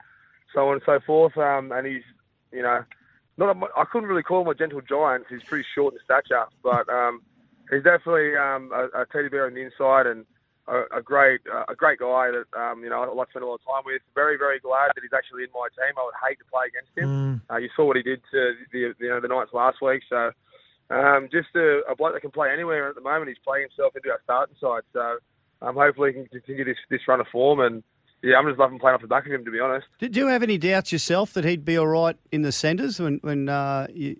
so 0.53 0.67
on 0.69 0.75
and 0.75 0.83
so 0.85 0.99
forth. 1.05 1.35
Um, 1.37 1.71
and 1.71 1.85
he's, 1.87 2.03
you 2.51 2.61
know, 2.61 2.83
not 3.37 3.57
a, 3.57 3.59
I 3.75 3.83
couldn't 3.85 4.07
really 4.07 4.23
call 4.23 4.43
him 4.43 4.47
a 4.47 4.55
gentle 4.55 4.81
giant. 4.81 5.25
He's 5.29 5.43
pretty 5.43 5.65
short 5.75 5.95
in 5.95 5.99
stature, 6.05 6.45
but 6.61 6.87
um, 6.87 7.23
he's 7.71 7.83
definitely 7.83 8.37
um, 8.37 8.71
a, 8.73 9.01
a 9.01 9.05
teddy 9.11 9.27
bear 9.27 9.47
on 9.47 9.55
the 9.55 9.61
inside 9.61 10.05
and 10.05 10.25
a, 10.67 10.99
a 10.99 11.01
great 11.01 11.41
uh, 11.51 11.65
a 11.67 11.75
great 11.75 11.99
guy 11.99 12.31
that 12.31 12.47
um, 12.57 12.83
you 12.83 12.89
know 12.89 13.03
I 13.03 13.13
like 13.13 13.27
to 13.27 13.31
spend 13.33 13.43
a 13.43 13.47
lot 13.47 13.55
of 13.55 13.65
time 13.65 13.83
with. 13.85 14.01
Very 14.15 14.37
very 14.37 14.59
glad 14.59 14.91
that 14.95 15.01
he's 15.01 15.13
actually 15.13 15.43
in 15.43 15.49
my 15.53 15.67
team. 15.75 15.93
I 15.97 16.03
would 16.05 16.13
hate 16.27 16.39
to 16.39 16.45
play 16.45 16.65
against 16.67 16.97
him. 16.97 17.41
Uh, 17.51 17.57
you 17.57 17.69
saw 17.75 17.85
what 17.85 17.97
he 17.97 18.03
did 18.03 18.21
to 18.31 18.53
the 18.71 18.93
you 18.99 19.09
know 19.09 19.19
the 19.19 19.27
Knights 19.27 19.51
last 19.53 19.81
week. 19.81 20.03
So 20.09 20.31
um, 20.89 21.29
just 21.31 21.49
a, 21.55 21.81
a 21.89 21.95
bloke 21.95 22.13
that 22.13 22.21
can 22.21 22.31
play 22.31 22.49
anywhere. 22.51 22.89
At 22.89 22.95
the 22.95 23.01
moment, 23.01 23.27
he's 23.29 23.43
playing 23.43 23.67
himself 23.69 23.95
into 23.95 24.09
our 24.09 24.21
starting 24.23 24.55
side. 24.59 24.83
So 24.93 25.17
um, 25.61 25.75
hopefully 25.75 26.11
he 26.11 26.13
can 26.13 26.27
continue 26.27 26.65
this 26.65 26.77
this 26.89 27.01
run 27.07 27.19
of 27.19 27.27
form. 27.27 27.59
And 27.59 27.83
yeah, 28.21 28.37
I'm 28.37 28.47
just 28.47 28.59
loving 28.59 28.79
playing 28.79 28.95
off 28.95 29.01
the 29.01 29.07
back 29.07 29.25
of 29.25 29.31
him 29.31 29.43
to 29.45 29.51
be 29.51 29.59
honest. 29.59 29.87
Did 29.99 30.15
you 30.15 30.27
have 30.27 30.43
any 30.43 30.57
doubts 30.57 30.91
yourself 30.91 31.33
that 31.33 31.43
he'd 31.43 31.65
be 31.65 31.77
all 31.77 31.87
right 31.87 32.17
in 32.31 32.41
the 32.41 32.51
centres 32.51 32.99
when 32.99 33.19
when 33.21 33.49
uh, 33.49 33.87
you, 33.93 34.17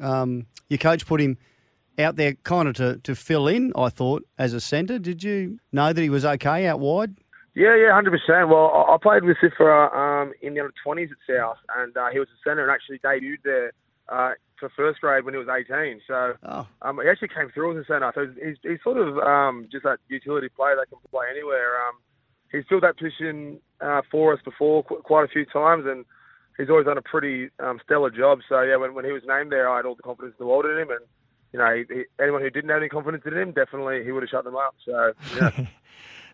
um, 0.00 0.46
your 0.68 0.78
coach 0.78 1.06
put 1.06 1.20
him 1.20 1.38
out 1.98 2.16
there 2.16 2.34
kind 2.42 2.68
of 2.68 2.74
to, 2.76 2.98
to 2.98 3.14
fill 3.14 3.46
in? 3.48 3.72
I 3.76 3.88
thought 3.88 4.24
as 4.38 4.52
a 4.52 4.60
centre. 4.60 4.98
Did 4.98 5.22
you 5.22 5.58
know 5.72 5.92
that 5.92 6.00
he 6.02 6.10
was 6.10 6.24
okay 6.24 6.66
out 6.66 6.80
wide? 6.80 7.16
Yeah, 7.54 7.76
yeah, 7.76 7.92
hundred 7.94 8.10
percent. 8.10 8.48
Well, 8.48 8.86
I 8.88 8.96
played 9.00 9.22
with 9.22 9.36
Sifra 9.42 9.94
um, 9.94 10.32
in 10.42 10.54
the 10.54 10.60
under 10.60 10.74
twenties 10.82 11.10
at 11.12 11.34
South, 11.34 11.58
and 11.76 11.96
uh, 11.96 12.08
he 12.12 12.18
was 12.18 12.28
a 12.28 12.48
centre 12.48 12.62
and 12.62 12.70
actually 12.72 12.98
debuted 12.98 13.42
there 13.44 13.72
uh, 14.08 14.32
for 14.58 14.68
first 14.76 15.00
grade 15.00 15.24
when 15.24 15.34
he 15.34 15.38
was 15.38 15.46
eighteen. 15.48 16.00
So 16.08 16.34
Oh, 16.42 16.66
um, 16.82 16.98
he 17.00 17.08
actually 17.08 17.28
came 17.28 17.50
through 17.54 17.78
as 17.78 17.84
a 17.84 17.86
centre. 17.86 18.10
So 18.14 18.26
he's, 18.44 18.56
he's 18.62 18.82
sort 18.82 18.98
of 18.98 19.18
um, 19.18 19.68
just 19.70 19.84
that 19.84 19.98
utility 20.08 20.48
player 20.48 20.74
that 20.76 20.88
can 20.88 20.98
play 21.12 21.26
anywhere. 21.30 21.76
Um, 21.86 21.94
he's 22.50 22.64
filled 22.68 22.82
that 22.82 22.98
position 22.98 23.60
uh, 23.80 24.02
for 24.10 24.32
us 24.32 24.40
before 24.44 24.82
qu- 24.82 25.02
quite 25.02 25.24
a 25.24 25.28
few 25.28 25.44
times, 25.46 25.84
and 25.86 26.04
he's 26.58 26.68
always 26.70 26.86
done 26.86 26.98
a 26.98 27.02
pretty 27.02 27.50
um, 27.60 27.78
stellar 27.84 28.10
job. 28.10 28.40
So 28.48 28.62
yeah, 28.62 28.74
when, 28.76 28.94
when 28.94 29.04
he 29.04 29.12
was 29.12 29.22
named 29.28 29.52
there, 29.52 29.68
I 29.70 29.76
had 29.76 29.86
all 29.86 29.94
the 29.94 30.02
confidence 30.02 30.34
in 30.40 30.44
the 30.44 30.48
world 30.50 30.64
in 30.66 30.76
him, 30.76 30.90
and 30.90 31.06
you 31.54 31.60
know, 31.60 31.84
he, 31.88 32.02
anyone 32.20 32.42
who 32.42 32.50
didn't 32.50 32.70
have 32.70 32.78
any 32.78 32.88
confidence 32.88 33.22
in 33.24 33.32
him, 33.32 33.52
definitely 33.52 34.02
he 34.02 34.10
would 34.10 34.24
have 34.24 34.30
shut 34.30 34.42
them 34.42 34.56
up. 34.56 34.74
So 34.84 35.12
yeah. 35.36 35.66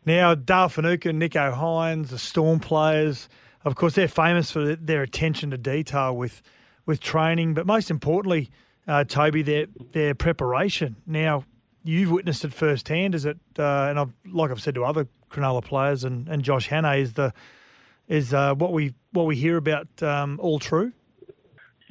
Now, 0.07 0.35
Dale 0.35 0.71
Finucane, 0.71 1.21
Nicho 1.21 1.55
Hynes, 1.55 2.09
the 2.09 2.19
Storm 2.19 2.59
players, 2.59 3.29
of 3.67 3.75
course, 3.75 3.95
they're 3.97 4.09
famous 4.09 4.51
for 4.51 4.75
their 4.75 5.03
attention 5.03 5.51
to 5.51 5.59
detail 5.59 6.17
with 6.17 6.41
with 6.87 7.01
training, 7.01 7.53
but 7.53 7.67
most 7.67 7.91
importantly, 7.91 8.51
uh, 8.89 9.05
Toby, 9.05 9.43
their 9.43 9.67
their 9.93 10.15
preparation. 10.15 10.97
Now, 11.07 11.45
you've 11.85 12.11
witnessed 12.11 12.47
it 12.47 12.55
firsthand. 12.55 13.15
Is 13.15 13.27
it? 13.27 13.37
Uh, 13.59 13.89
and 13.91 14.01
I've, 14.01 14.15
like 14.25 14.51
I've 14.51 14.63
said 14.63 14.75
to 14.77 14.85
other 14.85 15.07
Cronulla 15.31 15.63
players 15.63 16.03
and, 16.03 16.27
and 16.31 16.43
Josh 16.43 16.71
Hannay, 16.71 17.03
is 17.03 17.13
the 17.13 17.35
is 18.09 18.33
uh, 18.33 18.55
what 18.55 18.73
we 18.73 18.95
what 19.13 19.27
we 19.27 19.37
hear 19.37 19.59
about 19.59 20.03
um, 20.03 20.41
all 20.41 20.59
true? 20.59 20.93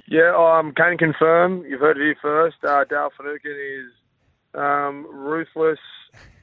Yeah, 0.09 0.33
um, 0.35 0.73
can 0.73 0.97
confirm. 0.97 1.63
You've 1.65 1.81
heard 1.81 1.97
it 1.97 2.01
here 2.01 2.15
first. 2.19 2.57
Uh, 2.67 2.83
Dale 2.83 3.11
Finucane 3.15 3.51
is 3.51 3.91
um, 4.55 5.05
ruthless 5.07 5.77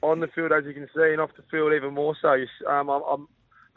on 0.01 0.21
the 0.21 0.27
field, 0.27 0.53
as 0.53 0.63
you 0.63 0.73
can 0.73 0.87
see, 0.95 1.11
and 1.11 1.19
off 1.19 1.31
the 1.35 1.43
field 1.51 1.73
even 1.73 1.93
more 1.93 2.15
so. 2.21 2.29
Um, 2.65 2.87
I'm, 2.89 3.01
I'm 3.03 3.27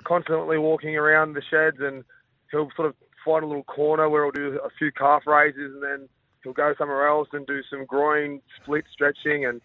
constantly 0.04 0.58
walking 0.58 0.96
around 0.96 1.32
the 1.32 1.42
sheds, 1.42 1.78
and 1.80 2.04
he'll 2.52 2.70
sort 2.76 2.86
of 2.86 2.94
find 3.24 3.42
a 3.42 3.48
little 3.48 3.64
corner 3.64 4.08
where 4.08 4.22
he'll 4.22 4.30
do 4.30 4.60
a 4.64 4.70
few 4.78 4.92
calf 4.92 5.26
raises, 5.26 5.74
and 5.74 5.82
then 5.82 6.08
he'll 6.44 6.52
go 6.52 6.72
somewhere 6.78 7.08
else 7.08 7.26
and 7.32 7.44
do 7.48 7.60
some 7.68 7.84
groin 7.84 8.40
split 8.62 8.84
stretching, 8.92 9.44
and 9.44 9.60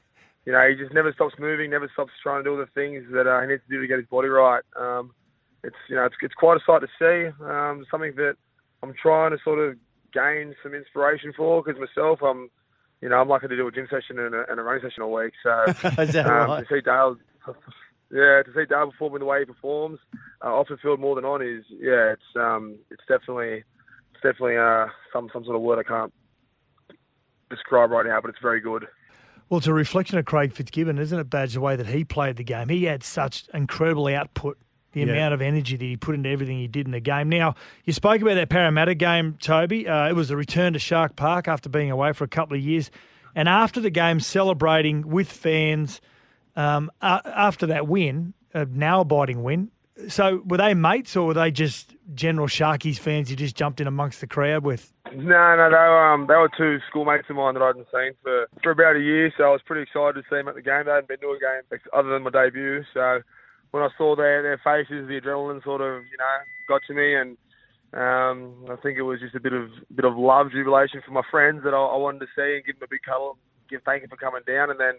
you 0.48 0.54
know 0.54 0.68
he 0.68 0.74
just 0.74 0.92
never 0.92 1.14
stops 1.14 1.36
moving, 1.38 1.70
never 1.70 1.90
stops 1.94 2.12
trying 2.24 2.44
to 2.44 2.50
do 2.50 2.54
all 2.54 2.58
the 2.58 2.66
things 2.74 3.06
that 3.14 3.28
uh, 3.28 3.42
he 3.42 3.48
needs 3.48 3.62
to 3.70 3.76
do 3.76 3.80
to 3.80 3.88
get 3.88 4.00
his 4.00 4.08
body 4.08 4.30
right. 4.30 4.64
Um, 4.76 5.14
it's 5.64 5.76
you 5.88 5.96
know 5.96 6.06
it's, 6.06 6.16
it's 6.24 6.34
quite 6.34 6.58
a 6.58 6.64
sight 6.66 6.82
to 6.82 6.88
see. 6.98 7.46
Um, 7.46 7.86
something 7.92 8.16
that 8.16 8.38
I'm 8.82 8.96
trying 9.00 9.30
to 9.30 9.38
sort 9.44 9.60
of 9.60 9.78
gain 10.16 10.56
some 10.64 10.74
inspiration 10.74 11.34
for 11.36 11.62
because 11.62 11.80
myself 11.80 12.20
I'm 12.24 12.50
you 13.02 13.10
know 13.10 13.18
I'm 13.18 13.30
lucky 13.30 13.48
to 13.48 13.56
do 13.56 13.68
a 13.68 13.72
gym 13.72 13.88
session 13.90 14.18
and 14.18 14.34
a, 14.34 14.46
and 14.50 14.60
a 14.60 14.64
running 14.64 14.82
session 14.82 15.04
a 15.04 15.10
week. 15.10 15.34
So 15.44 15.64
Is 16.02 16.14
that 16.14 16.26
um, 16.26 16.50
right? 16.50 16.68
to 16.68 16.76
see 16.76 16.82
Dale, 16.82 17.18
yeah, 18.12 18.42
to 18.44 18.52
see 18.56 18.66
Dale 18.66 18.92
performing 18.92 19.20
the 19.20 19.26
way 19.26 19.40
he 19.40 19.46
performs 19.46 20.00
uh, 20.44 20.56
off 20.56 20.68
the 20.70 20.78
field 20.78 21.00
more 21.00 21.16
than 21.16 21.26
on 21.26 21.42
is 21.42 21.66
yeah, 21.70 22.14
it's 22.14 22.36
um 22.36 22.78
it's 22.90 23.04
definitely 23.08 23.64
it's 24.14 24.24
definitely 24.24 24.58
uh 24.58 24.88
some 25.12 25.30
some 25.34 25.44
sort 25.44 25.58
of 25.58 25.62
word 25.62 25.80
I 25.80 25.84
can't 25.84 26.14
describe 27.50 27.92
right 27.92 28.06
now, 28.06 28.22
but 28.22 28.30
it's 28.30 28.42
very 28.42 28.62
good. 28.62 28.88
Well, 29.50 29.60
it's 29.60 29.68
a 29.68 29.74
reflection 29.74 30.18
of 30.18 30.26
Craig 30.26 30.54
Fitzgibbon, 30.54 30.98
isn't 30.98 31.20
it, 31.20 31.30
Badge, 31.30 31.54
the 31.54 31.62
way 31.62 31.76
that 31.76 31.86
he 31.86 32.04
played 32.04 32.38
the 32.38 32.44
game? 32.44 32.68
He 32.70 32.86
had 32.86 33.04
such 33.04 33.48
incredible 33.54 34.08
output, 34.08 34.58
the 35.04 35.12
Yeah. 35.12 35.18
amount 35.18 35.34
of 35.34 35.42
energy 35.42 35.76
that 35.78 35.86
he 35.86 35.98
put 35.98 36.16
into 36.16 36.30
everything 36.30 36.58
he 36.58 36.68
did 36.68 36.86
in 36.88 36.92
the 36.92 37.00
game. 37.00 37.30
Now, 37.30 37.56
you 37.84 37.94
spoke 37.94 38.22
about 38.22 38.36
that 38.36 38.50
Parramatta 38.50 38.96
game, 38.96 39.38
Toby. 39.42 39.88
Uh, 39.88 40.10
it 40.10 40.14
was 40.14 40.32
a 40.32 40.38
return 40.38 40.74
to 40.74 40.80
Shark 40.80 41.16
Park 41.16 41.48
after 41.48 41.70
being 41.70 41.92
away 41.92 42.14
for 42.14 42.24
a 42.24 42.28
couple 42.28 42.56
of 42.56 42.64
years. 42.64 42.90
And 43.36 43.50
after 43.50 43.80
the 43.82 43.90
game, 43.90 44.20
celebrating 44.22 45.08
with 45.08 45.30
fans 45.32 46.02
um, 46.56 46.90
a 47.02 47.22
after 47.26 47.66
that 47.68 47.86
win, 47.88 48.34
a 48.54 48.66
now 48.66 49.02
abiding 49.02 49.44
win. 49.44 49.70
So, 50.08 50.42
were 50.46 50.58
they 50.58 50.74
mates 50.74 51.16
or 51.16 51.28
were 51.28 51.34
they 51.34 51.52
just 51.52 51.96
general 52.14 52.48
Sharkies 52.48 52.98
fans 52.98 53.30
you 53.30 53.36
just 53.36 53.56
jumped 53.56 53.80
in 53.82 53.88
amongst 53.88 54.22
the 54.22 54.28
crowd 54.28 54.64
with? 54.64 54.92
No, 55.14 55.56
no, 55.56 55.70
they 55.70 55.76
were, 55.76 56.14
um, 56.14 56.28
they 56.28 56.36
were 56.36 56.50
two 56.58 56.80
schoolmates 56.90 57.30
of 57.30 57.36
mine 57.38 57.54
that 57.54 57.64
I 57.64 57.68
hadn't 57.68 57.88
seen 57.94 58.12
for, 58.24 58.48
for 58.62 58.72
about 58.72 58.96
a 58.98 59.00
year, 59.00 59.32
so 59.38 59.46
I 59.46 59.50
was 59.52 59.62
pretty 59.66 59.84
excited 59.84 60.16
to 60.16 60.22
see 60.30 60.36
them 60.38 60.48
at 60.50 60.56
the 60.56 60.62
game. 60.62 60.84
They 60.86 60.92
hadn't 60.92 61.08
been 61.08 61.20
to 61.20 61.28
a 61.28 61.40
game 61.40 61.80
other 61.94 62.10
than 62.10 62.24
my 62.24 62.30
debut, 62.30 62.84
so 62.94 63.22
when 63.72 63.84
I 63.84 63.90
saw 63.98 64.16
their, 64.16 64.42
their 64.42 64.58
faces, 64.64 65.08
the 65.08 65.20
adrenaline 65.20 65.64
sort 65.64 65.82
of, 65.82 66.04
you 66.04 66.18
know, 66.18 66.36
got 66.68 66.82
to 66.88 66.94
me, 66.94 67.16
and 67.16 67.38
um, 67.94 68.66
I 68.70 68.76
think 68.82 68.98
it 68.98 69.04
was 69.04 69.20
just 69.20 69.36
a 69.36 69.40
bit 69.40 69.54
of 69.54 69.70
bit 69.94 70.06
of 70.06 70.18
love, 70.18 70.52
jubilation 70.52 71.02
for 71.06 71.12
my 71.12 71.24
friends 71.30 71.64
that 71.64 71.74
I, 71.74 71.78
I 71.78 71.98
wanted 71.98 72.20
to 72.20 72.28
see 72.36 72.56
and 72.56 72.66
give 72.66 72.80
them 72.80 72.88
a 72.88 72.92
big 72.92 73.02
cuddle, 73.06 73.38
give 73.70 73.82
thank 73.84 74.02
you 74.02 74.08
for 74.08 74.18
coming 74.18 74.42
down, 74.48 74.70
and 74.70 74.80
then, 74.80 74.96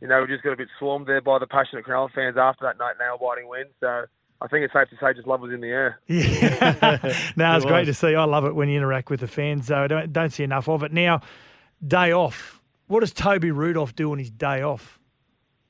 you 0.00 0.08
know, 0.08 0.20
we 0.20 0.26
just 0.28 0.42
got 0.42 0.52
a 0.52 0.56
bit 0.56 0.68
swarmed 0.78 1.06
there 1.06 1.20
by 1.20 1.38
the 1.38 1.46
passionate 1.46 1.84
Cronulla 1.84 2.12
fans 2.12 2.36
after 2.36 2.64
that 2.64 2.78
night 2.78 2.96
now 2.98 3.16
biting 3.20 3.48
win, 3.48 3.66
so 3.80 4.04
I 4.40 4.48
think 4.48 4.64
it's 4.64 4.72
safe 4.72 4.88
to 4.90 4.96
say 5.00 5.14
just 5.14 5.26
love 5.26 5.40
was 5.40 5.52
in 5.52 5.60
the 5.60 5.68
air. 5.68 6.00
Yeah. 6.08 6.98
no, 7.36 7.56
it's 7.56 7.64
It 7.64 7.68
great 7.68 7.84
to 7.86 7.94
see. 7.94 8.14
I 8.14 8.24
love 8.24 8.44
it 8.44 8.54
when 8.54 8.68
you 8.68 8.76
interact 8.76 9.10
with 9.10 9.20
the 9.20 9.28
fans, 9.28 9.68
though. 9.68 9.84
I 9.84 9.86
don't, 9.86 10.12
don't 10.12 10.30
see 10.30 10.44
enough 10.44 10.68
of 10.68 10.82
it. 10.82 10.92
Now, 10.92 11.20
day 11.86 12.12
off. 12.12 12.60
What 12.86 13.00
does 13.00 13.12
Toby 13.12 13.50
Rudolf 13.50 13.94
do 13.94 14.12
on 14.12 14.18
his 14.18 14.30
day 14.30 14.62
off? 14.62 15.00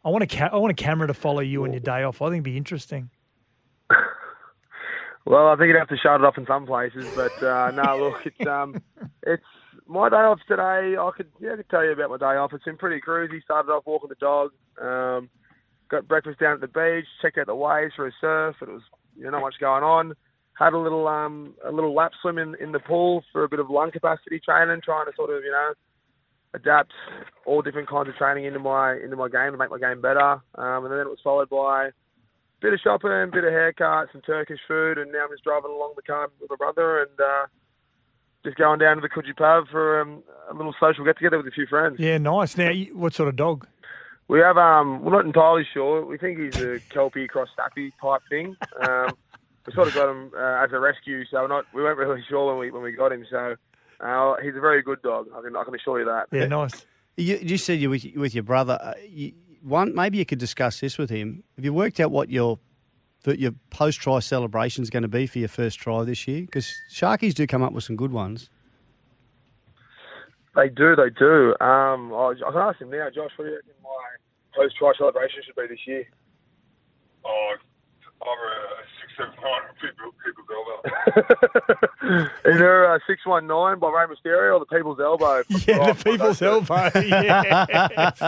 I 0.06 0.08
want 0.08 0.22
a 0.22 0.28
ca- 0.28 0.50
I 0.52 0.56
want 0.56 0.70
a 0.70 0.82
camera 0.82 1.08
to 1.08 1.14
follow 1.14 1.40
you 1.40 1.64
on 1.64 1.72
your 1.72 1.80
day 1.80 2.04
off. 2.04 2.22
I 2.22 2.26
think 2.26 2.34
it'd 2.34 2.44
be 2.44 2.56
interesting. 2.56 3.10
Well, 5.28 5.48
I 5.48 5.56
think 5.56 5.66
you'd 5.66 5.76
have 5.76 5.88
to 5.88 5.96
shut 5.96 6.20
it 6.20 6.24
off 6.24 6.38
in 6.38 6.46
some 6.46 6.66
places, 6.66 7.04
but 7.16 7.42
uh, 7.42 7.72
no, 7.72 7.98
look, 7.98 8.24
it's 8.24 8.46
um, 8.46 8.80
it's 9.24 9.42
my 9.88 10.08
day 10.08 10.14
off 10.14 10.38
today. 10.46 10.96
I 10.96 11.10
could 11.16 11.26
yeah, 11.40 11.54
I 11.54 11.56
could 11.56 11.68
tell 11.68 11.84
you 11.84 11.90
about 11.90 12.10
my 12.10 12.16
day 12.16 12.38
off. 12.38 12.52
It's 12.52 12.62
been 12.62 12.76
pretty 12.76 13.00
cruisy. 13.00 13.42
Started 13.42 13.72
off 13.72 13.82
walking 13.86 14.08
the 14.08 14.14
dog, 14.14 14.52
um, 14.80 15.28
got 15.88 16.06
breakfast 16.06 16.38
down 16.38 16.52
at 16.52 16.60
the 16.60 16.68
beach, 16.68 17.06
checked 17.20 17.38
out 17.38 17.48
the 17.48 17.56
waves 17.56 17.92
for 17.96 18.06
a 18.06 18.12
surf. 18.20 18.54
It 18.62 18.68
was 18.68 18.82
you 19.16 19.24
know 19.24 19.30
not 19.30 19.40
much 19.40 19.56
going 19.58 19.82
on. 19.82 20.14
Had 20.56 20.74
a 20.74 20.78
little 20.78 21.08
um, 21.08 21.54
a 21.64 21.72
little 21.72 21.92
lap 21.92 22.12
swim 22.22 22.38
in, 22.38 22.54
in 22.60 22.70
the 22.70 22.78
pool 22.78 23.24
for 23.32 23.42
a 23.42 23.48
bit 23.48 23.58
of 23.58 23.68
lung 23.68 23.90
capacity 23.90 24.38
training, 24.38 24.82
trying 24.84 25.06
to 25.06 25.12
sort 25.16 25.30
of 25.30 25.42
you 25.42 25.50
know 25.50 25.72
adapt 26.56 26.92
all 27.44 27.62
different 27.62 27.88
kinds 27.88 28.08
of 28.08 28.16
training 28.16 28.44
into 28.44 28.58
my 28.58 28.94
into 28.94 29.14
my 29.14 29.28
game 29.28 29.52
to 29.52 29.58
make 29.58 29.70
my 29.70 29.78
game 29.78 30.00
better. 30.00 30.40
Um, 30.56 30.84
and 30.84 30.90
then 30.90 31.00
it 31.00 31.06
was 31.06 31.20
followed 31.22 31.48
by 31.48 31.86
a 31.86 31.92
bit 32.60 32.72
of 32.72 32.80
shopping, 32.80 33.10
a 33.10 33.26
bit 33.26 33.44
of 33.44 33.52
haircuts, 33.52 34.12
some 34.12 34.22
Turkish 34.22 34.60
food, 34.66 34.98
and 34.98 35.12
now 35.12 35.24
I'm 35.24 35.30
just 35.30 35.44
driving 35.44 35.70
along 35.70 35.92
the 35.94 36.02
car 36.02 36.28
with 36.40 36.50
my 36.50 36.56
brother 36.56 37.02
and 37.02 37.20
uh, 37.20 37.46
just 38.42 38.56
going 38.56 38.78
down 38.78 38.96
to 38.96 39.02
the 39.02 39.08
Coogee 39.08 39.36
pub 39.36 39.68
for 39.70 40.00
um, 40.00 40.22
a 40.50 40.54
little 40.54 40.74
social 40.80 41.04
get 41.04 41.18
together 41.18 41.36
with 41.36 41.46
a 41.46 41.50
few 41.50 41.66
friends. 41.66 42.00
Yeah, 42.00 42.18
nice. 42.18 42.56
Now, 42.56 42.72
what 42.94 43.14
sort 43.14 43.28
of 43.28 43.36
dog? 43.36 43.66
We 44.28 44.40
have 44.40 44.56
um, 44.56 45.04
we're 45.04 45.12
not 45.12 45.24
entirely 45.24 45.66
sure. 45.72 46.04
We 46.04 46.18
think 46.18 46.38
he's 46.38 46.60
a 46.60 46.80
Kelpie 46.88 47.28
cross 47.28 47.48
Staffy 47.52 47.92
type 48.00 48.22
thing. 48.28 48.56
Um, 48.80 49.16
we 49.66 49.72
sort 49.72 49.88
of 49.88 49.94
got 49.94 50.08
him 50.08 50.32
uh, 50.36 50.64
as 50.64 50.72
a 50.72 50.80
rescue, 50.80 51.24
so 51.26 51.42
we're 51.42 51.48
not 51.48 51.64
we 51.72 51.82
weren't 51.82 51.98
really 51.98 52.24
sure 52.28 52.46
when 52.46 52.58
we 52.58 52.70
when 52.72 52.82
we 52.82 52.92
got 52.92 53.12
him. 53.12 53.24
So 53.30 53.56
uh, 54.00 54.34
he's 54.42 54.56
a 54.56 54.60
very 54.60 54.82
good 54.82 55.02
dog. 55.02 55.26
I 55.36 55.42
can 55.42 55.56
I 55.56 55.64
can 55.64 55.74
assure 55.74 55.98
you 55.98 56.06
that. 56.06 56.26
Yeah, 56.32 56.46
nice. 56.46 56.86
You, 57.16 57.38
you 57.40 57.56
said 57.56 57.80
you're 57.80 57.90
with, 57.90 58.04
with 58.14 58.34
your 58.34 58.44
brother. 58.44 58.78
Uh, 58.80 58.94
you, 59.08 59.32
one, 59.62 59.94
maybe 59.94 60.18
you 60.18 60.26
could 60.26 60.38
discuss 60.38 60.80
this 60.80 60.98
with 60.98 61.10
him. 61.10 61.42
Have 61.56 61.64
you 61.64 61.72
worked 61.72 61.98
out 61.98 62.10
what 62.10 62.30
your 62.30 62.58
that 63.22 63.38
your 63.38 63.52
post 63.70 64.00
try 64.00 64.20
celebration 64.20 64.82
is 64.82 64.90
going 64.90 65.02
to 65.02 65.08
be 65.08 65.26
for 65.26 65.38
your 65.38 65.48
first 65.48 65.78
try 65.78 66.04
this 66.04 66.28
year? 66.28 66.42
Because 66.42 66.72
Sharkies 66.92 67.34
do 67.34 67.46
come 67.46 67.62
up 67.62 67.72
with 67.72 67.84
some 67.84 67.96
good 67.96 68.12
ones. 68.12 68.50
They 70.54 70.68
do, 70.68 70.96
they 70.96 71.10
do. 71.10 71.54
Um, 71.60 72.12
I, 72.14 72.32
I 72.46 72.50
can 72.52 72.60
ask 72.60 72.80
him 72.80 72.90
now, 72.90 73.08
Josh. 73.10 73.30
What 73.36 73.44
do 73.44 73.50
you 73.50 73.56
reckon 73.56 73.72
my 73.82 73.90
post 74.54 74.76
try 74.76 74.92
celebration 74.96 75.42
should 75.44 75.56
be 75.56 75.66
this 75.68 75.86
year? 75.86 76.06
Oh, 77.24 77.54
over 78.22 78.30
a 78.30 78.66
six, 78.68 78.75
seven, 79.16 79.32
nine 79.42 79.62
people, 79.80 80.12
people's 80.24 80.46
elbow. 80.52 82.28
Either 82.46 82.86
uh, 82.94 82.98
619 83.06 83.78
by 83.80 83.88
Rey 83.88 84.06
Mysterio 84.06 84.54
or 84.54 84.60
the 84.60 84.66
People's 84.66 85.00
Elbow. 85.00 85.42
Yeah, 85.66 85.92
the 85.92 86.04
people's 86.04 86.42
elbow. 86.42 86.90
Yes. 86.94 88.18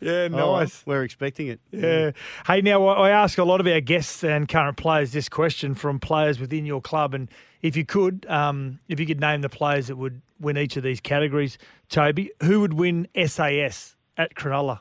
Yeah, 0.00 0.28
Oh, 0.32 0.58
nice. 0.58 0.82
we're 0.86 1.02
expecting 1.04 1.48
it. 1.48 1.60
Yeah. 1.70 2.10
Hey, 2.46 2.60
now 2.60 2.86
I 2.86 3.08
I 3.08 3.10
ask 3.10 3.38
a 3.38 3.44
lot 3.44 3.60
of 3.60 3.66
our 3.66 3.80
guests 3.80 4.22
and 4.24 4.48
current 4.48 4.76
players 4.76 5.12
this 5.12 5.28
question 5.28 5.74
from 5.74 5.98
players 5.98 6.38
within 6.40 6.64
your 6.66 6.80
club, 6.80 7.14
and 7.14 7.28
if 7.62 7.76
you 7.76 7.84
could, 7.84 8.26
um, 8.28 8.78
if 8.88 8.98
you 9.00 9.06
could 9.06 9.20
name 9.20 9.40
the 9.40 9.48
players 9.48 9.86
that 9.88 9.96
would 9.96 10.20
win 10.40 10.56
each 10.58 10.76
of 10.76 10.82
these 10.82 11.00
categories, 11.00 11.58
Toby, 11.88 12.30
who 12.42 12.60
would 12.60 12.74
win 12.74 13.08
SAS 13.26 13.96
at 14.16 14.34
Cronulla? 14.34 14.80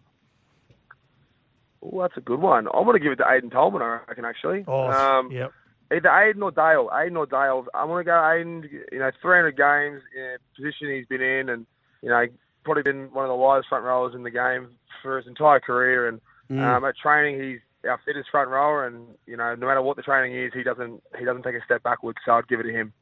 Oh, 1.83 2.01
that's 2.01 2.17
a 2.17 2.21
good 2.21 2.39
one. 2.39 2.67
I'm 2.73 2.83
going 2.85 2.93
to 2.97 2.99
give 3.03 3.11
it 3.11 3.17
to 3.17 3.23
Aiden 3.23 3.51
Tolman, 3.51 3.81
I 3.81 3.99
reckon, 4.07 4.25
actually. 4.25 4.63
Oh, 4.67 4.89
um, 4.91 5.31
yep. 5.31 5.51
Either 5.91 6.09
Aiden 6.09 6.41
or 6.41 6.51
Dale. 6.51 6.89
Aiden 6.93 7.17
or 7.17 7.25
Dale. 7.25 7.65
I'm 7.73 7.87
going 7.87 8.05
to 8.05 8.09
go 8.09 8.11
Aiden. 8.11 8.69
You 8.91 8.99
know, 8.99 9.11
300 9.21 9.57
games, 9.57 10.01
in 10.15 10.37
position 10.55 10.93
he's 10.95 11.07
been 11.07 11.21
in, 11.21 11.49
and, 11.49 11.65
you 12.01 12.09
know, 12.09 12.25
probably 12.63 12.83
been 12.83 13.11
one 13.13 13.25
of 13.25 13.29
the 13.29 13.35
widest 13.35 13.69
front 13.69 13.83
rowers 13.83 14.13
in 14.15 14.23
the 14.23 14.31
game 14.31 14.69
for 15.01 15.17
his 15.17 15.27
entire 15.27 15.59
career. 15.59 16.07
And 16.07 16.21
Mm. 16.51 16.59
um, 16.61 16.83
at 16.85 16.97
training, 16.97 17.41
he's 17.41 17.59
our 17.89 17.97
fittest 18.05 18.29
front 18.29 18.49
rower, 18.49 18.85
and, 18.85 19.07
you 19.25 19.37
know, 19.37 19.55
no 19.55 19.65
matter 19.67 19.81
what 19.81 19.95
the 19.95 20.03
training 20.03 20.35
is, 20.37 20.51
he 20.53 20.63
doesn't 20.63 21.01
he 21.17 21.23
doesn't 21.23 21.43
take 21.43 21.55
a 21.55 21.63
step 21.63 21.81
backwards, 21.81 22.17
so 22.25 22.33
I'd 22.33 22.47
give 22.49 22.59
it 22.59 22.63
to 22.63 22.73
him. 22.73 22.93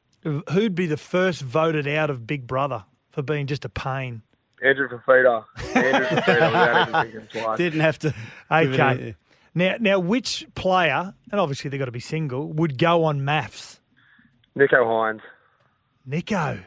Who'd 0.50 0.76
be 0.76 0.86
the 0.86 0.96
first 0.96 1.42
voted 1.42 1.88
out 1.88 2.10
of 2.10 2.26
Big 2.28 2.46
Brother 2.46 2.84
for 3.10 3.22
being 3.22 3.48
just 3.48 3.64
a 3.64 3.68
pain? 3.68 4.22
Andrew 4.62 4.88
Fifita. 4.88 5.44
Andrew 5.74 6.06
Fifita 6.06 6.26
without 6.26 6.88
even 6.88 7.02
thinking 7.02 7.42
twice. 7.42 7.58
Didn't 7.58 7.80
have 7.80 7.98
to. 8.00 8.14
Okay. 8.50 9.16
Now, 9.54 9.74
now, 9.80 9.98
which 9.98 10.46
player, 10.54 11.12
and 11.32 11.40
obviously 11.40 11.70
they've 11.70 11.78
got 11.78 11.86
to 11.86 11.92
be 11.92 12.00
single, 12.00 12.52
would 12.52 12.78
go 12.78 13.04
on 13.04 13.22
MAFS? 13.22 13.80
Nicho 14.56 14.84
Hynes. 14.84 15.20
Nicho. 16.08 16.62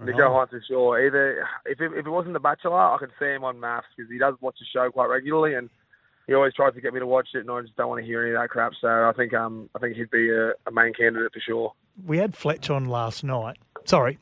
Nicho 0.00 0.28
Hynes 0.30 0.50
for 0.50 0.62
sure. 0.66 1.04
Either 1.04 1.44
if 1.66 1.80
it, 1.80 1.92
if 1.96 2.06
it 2.06 2.10
wasn't 2.10 2.34
The 2.34 2.40
Bachelor, 2.40 2.78
I 2.78 2.96
could 2.98 3.10
see 3.18 3.26
him 3.26 3.42
on 3.42 3.58
MAFS 3.58 3.82
because 3.96 4.10
he 4.10 4.18
does 4.18 4.34
watch 4.40 4.56
the 4.60 4.66
show 4.72 4.90
quite 4.90 5.06
regularly, 5.06 5.54
and 5.54 5.68
he 6.28 6.34
always 6.34 6.54
tries 6.54 6.74
to 6.74 6.80
get 6.80 6.92
me 6.92 7.00
to 7.00 7.06
watch 7.06 7.28
it, 7.34 7.40
and 7.40 7.50
I 7.50 7.62
just 7.62 7.74
don't 7.76 7.88
want 7.88 8.00
to 8.00 8.06
hear 8.06 8.22
any 8.22 8.34
of 8.34 8.40
that 8.40 8.50
crap. 8.50 8.72
So 8.80 8.88
I 8.88 9.12
think 9.16 9.34
um 9.34 9.68
I 9.74 9.80
think 9.80 9.96
he'd 9.96 10.10
be 10.10 10.30
a, 10.30 10.50
a 10.66 10.70
main 10.72 10.92
candidate 10.92 11.32
for 11.32 11.40
sure. 11.40 11.72
We 12.06 12.18
had 12.18 12.36
Fletch 12.36 12.70
on 12.70 12.84
last 12.86 13.24
night. 13.24 13.56
Sorry, 13.84 14.18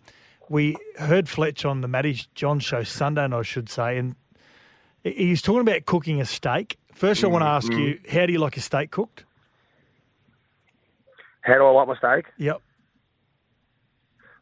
we 0.49 0.77
heard 0.99 1.29
Fletch 1.29 1.65
on 1.65 1.81
the 1.81 1.89
Matty 1.89 2.21
John 2.35 2.59
show 2.61 2.83
Sunday 2.83 3.27
night, 3.27 3.39
I 3.39 3.43
should 3.43 3.69
say, 3.69 3.99
and 3.99 4.15
he- 5.03 5.13
he's 5.13 5.43
talking 5.43 5.61
about 5.61 5.85
cooking 5.87 6.21
a 6.21 6.25
steak. 6.25 6.79
First, 6.95 7.23
I 7.25 7.27
want 7.27 7.43
to 7.43 7.49
ask 7.49 7.71
you, 7.73 7.99
how 8.11 8.27
do 8.27 8.33
you 8.33 8.39
like 8.39 8.57
a 8.57 8.61
steak 8.61 8.91
cooked? 8.91 9.25
How 11.43 11.55
do 11.55 11.65
I 11.65 11.71
like 11.71 11.89
my 11.89 11.97
steak? 11.97 12.27
Yep. 12.39 12.61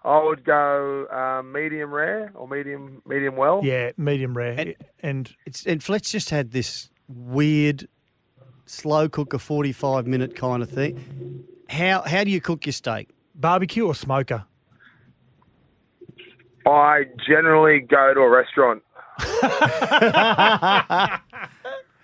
I 0.05 0.23
would 0.23 0.45
go 0.45 1.07
um, 1.09 1.51
medium 1.53 1.91
rare 1.91 2.31
or 2.35 2.47
medium 2.47 3.01
medium 3.07 3.37
well. 3.37 3.61
Yeah, 3.65 3.93
medium 3.97 4.37
rare. 4.37 4.75
And, 5.01 5.35
It's 5.47 5.65
and 5.67 5.83
Fletch 5.83 6.13
just 6.13 6.29
had 6.31 6.51
this 6.51 6.91
weird 7.09 7.89
slow 8.67 9.09
cooker, 9.09 9.39
forty 9.39 9.73
five 9.73 10.07
minute 10.07 10.37
kind 10.37 10.63
of 10.63 10.69
thing. 10.71 11.45
How 11.71 12.03
how 12.03 12.23
do 12.25 12.31
you 12.31 12.41
cook 12.41 12.67
your 12.67 12.73
steak? 12.75 13.11
barbecue 13.35 13.85
or 13.85 13.95
smoker? 13.97 14.45
I 16.67 17.05
generally 17.27 17.81
go 17.81 18.15
to 18.15 18.21
a 18.21 18.29
restaurant. 18.29 18.83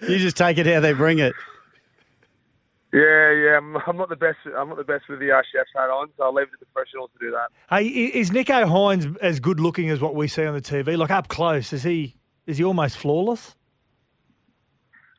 You 0.03 0.19
just 0.19 0.37
take 0.37 0.59
it 0.59 0.67
how 0.67 0.81
they 0.81 0.93
bring 0.93 1.19
it. 1.19 1.35
Yeah, 2.93 3.33
yeah. 3.33 3.59
I'm, 3.59 3.77
I'm 3.87 3.97
not 3.97 4.09
the 4.09 4.17
best. 4.17 4.39
I'm 4.57 4.69
not 4.69 4.79
the 4.79 4.85
best 4.85 5.05
with 5.09 5.21
the 5.21 5.31
uh, 5.31 5.43
chef's 5.53 5.71
hat 5.77 5.91
on, 5.91 6.09
so 6.17 6.25
I'll 6.25 6.35
leave 6.35 6.49
it 6.49 6.53
to 6.53 6.57
the 6.61 6.67
professionals 6.67 7.11
to 7.19 7.25
do 7.25 7.31
that. 7.31 7.49
Hey, 7.69 7.87
is 7.87 8.31
Nicho 8.31 8.65
Hynes 8.65 9.17
as 9.19 9.39
good 9.41 9.61
looking 9.61 9.91
as 9.91 10.01
what 10.01 10.15
we 10.15 10.27
see 10.27 10.45
on 10.45 10.55
the 10.55 10.61
TV? 10.61 10.97
Like 10.97 11.11
up 11.11 11.29
close, 11.29 11.73
is 11.73 11.83
he? 11.83 12.17
Is 12.47 12.59
he 12.59 12.65
almost 12.65 12.97
flawless? 12.97 13.55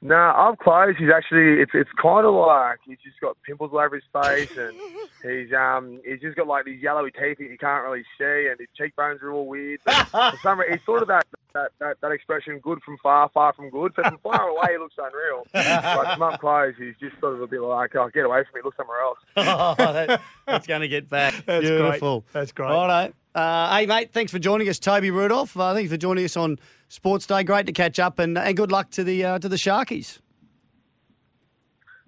Nah, 0.04 0.50
up 0.50 0.58
close, 0.58 0.96
he's 0.98 1.12
actually 1.16 1.62
it's 1.62 1.74
it's 1.76 1.92
kind 2.02 2.26
of 2.26 2.34
like 2.34 2.80
he's 2.84 2.98
just 3.04 3.20
got 3.20 3.38
pimples 3.44 3.70
all 3.72 3.80
over 3.80 3.96
his 3.96 4.04
face, 4.12 4.58
and 4.58 4.76
he's 5.24 5.54
um 5.54 6.02
he's 6.04 6.20
just 6.20 6.36
got 6.36 6.48
like 6.48 6.66
these 6.66 6.82
yellowy 6.82 7.12
teeth 7.12 7.38
that 7.38 7.44
you 7.50 7.58
can't 7.60 7.84
really 7.84 8.04
see, 8.18 8.48
and 8.50 8.60
his 8.60 8.70
cheekbones 8.76 9.22
are 9.22 9.32
all 9.32 9.46
weird. 9.46 9.80
For 9.84 10.34
some 10.42 10.60
reason, 10.60 10.74
he's 10.78 10.86
sort 10.86 11.04
of 11.04 11.08
that, 11.10 11.28
that 11.54 11.72
that 11.80 11.98
that 12.02 12.12
expression, 12.12 12.60
good 12.60 12.82
from 12.84 12.98
far, 13.02 13.30
far 13.34 13.54
from 13.54 13.70
good. 13.70 13.94
So 13.96 14.04
from 14.04 14.18
far 14.20 14.48
away, 14.50 14.68
he 14.72 14.78
looks 14.78 14.96
unreal, 14.98 15.46
but 15.54 16.14
from 16.14 16.22
up 16.24 16.40
close, 16.40 16.74
he's 16.78 16.96
just 17.00 17.20
sort 17.20 17.36
of 17.36 17.42
a 17.42 17.48
bit 17.48 17.62
like, 17.62 17.96
oh, 17.96 18.10
get 18.14 18.26
away 18.26 18.44
from 18.44 18.60
me, 18.60 18.62
look 18.64 18.76
somewhere 18.76 19.02
else. 19.02 19.20
Oh, 19.38 19.76
that, 19.78 20.22
that's 20.46 20.68
going 20.68 20.82
to 20.82 20.88
get 20.88 21.10
back. 21.10 21.34
That's 21.46 21.68
great. 21.68 21.78
Beautiful. 21.78 22.26
That's 22.32 22.52
great. 22.52 22.70
All 22.70 22.88
right. 22.88 23.14
Uh, 23.34 23.76
hey, 23.78 23.86
mate, 23.86 24.12
thanks 24.12 24.32
for 24.32 24.40
joining 24.40 24.68
us, 24.70 24.80
Toby 24.80 25.12
Rudolf. 25.12 25.56
Uh, 25.58 25.74
thanks 25.74 25.92
for 25.92 25.98
joining 25.98 26.26
us 26.26 26.36
on 26.36 26.58
Sports 26.90 27.26
Day. 27.26 27.44
Great 27.44 27.66
to 27.68 27.72
catch 27.74 28.00
up, 28.00 28.20
and, 28.20 28.38
and 28.38 28.56
good 28.56 28.72
luck 28.72 28.92
to 28.92 29.04
the 29.04 29.24
uh, 29.24 29.40
to 29.40 29.50
the 29.50 29.56
Sharkies. 29.56 30.20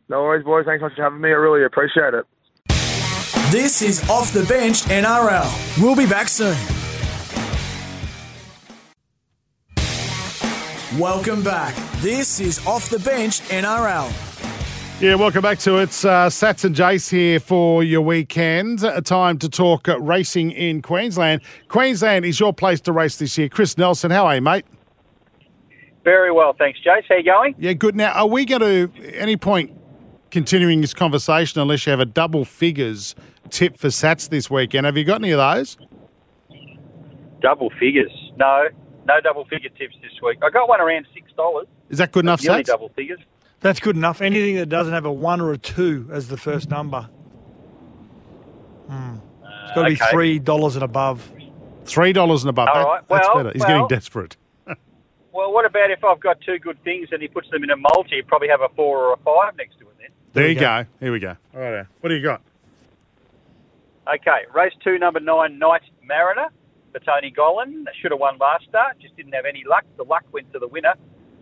No 0.09 0.23
worries, 0.23 0.43
boys. 0.43 0.65
Thanks 0.65 0.81
so 0.81 0.87
much 0.87 0.95
for 0.95 1.03
having 1.03 1.21
me. 1.21 1.29
I 1.29 1.33
really 1.33 1.63
appreciate 1.63 2.13
it. 2.13 2.25
This 3.51 3.81
is 3.81 4.07
Off 4.09 4.33
the 4.33 4.43
Bench 4.45 4.81
NRL. 4.83 5.81
We'll 5.81 5.95
be 5.95 6.07
back 6.07 6.27
soon. 6.27 6.57
Welcome 10.99 11.41
back. 11.43 11.73
This 12.01 12.39
is 12.39 12.63
Off 12.67 12.87
the 12.87 12.99
Bench 12.99 13.39
NRL. 13.49 14.11
Yeah, 15.01 15.15
welcome 15.15 15.41
back 15.41 15.57
to 15.59 15.77
it. 15.77 16.05
Uh, 16.05 16.29
Satts 16.29 16.65
and 16.65 16.75
Jase 16.75 17.09
here 17.09 17.39
for 17.39 17.83
your 17.83 18.01
weekend. 18.01 18.83
A 18.83 19.01
time 19.01 19.39
to 19.39 19.49
talk 19.49 19.89
uh, 19.89 19.99
racing 19.99 20.51
in 20.51 20.83
Queensland. 20.83 21.41
Queensland 21.67 22.25
is 22.25 22.39
your 22.39 22.53
place 22.53 22.79
to 22.81 22.91
race 22.91 23.17
this 23.17 23.35
year. 23.39 23.49
Chris 23.49 23.75
Nelson, 23.75 24.11
how 24.11 24.27
are 24.27 24.35
you, 24.35 24.41
mate? 24.41 24.65
Very 26.03 26.31
well, 26.31 26.53
thanks, 26.53 26.79
Jase. 26.79 27.05
How 27.09 27.15
you 27.15 27.23
going? 27.23 27.55
Yeah, 27.57 27.73
good. 27.73 27.95
Now, 27.95 28.11
are 28.11 28.27
we 28.27 28.45
going 28.45 28.61
to, 28.61 28.91
any 29.15 29.35
point, 29.35 29.71
continuing 30.29 30.81
this 30.81 30.93
conversation 30.93 31.59
unless 31.59 31.87
you 31.87 31.89
have 31.89 32.01
a 32.01 32.05
double 32.05 32.45
figures 32.45 33.15
tip 33.49 33.77
for 33.77 33.89
Satts 33.89 34.27
this 34.27 34.47
weekend? 34.47 34.85
Have 34.85 34.95
you 34.95 35.05
got 35.05 35.21
any 35.21 35.31
of 35.31 35.39
those? 35.39 35.75
Double 37.41 37.71
figures? 37.79 38.11
No, 38.37 38.67
no 39.05 39.19
double 39.21 39.45
figure 39.45 39.69
tips 39.69 39.95
this 40.01 40.11
week. 40.21 40.39
I 40.43 40.49
got 40.49 40.67
one 40.69 40.81
around 40.81 41.05
six 41.13 41.31
dollars. 41.33 41.67
Is 41.89 41.97
that 41.97 42.11
good 42.11 42.25
enough, 42.25 42.41
Nearly 42.43 42.59
Satts? 42.59 42.69
double 42.69 42.89
figures. 42.89 43.19
That's 43.59 43.79
good 43.79 43.95
enough. 43.95 44.21
Anything 44.21 44.55
that 44.55 44.67
doesn't 44.67 44.93
have 44.93 45.05
a 45.05 45.11
one 45.11 45.39
or 45.41 45.51
a 45.53 45.57
two 45.57 46.09
as 46.11 46.27
the 46.27 46.37
first 46.37 46.69
number. 46.69 47.09
Hmm. 48.89 49.15
It's 49.65 49.71
got 49.75 49.83
to 49.83 49.89
be 49.89 49.93
okay. 49.95 50.11
three 50.11 50.39
dollars 50.39 50.75
and 50.75 50.83
above. 50.83 51.31
$3 51.85 52.39
and 52.41 52.49
above. 52.49 52.69
All 52.69 52.73
That- 52.75 52.85
right, 52.87 53.01
That's 53.09 53.27
well, 53.27 53.35
better. 53.43 53.51
He's 53.51 53.59
well- 53.61 53.69
getting 53.69 53.87
desperate. 53.87 54.37
Well, 55.33 55.51
what 55.51 55.65
about 55.65 55.89
if 55.89 56.03
I've 56.03 56.19
got 56.19 56.39
two 56.41 56.59
good 56.59 56.81
things 56.83 57.07
and 57.11 57.19
he 57.19 57.27
puts 57.27 57.49
them 57.49 57.63
in 57.63 57.71
a 57.71 57.75
multi? 57.75 58.17
He'd 58.17 58.27
probably 58.27 58.49
have 58.49 58.61
a 58.61 58.69
four 58.75 58.99
or 59.07 59.13
a 59.13 59.17
five 59.17 59.57
next 59.57 59.79
to 59.79 59.85
it 59.89 59.95
then. 59.97 60.09
There, 60.33 60.43
we 60.43 60.49
you 60.53 60.59
go. 60.59 60.83
go. 60.83 60.89
Here 60.99 61.11
we 61.11 61.19
go. 61.19 61.35
All 61.55 61.59
right. 61.59 61.85
What 62.01 62.09
do 62.09 62.15
you 62.15 62.21
got? 62.21 62.43
Okay, 64.07 64.41
race 64.53 64.73
two, 64.83 64.99
number 64.99 65.19
nine, 65.19 65.57
Knight 65.57 65.81
Mariner 66.05 66.49
for 66.93 66.99
Tony 66.99 67.33
Gollan. 67.35 67.85
Should 68.01 68.11
have 68.11 68.19
won 68.19 68.37
last 68.37 68.65
start, 68.69 68.99
just 69.01 69.17
didn't 69.17 69.33
have 69.33 69.45
any 69.45 69.63
luck. 69.67 69.83
The 69.97 70.03
luck 70.03 70.23
went 70.31 70.53
to 70.53 70.59
the 70.59 70.67
winner, 70.67 70.93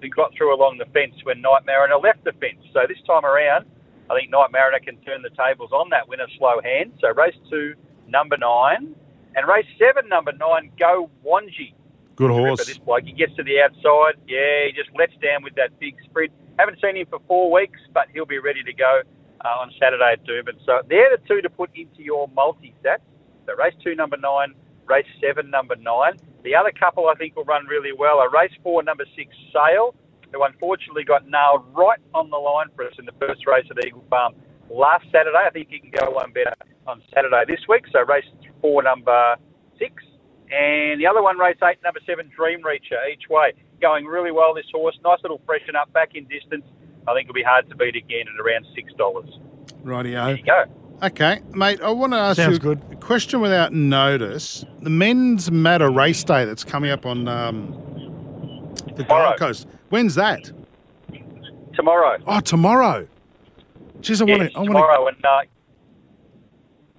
who 0.02 0.10
got 0.10 0.34
through 0.36 0.56
along 0.56 0.80
the 0.80 0.86
fence 0.86 1.14
when 1.24 1.42
Knight 1.42 1.66
Mariner 1.66 1.98
left 1.98 2.24
the 2.24 2.32
fence. 2.40 2.64
So 2.74 2.80
this 2.88 2.98
time 3.06 3.26
around, 3.26 3.66
I 4.10 4.16
think 4.16 4.32
Knight 4.32 4.52
Mariner 4.52 4.80
can 4.80 4.98
turn 5.04 5.22
the 5.22 5.30
tables 5.30 5.72
on 5.72 5.90
that 5.92 6.08
winner 6.08 6.28
slow 6.40 6.62
hand. 6.64 6.94
So 7.00 7.14
race 7.14 7.36
two, 7.50 7.76
number 8.08 8.38
nine. 8.38 8.96
And 9.36 9.48
race 9.48 9.68
seven, 9.78 10.10
number 10.10 10.32
nine, 10.34 10.72
Go 10.80 11.10
Wanji. 11.26 11.76
Good 12.16 12.32
horse. 12.32 12.66
this 12.66 12.78
bloke, 12.78 13.04
he 13.04 13.14
gets 13.14 13.36
to 13.36 13.44
the 13.44 13.62
outside. 13.62 14.20
Yeah, 14.28 14.68
he 14.68 14.74
just 14.76 14.90
lets 14.98 15.14
down 15.24 15.44
with 15.44 15.56
that 15.56 15.80
big 15.80 15.96
sprint. 16.04 16.32
Haven't 16.60 16.80
seen 16.82 16.98
him 16.98 17.08
for 17.10 17.20
four 17.28 17.52
weeks, 17.52 17.80
but 17.94 18.08
he'll 18.14 18.26
be 18.26 18.40
ready 18.40 18.64
to 18.64 18.74
go 18.74 19.02
uh, 19.44 19.48
on 19.48 19.72
Saturday 19.80 20.14
at 20.14 20.26
Doomben. 20.26 20.60
So 20.66 20.82
they're 20.88 21.16
the 21.16 21.24
two 21.28 21.42
to 21.42 21.50
put 21.50 21.72
into 21.74 22.04
your 22.04 22.28
multi 22.36 22.76
stats. 22.84 23.00
So 23.48 23.56
race 23.56 23.74
two, 23.84 23.96
number 23.96 24.18
nine, 24.18 24.54
race 24.92 25.08
seven, 25.24 25.50
number 25.50 25.76
nine. 25.78 26.20
The 26.44 26.54
other 26.56 26.72
couple 26.78 27.08
I 27.08 27.16
think 27.16 27.36
will 27.36 27.46
run 27.46 27.66
really 27.66 27.94
well 27.98 28.20
are 28.20 28.30
race 28.30 28.52
four, 28.62 28.84
number 28.84 29.06
six, 29.16 29.34
Sail, 29.54 29.96
who 30.34 30.44
unfortunately 30.44 31.06
got 31.06 31.24
nailed 31.28 31.64
right 31.74 32.00
on 32.14 32.30
the 32.30 32.38
line 32.38 32.68
for 32.76 32.86
us 32.86 32.94
in 33.00 33.06
the 33.06 33.16
first 33.20 33.48
race 33.48 33.66
at 33.72 33.86
Eagle 33.86 34.04
Farm 34.10 34.34
last 34.70 35.06
Saturday. 35.06 35.44
I 35.48 35.50
think 35.50 35.70
he 35.70 35.80
can 35.80 35.92
go 35.92 36.12
one 36.12 36.32
better 36.34 36.56
on 36.88 37.02
Saturday 37.14 37.44
this 37.48 37.62
week. 37.70 37.86
So 37.92 38.04
race 38.04 38.26
four, 38.60 38.84
number 38.84 39.38
six. 39.80 40.04
And 40.52 41.00
the 41.00 41.08
other 41.08 41.24
one, 41.24 41.38
race 41.38 41.58
eight, 41.64 41.78
number 41.84 42.02
seven, 42.06 42.30
Dream 42.36 42.62
Reacher, 42.62 43.00
each 43.12 43.30
way. 43.30 43.54
Going 43.82 44.06
really 44.06 44.32
well, 44.32 44.54
this 44.54 44.66
horse. 44.74 45.00
Nice 45.04 45.20
little 45.24 45.42
freshen 45.46 45.76
up, 45.78 45.92
back 45.94 46.16
in 46.16 46.26
distance. 46.26 46.66
I 47.08 47.14
think 47.14 47.26
it'll 47.26 47.34
be 47.34 47.44
hard 47.44 47.70
to 47.70 47.76
beat 47.76 47.96
again 47.96 48.26
at 48.28 48.40
around 48.40 48.68
$6. 48.78 48.94
Rightio. 49.84 50.26
There 50.26 50.38
you 50.38 50.44
go. 50.44 50.81
Okay, 51.04 51.42
mate, 51.54 51.82
I 51.82 51.90
want 51.90 52.14
to 52.14 52.18
ask 52.18 52.36
Sounds 52.38 52.54
you 52.54 52.60
good. 52.60 52.82
a 52.92 52.96
question 52.98 53.42
without 53.42 53.74
notice. 53.74 54.64
The 54.82 54.90
men's 54.92 55.50
matter 55.50 55.90
race 55.90 56.24
day 56.24 56.46
that's 56.46 56.64
coming 56.64 56.92
up 56.92 57.08
on 57.08 57.28
um, 57.28 57.72
the 58.96 59.04
Tomorrow. 59.04 59.30
Gold 59.30 59.40
Coast. 59.40 59.68
When's 59.90 60.14
that? 60.16 60.52
Tomorrow. 61.74 62.20
Oh, 62.28 62.40
tomorrow. 62.40 63.08
Jeez, 64.02 64.22
I 64.22 64.26
Yes, 64.26 64.40
want 64.40 64.52
to. 64.52 64.58
I 64.58 64.60
want 64.60 64.68
tomorrow. 64.68 65.08
And 65.08 65.26
uh, 65.26 65.40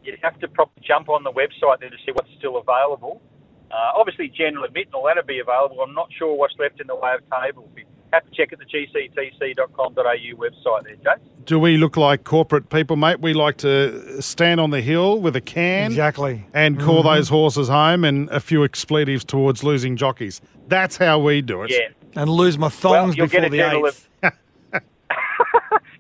you'd 0.03 0.19
have 0.23 0.39
to 0.41 0.49
probably 0.49 0.83
jump 0.85 1.09
on 1.09 1.23
the 1.23 1.31
website 1.33 1.79
there 1.79 1.91
to 1.91 1.97
see 2.05 2.11
what's 2.13 2.31
still 2.39 2.57
available. 2.57 3.23
Uh, 3.71 3.93
obviously, 3.97 4.29
general 4.29 4.65
admit 4.65 4.87
and 4.87 4.95
all 4.97 5.05
that'll 5.07 5.23
be 5.25 5.39
available. 5.39 5.81
I'm 5.81 5.95
not 5.95 6.09
sure 6.19 6.35
what's 6.37 6.55
left 6.59 6.81
in 6.81 6.89
the 6.89 6.97
way 6.97 7.13
of 7.15 7.21
tables. 7.41 7.71
You 7.77 7.85
have 8.13 8.25
to 8.25 8.31
check 8.33 8.53
at 8.53 8.59
the 8.59 8.65
gctc.com.au 8.67 10.37
website 10.37 10.83
there, 10.85 10.97
Jase. 10.97 11.23
Do 11.45 11.59
we 11.59 11.77
look 11.77 11.97
like 11.97 12.25
corporate 12.25 12.69
people, 12.71 12.97
mate? 12.97 13.21
We 13.21 13.33
like 13.35 13.57
to 13.59 14.21
stand 14.23 14.61
on 14.61 14.71
the 14.71 14.81
hill 14.81 15.21
with 15.21 15.35
a 15.37 15.41
can 15.41 15.87
Exactly. 15.91 16.45
and 16.55 16.79
call 16.81 17.03
Mhm. 17.03 17.15
those 17.17 17.29
horses 17.29 17.69
home 17.69 18.05
and 18.05 18.29
a 18.31 18.41
few 18.41 18.63
expletives 18.65 19.25
towards 19.25 19.65
losing 19.65 19.97
jockeys. 19.97 20.41
That's 20.69 20.97
how 20.97 21.19
we 21.19 21.41
do 21.43 21.63
it. 21.63 21.71
Yeah. 21.71 21.89
And 22.21 22.31
lose 22.31 22.59
my 22.59 22.69
thongs 22.69 23.17
you'll 23.17 23.27
get 23.27 23.43
before 23.43 23.47
a 23.47 23.51
the 23.51 23.57
general 23.59 23.87
eighth. 23.89 24.09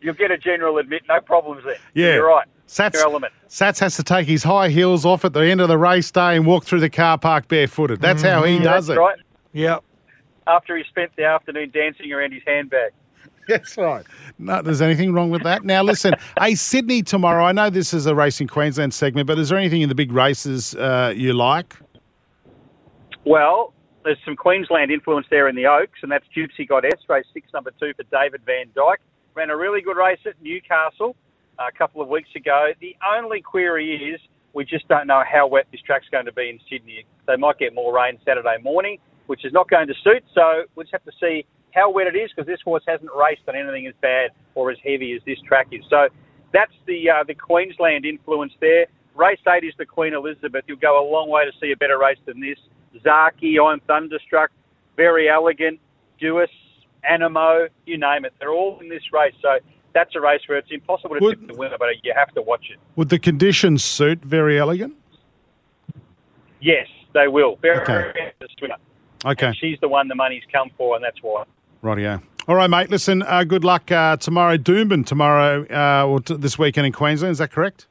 You'll 0.00 0.14
get 0.14 0.30
a 0.32 0.38
general 0.38 0.78
admit, 0.78 1.02
no 1.08 1.20
problems 1.20 1.62
there. 1.64 1.76
Yeah. 1.94 2.14
You're 2.14 2.26
right. 2.26 2.46
Satts, 2.66 2.98
Your 2.98 3.04
element. 3.08 3.32
Satts 3.48 3.78
has 3.80 3.94
to 3.96 4.02
take 4.02 4.26
his 4.26 4.42
high 4.42 4.68
heels 4.68 5.04
off 5.06 5.24
at 5.24 5.32
the 5.32 5.40
end 5.44 5.60
of 5.60 5.68
the 5.68 5.78
race 5.78 6.10
day 6.10 6.34
and 6.36 6.44
walk 6.46 6.64
through 6.64 6.80
the 6.80 6.90
car 6.90 7.18
park 7.18 7.46
barefooted. 7.46 8.00
That's 8.00 8.22
how 8.22 8.42
he 8.42 8.58
does 8.58 8.88
that's 8.88 8.96
it. 8.96 9.00
right. 9.00 9.18
Yep. 9.52 9.84
After 10.46 10.76
he 10.76 10.84
spent 10.88 11.12
the 11.16 11.24
afternoon 11.24 11.70
dancing 11.72 12.12
around 12.12 12.32
his 12.32 12.42
handbag. 12.46 12.92
That's 13.48 13.76
right. 13.76 14.04
No, 14.38 14.62
there's 14.62 14.80
anything 14.80 15.12
wrong 15.12 15.30
with 15.30 15.42
that. 15.42 15.64
Now, 15.64 15.82
listen, 15.82 16.14
hey, 16.40 16.54
Sydney 16.54 17.02
tomorrow. 17.02 17.44
I 17.44 17.52
know 17.52 17.70
this 17.70 17.92
is 17.92 18.06
a 18.06 18.14
Racing 18.14 18.48
Queensland 18.48 18.94
segment, 18.94 19.26
but 19.26 19.38
is 19.38 19.48
there 19.48 19.58
anything 19.58 19.82
in 19.82 19.88
the 19.88 19.94
big 19.94 20.12
races 20.12 20.74
uh, 20.74 21.12
you 21.14 21.32
like? 21.32 21.76
Well, 23.24 23.72
there's 24.04 24.18
some 24.24 24.36
Queensland 24.36 24.90
influence 24.90 25.26
there 25.30 25.48
in 25.48 25.56
the 25.56 25.66
Oaks, 25.66 26.00
and 26.02 26.10
that's 26.10 26.24
Cupsy 26.36 26.68
got 26.68 26.84
S, 26.84 27.00
race 27.08 27.24
six, 27.32 27.48
number 27.52 27.72
two 27.78 27.92
for 27.96 28.04
David 28.04 28.42
Vandyke. 28.44 28.96
Ran 29.34 29.50
a 29.50 29.56
really 29.56 29.80
good 29.80 29.96
race 29.96 30.20
at 30.26 30.34
Newcastle 30.42 31.16
uh, 31.58 31.64
a 31.68 31.76
couple 31.76 32.02
of 32.02 32.08
weeks 32.08 32.30
ago. 32.36 32.72
The 32.80 32.96
only 33.16 33.40
query 33.40 34.14
is 34.14 34.20
we 34.52 34.64
just 34.64 34.86
don't 34.88 35.06
know 35.06 35.22
how 35.30 35.46
wet 35.46 35.66
this 35.72 35.80
track's 35.80 36.08
going 36.10 36.26
to 36.26 36.32
be 36.32 36.50
in 36.50 36.60
Sydney. 36.68 37.06
They 37.26 37.36
might 37.36 37.58
get 37.58 37.74
more 37.74 37.94
rain 37.94 38.18
Saturday 38.24 38.58
morning, 38.62 38.98
which 39.32 39.46
is 39.46 39.52
not 39.54 39.66
going 39.70 39.86
to 39.86 39.94
suit. 40.04 40.22
So 40.34 40.64
we'll 40.74 40.84
just 40.84 40.92
have 40.92 41.04
to 41.04 41.12
see 41.18 41.46
how 41.74 41.90
wet 41.90 42.06
it 42.06 42.14
is 42.14 42.30
because 42.30 42.46
this 42.46 42.60
horse 42.62 42.82
hasn't 42.86 43.08
raced 43.16 43.40
on 43.48 43.56
anything 43.56 43.86
as 43.86 43.94
bad 44.02 44.30
or 44.54 44.70
as 44.70 44.76
heavy 44.84 45.14
as 45.14 45.22
this 45.24 45.38
track 45.40 45.68
is. 45.72 45.80
So 45.88 46.08
that's 46.52 46.74
the 46.86 47.08
uh, 47.08 47.24
the 47.26 47.34
Queensland 47.34 48.04
influence 48.04 48.52
there. 48.60 48.84
Race 49.14 49.40
eight 49.48 49.64
is 49.64 49.72
the 49.78 49.86
Queen 49.86 50.12
Elizabeth. 50.12 50.64
You'll 50.68 50.76
go 50.76 51.02
a 51.02 51.06
long 51.10 51.30
way 51.30 51.46
to 51.46 51.52
see 51.62 51.72
a 51.72 51.76
better 51.78 51.98
race 51.98 52.18
than 52.26 52.40
this. 52.40 52.58
Zaaki, 53.02 53.56
I'm 53.58 53.80
Thunderstruck, 53.86 54.50
Verry 54.98 55.28
Elleegant, 55.30 55.78
Duais, 56.20 56.46
Anamoe, 57.10 57.68
you 57.86 57.96
name 57.96 58.26
it. 58.26 58.34
They're 58.38 58.52
all 58.52 58.78
in 58.80 58.90
this 58.90 59.02
race. 59.10 59.32
So 59.40 59.56
that's 59.94 60.14
a 60.14 60.20
race 60.20 60.42
where 60.46 60.58
it's 60.58 60.70
impossible 60.70 61.16
to 61.16 61.24
Would- 61.24 61.40
tip 61.40 61.48
the 61.52 61.54
winner, 61.58 61.76
but 61.78 61.88
you 62.02 62.12
have 62.14 62.34
to 62.34 62.42
watch 62.42 62.66
it. 62.70 62.78
Would 62.96 63.08
the 63.08 63.18
conditions 63.18 63.82
suit 63.82 64.20
Verry 64.20 64.58
Elleegant? 64.58 64.92
Yes, 66.60 66.86
they 67.14 67.28
will. 67.28 67.56
Very, 67.62 67.78
Okay. 67.80 68.12
very 68.14 68.32
the 68.40 68.48
swimmer. 68.58 68.76
Okay. 69.24 69.46
And 69.46 69.56
she's 69.56 69.78
the 69.80 69.88
one 69.88 70.08
the 70.08 70.14
money's 70.14 70.42
come 70.52 70.70
for, 70.76 70.96
and 70.96 71.04
that's 71.04 71.18
why. 71.22 71.44
Rightio. 71.82 72.22
All 72.48 72.56
right, 72.56 72.68
mate. 72.68 72.90
Listen, 72.90 73.22
uh, 73.22 73.44
good 73.44 73.64
luck 73.64 73.90
uh, 73.92 74.16
tomorrow. 74.16 74.56
Doomben 74.56 75.06
tomorrow 75.06 75.64
uh, 75.70 76.06
or 76.06 76.20
t- 76.20 76.36
this 76.36 76.58
weekend 76.58 76.86
in 76.86 76.92
Queensland. 76.92 77.32
Is 77.32 77.38
that 77.38 77.52
correct? 77.52 77.86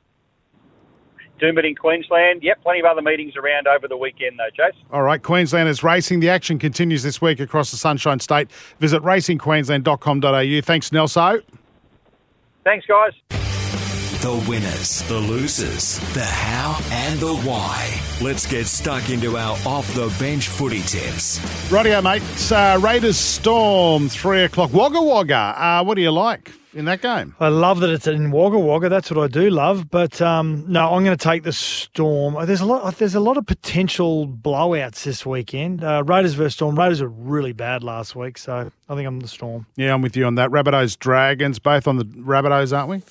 Doomit 1.42 1.66
in 1.66 1.76
Queensland. 1.76 2.44
Yep, 2.44 2.62
plenty 2.62 2.80
of 2.82 2.86
other 2.86 3.02
meetings 3.02 3.36
around 3.36 3.68
over 3.68 3.88
the 3.88 3.98
weekend 3.98 4.38
though, 4.38 4.50
Chase. 4.50 4.80
All 4.92 5.04
right, 5.04 5.22
Queenslanders 5.22 5.84
racing. 5.84 6.20
The 6.20 6.30
action 6.30 6.60
continues 6.60 7.02
this 7.02 7.22
week 7.22 7.40
across 7.40 7.72
the 7.72 7.78
Sunshine 7.78 8.20
State. 8.20 8.52
Visit 8.80 9.02
racingqueensland.com.au. 9.02 10.62
Thanks, 10.62 10.90
Nelso. 10.92 11.42
Thanks, 12.64 12.86
guys. 12.86 13.51
The 14.22 14.46
winners, 14.48 15.02
the 15.08 15.18
losers, 15.18 15.98
the 16.14 16.24
how 16.24 16.80
and 16.92 17.20
the 17.20 17.36
why. 17.38 18.00
Let's 18.22 18.46
get 18.46 18.68
stuck 18.68 19.10
into 19.10 19.36
our 19.36 19.58
off 19.66 19.92
the 19.96 20.16
bench 20.20 20.48
footy 20.48 20.82
tips. 20.82 21.40
Rightio, 21.72 22.04
mate. 22.04 22.22
It's, 22.32 22.52
uh, 22.52 22.80
Raiders 22.80 23.18
Storm, 23.18 24.10
three 24.10 24.44
o'clock. 24.44 24.72
Wagga 24.74 25.02
Wagga. 25.02 25.56
Uh, 25.58 25.84
what 25.84 25.96
do 25.96 26.02
you 26.04 26.12
like 26.12 26.52
in 26.76 26.86
that 26.86 27.02
game? 27.02 27.36
I 27.40 27.48
love 27.48 27.80
that 27.80 27.90
it's 27.90 28.06
in 28.06 28.30
Wagga 28.30 28.60
Wagga. 28.60 28.90
That's 28.90 29.10
what 29.10 29.24
I 29.24 29.28
do 29.28 29.50
love. 29.50 29.90
But 29.90 30.22
um, 30.22 30.66
no, 30.68 30.94
I'm 30.94 31.04
going 31.04 31.18
to 31.18 31.24
take 31.24 31.42
the 31.42 31.52
Storm. 31.52 32.46
There's 32.46 32.62
a 32.62 32.66
lot. 32.68 32.96
There's 32.98 33.16
a 33.16 33.20
lot 33.20 33.38
of 33.38 33.48
potential 33.48 34.28
blowouts 34.28 35.04
this 35.04 35.26
weekend. 35.26 35.84
Uh, 35.84 36.04
Raiders 36.06 36.36
versus 36.36 36.54
Storm. 36.54 36.78
Raiders 36.78 37.02
were 37.02 37.08
really 37.10 37.54
bad 37.54 37.84
last 37.84 38.16
week, 38.16 38.38
so 38.38 38.72
I 38.88 38.96
think 38.96 39.08
I'm 39.08 39.20
the 39.20 39.28
Storm. 39.28 39.66
Yeah, 39.78 39.96
I'm 39.96 40.04
with 40.04 40.16
you 40.16 40.26
on 40.26 40.36
that. 40.36 40.52
Rabbitohs 40.52 41.00
Dragons, 41.00 41.58
both 41.58 41.88
on 41.88 41.98
the 41.98 42.06
Rabbitohs, 42.06 42.78
aren't 42.78 42.90
we? 42.90 43.02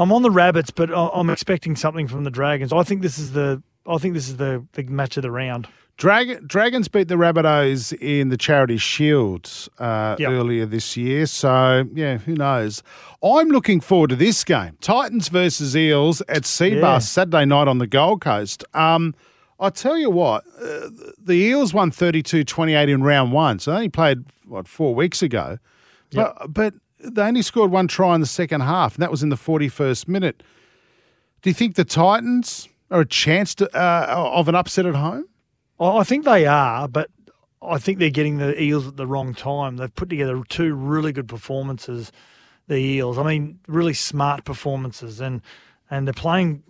I'm 0.00 0.12
on 0.12 0.22
the 0.22 0.30
Rabbits, 0.30 0.70
but 0.70 0.90
I'm 0.94 1.28
expecting 1.30 1.76
something 1.76 2.08
from 2.08 2.24
the 2.24 2.30
Dragons. 2.30 2.72
I 2.72 2.82
think 2.82 3.02
this 3.02 3.18
is 3.18 3.32
the. 3.32 3.62
I 3.86 3.98
think 3.98 4.14
this 4.14 4.28
is 4.28 4.36
the, 4.36 4.64
the 4.74 4.82
match 4.84 5.16
of 5.16 5.22
the 5.22 5.30
round. 5.30 5.66
Drag- 5.96 6.46
Dragons 6.46 6.86
beat 6.88 7.08
the 7.08 7.16
Rabbitohs 7.16 7.92
in 8.00 8.28
the 8.28 8.36
Charity 8.36 8.76
Shield 8.78 9.68
uh, 9.78 10.16
Yep. 10.18 10.30
earlier 10.30 10.64
this 10.66 10.96
year. 10.96 11.26
So, 11.26 11.84
yeah, 11.92 12.18
who 12.18 12.34
knows? 12.34 12.82
I'm 13.22 13.48
looking 13.48 13.80
forward 13.80 14.10
to 14.10 14.16
this 14.16 14.44
game 14.44 14.76
Titans 14.80 15.28
versus 15.28 15.76
Eels 15.76 16.20
at 16.22 16.42
Cbus 16.42 16.80
Yeah. 16.80 16.98
Saturday 16.98 17.44
night 17.46 17.68
on 17.68 17.78
the 17.78 17.86
Gold 17.86 18.20
Coast. 18.22 18.64
Um, 18.74 19.14
I 19.58 19.68
tell 19.70 19.98
you 19.98 20.08
what, 20.10 20.44
uh, 20.62 20.88
the 21.18 21.34
Eels 21.34 21.74
won 21.74 21.90
32 21.90 22.44
28 22.44 22.88
in 22.88 23.02
round 23.02 23.32
one. 23.32 23.58
So 23.58 23.70
they 23.72 23.76
only 23.76 23.88
played, 23.90 24.24
what, 24.46 24.68
four 24.68 24.94
weeks 24.94 25.22
ago. 25.22 25.58
But, 26.12 26.52
but 26.52 26.74
they 27.02 27.22
only 27.22 27.42
scored 27.42 27.70
one 27.70 27.88
try 27.88 28.14
in 28.14 28.20
the 28.20 28.26
second 28.26 28.62
half, 28.62 28.94
and 28.94 29.02
that 29.02 29.10
was 29.10 29.22
in 29.22 29.28
the 29.28 29.36
41st 29.36 30.08
minute. 30.08 30.42
Do 31.42 31.50
you 31.50 31.54
think 31.54 31.74
the 31.74 31.84
Titans 31.84 32.68
are 32.90 33.00
a 33.00 33.06
chance 33.06 33.54
to, 33.56 33.76
uh, 33.76 34.30
of 34.34 34.48
an 34.48 34.54
upset 34.54 34.86
at 34.86 34.94
home? 34.94 35.26
I 35.78 36.04
think 36.04 36.24
they 36.24 36.46
are, 36.46 36.86
but 36.88 37.10
I 37.62 37.78
think 37.78 37.98
they're 37.98 38.10
getting 38.10 38.38
the 38.38 38.60
Eels 38.60 38.86
at 38.86 38.96
the 38.96 39.06
wrong 39.06 39.34
time. 39.34 39.76
They've 39.76 39.94
put 39.94 40.10
together 40.10 40.42
two 40.48 40.74
really 40.74 41.12
good 41.12 41.28
performances, 41.28 42.12
the 42.68 42.76
Eels. 42.76 43.18
I 43.18 43.22
mean, 43.22 43.58
really 43.66 43.94
smart 43.94 44.44
performances, 44.44 45.20
and 45.20 45.40
and 45.90 46.06
they're 46.06 46.12
playing. 46.12 46.62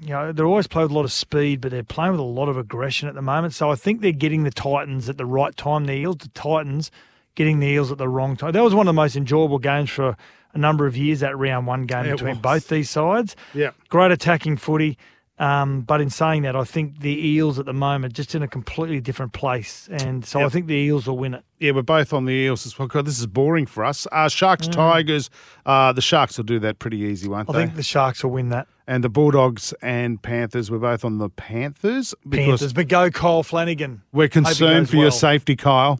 You 0.00 0.10
know, 0.10 0.32
they're 0.32 0.46
always 0.46 0.66
playing 0.66 0.86
with 0.86 0.92
a 0.92 0.96
lot 0.96 1.04
of 1.04 1.12
speed, 1.12 1.60
but 1.60 1.70
they're 1.70 1.84
playing 1.84 2.12
with 2.12 2.20
a 2.20 2.24
lot 2.24 2.48
of 2.48 2.56
aggression 2.56 3.08
at 3.08 3.14
the 3.14 3.22
moment. 3.22 3.54
So 3.54 3.70
I 3.70 3.76
think 3.76 4.00
they're 4.00 4.10
getting 4.10 4.42
the 4.42 4.50
Titans 4.50 5.08
at 5.08 5.16
the 5.16 5.26
right 5.26 5.56
time. 5.56 5.84
The 5.84 5.92
Eels, 5.92 6.16
the 6.18 6.28
Titans, 6.28 6.90
getting 7.34 7.60
the 7.60 7.66
Eels 7.66 7.90
at 7.92 7.98
the 7.98 8.08
wrong 8.08 8.36
time. 8.36 8.52
That 8.52 8.62
was 8.62 8.74
one 8.74 8.86
of 8.86 8.94
the 8.94 9.00
most 9.00 9.16
enjoyable 9.16 9.58
games 9.58 9.90
for 9.90 10.16
a 10.54 10.58
number 10.58 10.86
of 10.86 10.96
years. 10.96 11.20
That 11.20 11.36
round 11.36 11.66
one 11.66 11.84
game 11.86 12.04
It 12.06 12.12
between 12.12 12.30
was. 12.36 12.38
both 12.42 12.68
these 12.68 12.90
sides. 12.90 13.36
Yeah. 13.54 13.70
Great 13.88 14.12
attacking 14.12 14.56
footy. 14.58 14.98
Um, 15.38 15.80
but 15.80 16.00
in 16.00 16.08
saying 16.10 16.42
that, 16.42 16.54
I 16.54 16.62
think 16.62 17.00
the 17.00 17.26
Eels 17.28 17.58
at 17.58 17.64
the 17.66 17.72
moment 17.72 18.12
just 18.12 18.34
in 18.34 18.42
a 18.44 18.46
completely 18.48 19.00
different 19.00 19.32
place, 19.32 19.88
and 19.90 20.24
so 20.24 20.44
I 20.44 20.48
think 20.50 20.66
the 20.68 20.74
Eels 20.74 21.08
will 21.08 21.16
win 21.18 21.34
it. 21.34 21.42
Yeah, 21.58 21.72
we're 21.72 21.82
both 21.82 22.12
on 22.12 22.26
the 22.26 22.32
Eels 22.32 22.64
as 22.64 22.78
well. 22.78 22.86
God, 22.86 23.06
this 23.06 23.18
is 23.18 23.26
boring 23.26 23.66
for 23.66 23.82
us. 23.84 24.06
Uh, 24.12 24.28
Sharks, 24.28 24.68
Tigers. 24.68 25.30
Uh, 25.66 25.92
the 25.94 26.02
Sharks 26.02 26.36
will 26.36 26.44
do 26.44 26.60
that 26.60 26.78
pretty 26.78 26.98
easy, 26.98 27.28
won't 27.28 27.48
I 27.48 27.52
they? 27.54 27.58
I 27.58 27.62
think 27.64 27.76
the 27.76 27.82
Sharks 27.82 28.22
will 28.22 28.30
win 28.30 28.50
that. 28.50 28.68
and 28.86 29.02
the 29.02 29.08
Bulldogs 29.08 29.72
and 29.82 30.22
Panthers. 30.22 30.70
We're 30.70 30.78
both 30.78 31.04
on 31.04 31.18
the 31.18 31.30
Panthers 31.30 32.14
Panthers, 32.30 32.72
but 32.72 32.86
go 32.86 33.10
Kyle 33.10 33.42
Flanagan. 33.42 34.02
we're 34.12 34.28
concerned 34.28 34.90
for 34.90 34.96
your 34.96 35.06
well. 35.06 35.12
Mm. 35.12 35.20
safety, 35.20 35.56
Kyle. 35.56 35.98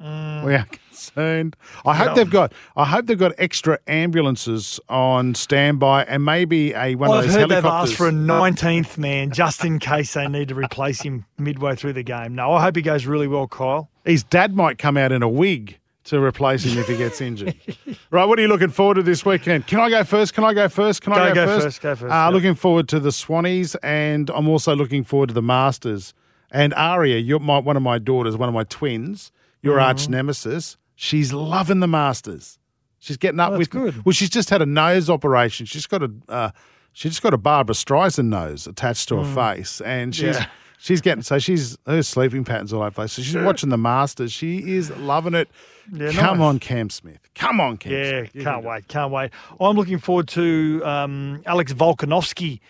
We 0.00 0.54
are 0.54 0.66
concerned. 0.88 1.56
I 1.84 1.94
hope 1.94 2.08
Yeah. 2.08 2.14
they've 2.14 2.30
got. 2.30 2.52
I 2.76 2.86
hope 2.86 3.06
they've 3.06 3.18
got 3.18 3.32
extra 3.38 3.78
ambulances 3.86 4.80
on 4.88 5.34
standby 5.34 6.04
and 6.04 6.24
maybe 6.24 6.72
a 6.74 6.94
one 6.94 7.10
I've 7.10 7.18
of 7.18 7.24
those 7.26 7.34
heard 7.34 7.48
they've 7.50 7.62
helicopters. 7.62 7.90
asked 7.90 7.98
for 7.98 8.08
a 8.08 8.12
19th 8.12 8.96
man 8.98 9.30
just 9.30 9.64
in 9.64 9.78
case 9.78 10.14
they 10.14 10.26
need 10.26 10.48
to 10.48 10.54
replace 10.54 11.02
him 11.02 11.26
midway 11.38 11.74
through 11.76 11.92
the 11.94 12.02
game. 12.02 12.34
No, 12.34 12.52
I 12.52 12.62
hope 12.62 12.76
he 12.76 12.82
goes 12.82 13.06
really 13.06 13.26
well, 13.28 13.46
Kyle. 13.46 13.90
His 14.04 14.22
dad 14.22 14.54
might 14.56 14.78
come 14.78 14.96
out 14.96 15.12
in 15.12 15.22
a 15.22 15.28
wig 15.28 15.78
to 16.04 16.18
replace 16.22 16.64
him 16.64 16.78
if 16.78 16.86
he 16.88 16.96
gets 16.96 17.20
injured. 17.20 17.54
right, 18.10 18.24
what 18.24 18.38
are 18.38 18.42
you 18.42 18.48
looking 18.48 18.70
forward 18.70 18.94
to 18.94 19.02
this 19.02 19.24
weekend? 19.26 19.66
Can 19.66 19.80
I 19.80 19.90
go 19.90 20.02
first? 20.02 20.32
Can 20.32 20.44
I 20.44 20.54
go 20.54 20.68
first? 20.68 21.02
Can 21.02 21.12
I 21.12 21.16
Go- 21.28 21.28
go, 21.28 21.34
go 21.34 21.46
first? 21.46 21.64
first, 21.66 21.82
go 21.82 21.94
first, 21.94 22.10
Uh, 22.12 22.24
yep. 22.24 22.32
Looking 22.32 22.54
forward 22.54 22.88
to 22.88 23.00
the 23.00 23.10
Swannies, 23.10 23.76
and 23.82 24.30
I'm 24.30 24.48
also 24.48 24.74
looking 24.74 25.04
forward 25.04 25.28
to 25.28 25.34
the 25.34 25.42
Masters. 25.42 26.14
And 26.50 26.72
Aria, 26.74 27.18
you're 27.18 27.38
my, 27.38 27.58
one 27.58 27.76
of 27.76 27.82
my 27.82 27.98
daughters, 27.98 28.36
one 28.36 28.48
of 28.48 28.54
my 28.54 28.64
twins, 28.64 29.30
your 29.62 29.76
Mm-hmm. 29.76 29.84
arch 29.86 30.08
nemesis. 30.08 30.76
She's 30.94 31.32
loving 31.32 31.80
the 31.80 31.86
Masters. 31.88 32.58
She's 32.98 33.16
getting 33.16 33.40
up 33.40 33.52
Oh, 33.52 33.58
with 33.58 33.70
good. 33.70 34.04
Well, 34.04 34.12
she's 34.12 34.28
just 34.30 34.50
had 34.50 34.60
a 34.60 34.66
nose 34.66 35.08
operation. 35.08 35.64
She's 35.66 35.86
got 35.86 36.02
a 36.02 36.10
uh, 36.28 36.50
she 36.92 37.08
just 37.08 37.22
got 37.22 37.32
a 37.32 37.38
Barbara 37.38 37.74
Streisand 37.74 38.26
nose 38.26 38.66
attached 38.66 39.08
to 39.08 39.22
her 39.22 39.34
face, 39.34 39.80
and 39.80 40.14
she's 40.14 40.36
Mm. 40.36 40.40
Yeah. 40.40 40.46
she's 40.78 41.00
getting 41.00 41.22
so 41.22 41.38
she's 41.38 41.78
her 41.86 42.02
sleeping 42.02 42.44
patterns 42.44 42.72
all 42.74 42.80
over 42.80 42.90
the 42.90 42.94
place. 42.94 43.12
So 43.12 43.22
she's 43.22 43.36
watching 43.36 43.70
the 43.70 43.78
Masters. 43.78 44.32
She 44.32 44.72
is 44.74 44.90
loving 44.98 45.34
it. 45.34 45.48
Yeah, 45.92 46.12
Come 46.12 46.38
nice. 46.38 46.44
on, 46.46 46.58
Cam 46.58 46.90
Smith. 46.90 47.20
Come 47.34 47.60
on, 47.60 47.78
Cam. 47.78 47.92
Yeah, 47.92 48.26
Smith. 48.30 48.44
Can't 48.44 48.64
wait, 48.64 48.86
can't 48.88 49.10
wait. 49.10 49.30
I'm 49.58 49.76
looking 49.76 49.98
forward 49.98 50.28
to 50.28 50.82
um, 50.84 51.42
Alex 51.46 51.72
Volkanovski, 51.72 52.60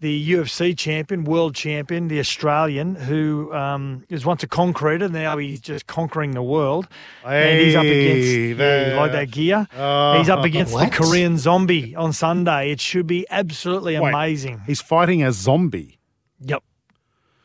the 0.00 0.30
UFC 0.32 0.76
champion, 0.76 1.24
world 1.24 1.54
champion, 1.54 2.08
the 2.08 2.18
Australian, 2.18 2.94
who 2.94 3.52
um, 3.52 4.04
is 4.08 4.24
once 4.24 4.42
a 4.42 4.46
concreter, 4.48 5.08
now 5.10 5.36
he's 5.36 5.60
just 5.60 5.86
conquering 5.86 6.30
the 6.30 6.42
world. 6.42 6.88
and 7.24 7.60
he's 7.60 7.74
up 7.74 7.84
against, 7.84 8.26
Hey, 8.28 8.52
yeah, 8.54 8.90
you 8.92 8.96
like 8.96 9.12
that 9.12 9.30
gear? 9.30 9.66
Oh. 9.76 10.16
he's 10.18 10.30
up 10.30 10.42
against 10.44 10.72
What? 10.72 10.90
the 10.90 10.96
Korean 10.96 11.36
zombie 11.36 11.94
on 11.94 12.14
Sunday. 12.14 12.70
It 12.70 12.80
should 12.80 13.06
be 13.06 13.26
absolutely 13.30 13.98
Wait. 13.98 14.08
amazing. 14.08 14.62
He's 14.66 14.80
fighting 14.80 15.22
a 15.22 15.32
zombie. 15.32 15.98
Yep. 16.40 16.62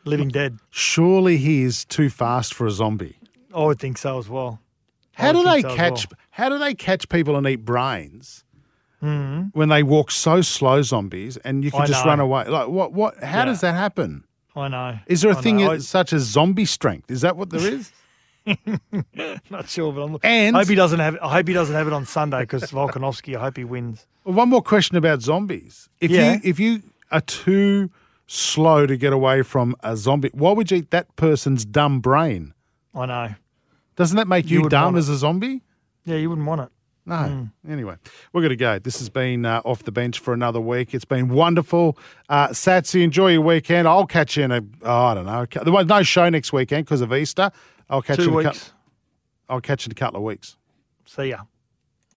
Living 0.05 0.29
dead. 0.29 0.59
Surely 0.69 1.35
he 1.37 1.63
is 1.63 1.83
too 1.83 2.09
fast 2.09 2.53
for 2.53 2.65
a 2.67 2.71
zombie. 2.71 3.17
I 3.53 3.65
would 3.65 3.79
think 3.79 3.97
so 3.97 4.17
as 4.17 4.29
well. 4.29 4.61
I 5.17 5.23
How 5.23 5.31
do 5.33 5.43
they 5.43 5.61
so 5.61 5.75
catch? 5.75 6.07
well. 6.09 6.19
How 6.29 6.47
do 6.49 6.57
they 6.57 6.73
catch 6.73 7.09
people 7.09 7.35
and 7.35 7.45
eat 7.47 7.65
brains 7.65 8.44
Mhm. 9.05 9.49
when 9.53 9.69
they 9.69 9.83
walk 9.83 10.11
so 10.11 10.41
slow, 10.41 10.81
zombies, 10.81 11.37
and 11.37 11.63
you 11.63 11.71
can 11.71 11.81
I 11.81 11.85
just 11.85 12.03
know. 12.05 12.09
run 12.11 12.19
away? 12.19 12.45
Like 12.45 12.67
what? 12.67 12.93
What? 12.93 13.23
How 13.23 13.39
Yeah. 13.39 13.45
does 13.45 13.61
that 13.61 13.75
happen? 13.75 14.23
I 14.55 14.67
know. 14.69 14.99
Is 15.07 15.21
there 15.21 15.31
a 15.31 15.37
I 15.37 15.41
thing. 15.41 15.67
I- 15.67 15.77
such 15.79 16.13
as 16.13 16.23
zombie 16.23 16.65
strength? 16.65 17.11
Is 17.11 17.21
that 17.21 17.35
what 17.37 17.49
there 17.49 17.67
is? 17.73 17.91
Not 19.49 19.67
sure, 19.69 19.91
but 19.91 20.01
I'm. 20.03 20.17
And- 20.23 20.55
I 20.55 20.59
hope 20.59 20.69
he 20.69 20.75
doesn't 20.75 20.99
have. 20.99 21.17
I 21.21 21.29
hope 21.33 21.47
he 21.47 21.53
doesn't 21.53 21.75
have 21.75 21.87
it 21.87 21.93
on 21.93 22.05
Sunday 22.05 22.41
because 22.41 22.63
Volkanovski. 22.71 23.35
I 23.35 23.41
hope 23.41 23.57
he 23.57 23.63
wins. 23.63 24.05
Well, 24.23 24.35
one 24.35 24.49
more 24.49 24.61
question 24.61 24.97
about 24.97 25.21
zombies. 25.21 25.89
If 25.99 26.11
Yeah. 26.11 26.33
you 26.33 26.39
if 26.43 26.59
you 26.59 26.81
are 27.11 27.21
too 27.21 27.89
slow 28.27 28.85
to 28.87 28.97
get 28.97 29.13
away 29.13 29.41
from 29.43 29.75
a 29.83 29.95
zombie, 29.97 30.29
why 30.33 30.51
would 30.51 30.71
you 30.71 30.77
eat 30.77 30.91
that 30.91 31.15
person's 31.15 31.65
dumb 31.65 31.99
brain? 31.99 32.53
I 32.93 33.05
know. 33.05 33.35
Doesn't 33.95 34.17
that 34.17 34.27
make 34.27 34.49
You 34.49 34.63
you, 34.63 34.69
dumb 34.69 34.95
as 34.95 35.09
a 35.09 35.15
zombie? 35.17 35.61
Yeah, 36.05 36.17
you 36.17 36.29
wouldn't 36.29 36.47
want 36.47 36.61
it. 36.61 36.69
No. 37.05 37.49
Anyway, 37.69 37.95
we're 38.33 38.41
going 38.41 38.49
to 38.49 38.55
go. 38.55 38.79
This 38.79 38.97
has 38.97 39.09
been 39.09 39.45
uh, 39.45 39.61
off 39.63 39.83
the 39.83 39.91
bench 39.91 40.17
for 40.19 40.33
another 40.33 40.59
week. 40.59 40.93
It's 40.93 41.05
been 41.05 41.29
wonderful. 41.29 41.97
Uh, 42.29 42.47
Satsy, 42.47 43.03
enjoy 43.03 43.33
your 43.33 43.41
weekend. 43.41 43.87
I'll 43.87 44.07
catch 44.07 44.37
you 44.37 44.43
in 44.43 44.51
a, 44.51 44.61
oh, 44.81 45.05
I 45.05 45.13
don't 45.13 45.25
know. 45.25 45.45
There 45.63 45.71
was 45.71 45.85
no 45.85 46.01
show 46.01 46.27
next 46.29 46.51
weekend 46.51 46.85
because 46.85 47.01
of 47.01 47.13
Easter. 47.13 47.51
I'll 47.89 48.01
catch 48.01 48.17
Two 48.17 48.23
you 48.23 48.39
in 48.39 48.45
a 48.45 48.49
weeks. 48.49 48.73
I'll 49.47 49.61
catch 49.61 49.85
you 49.85 49.89
in 49.89 49.91
a 49.91 49.95
couple 49.95 50.17
of 50.17 50.23
weeks. 50.23 50.57
See 51.05 51.29
ya. 51.29 51.41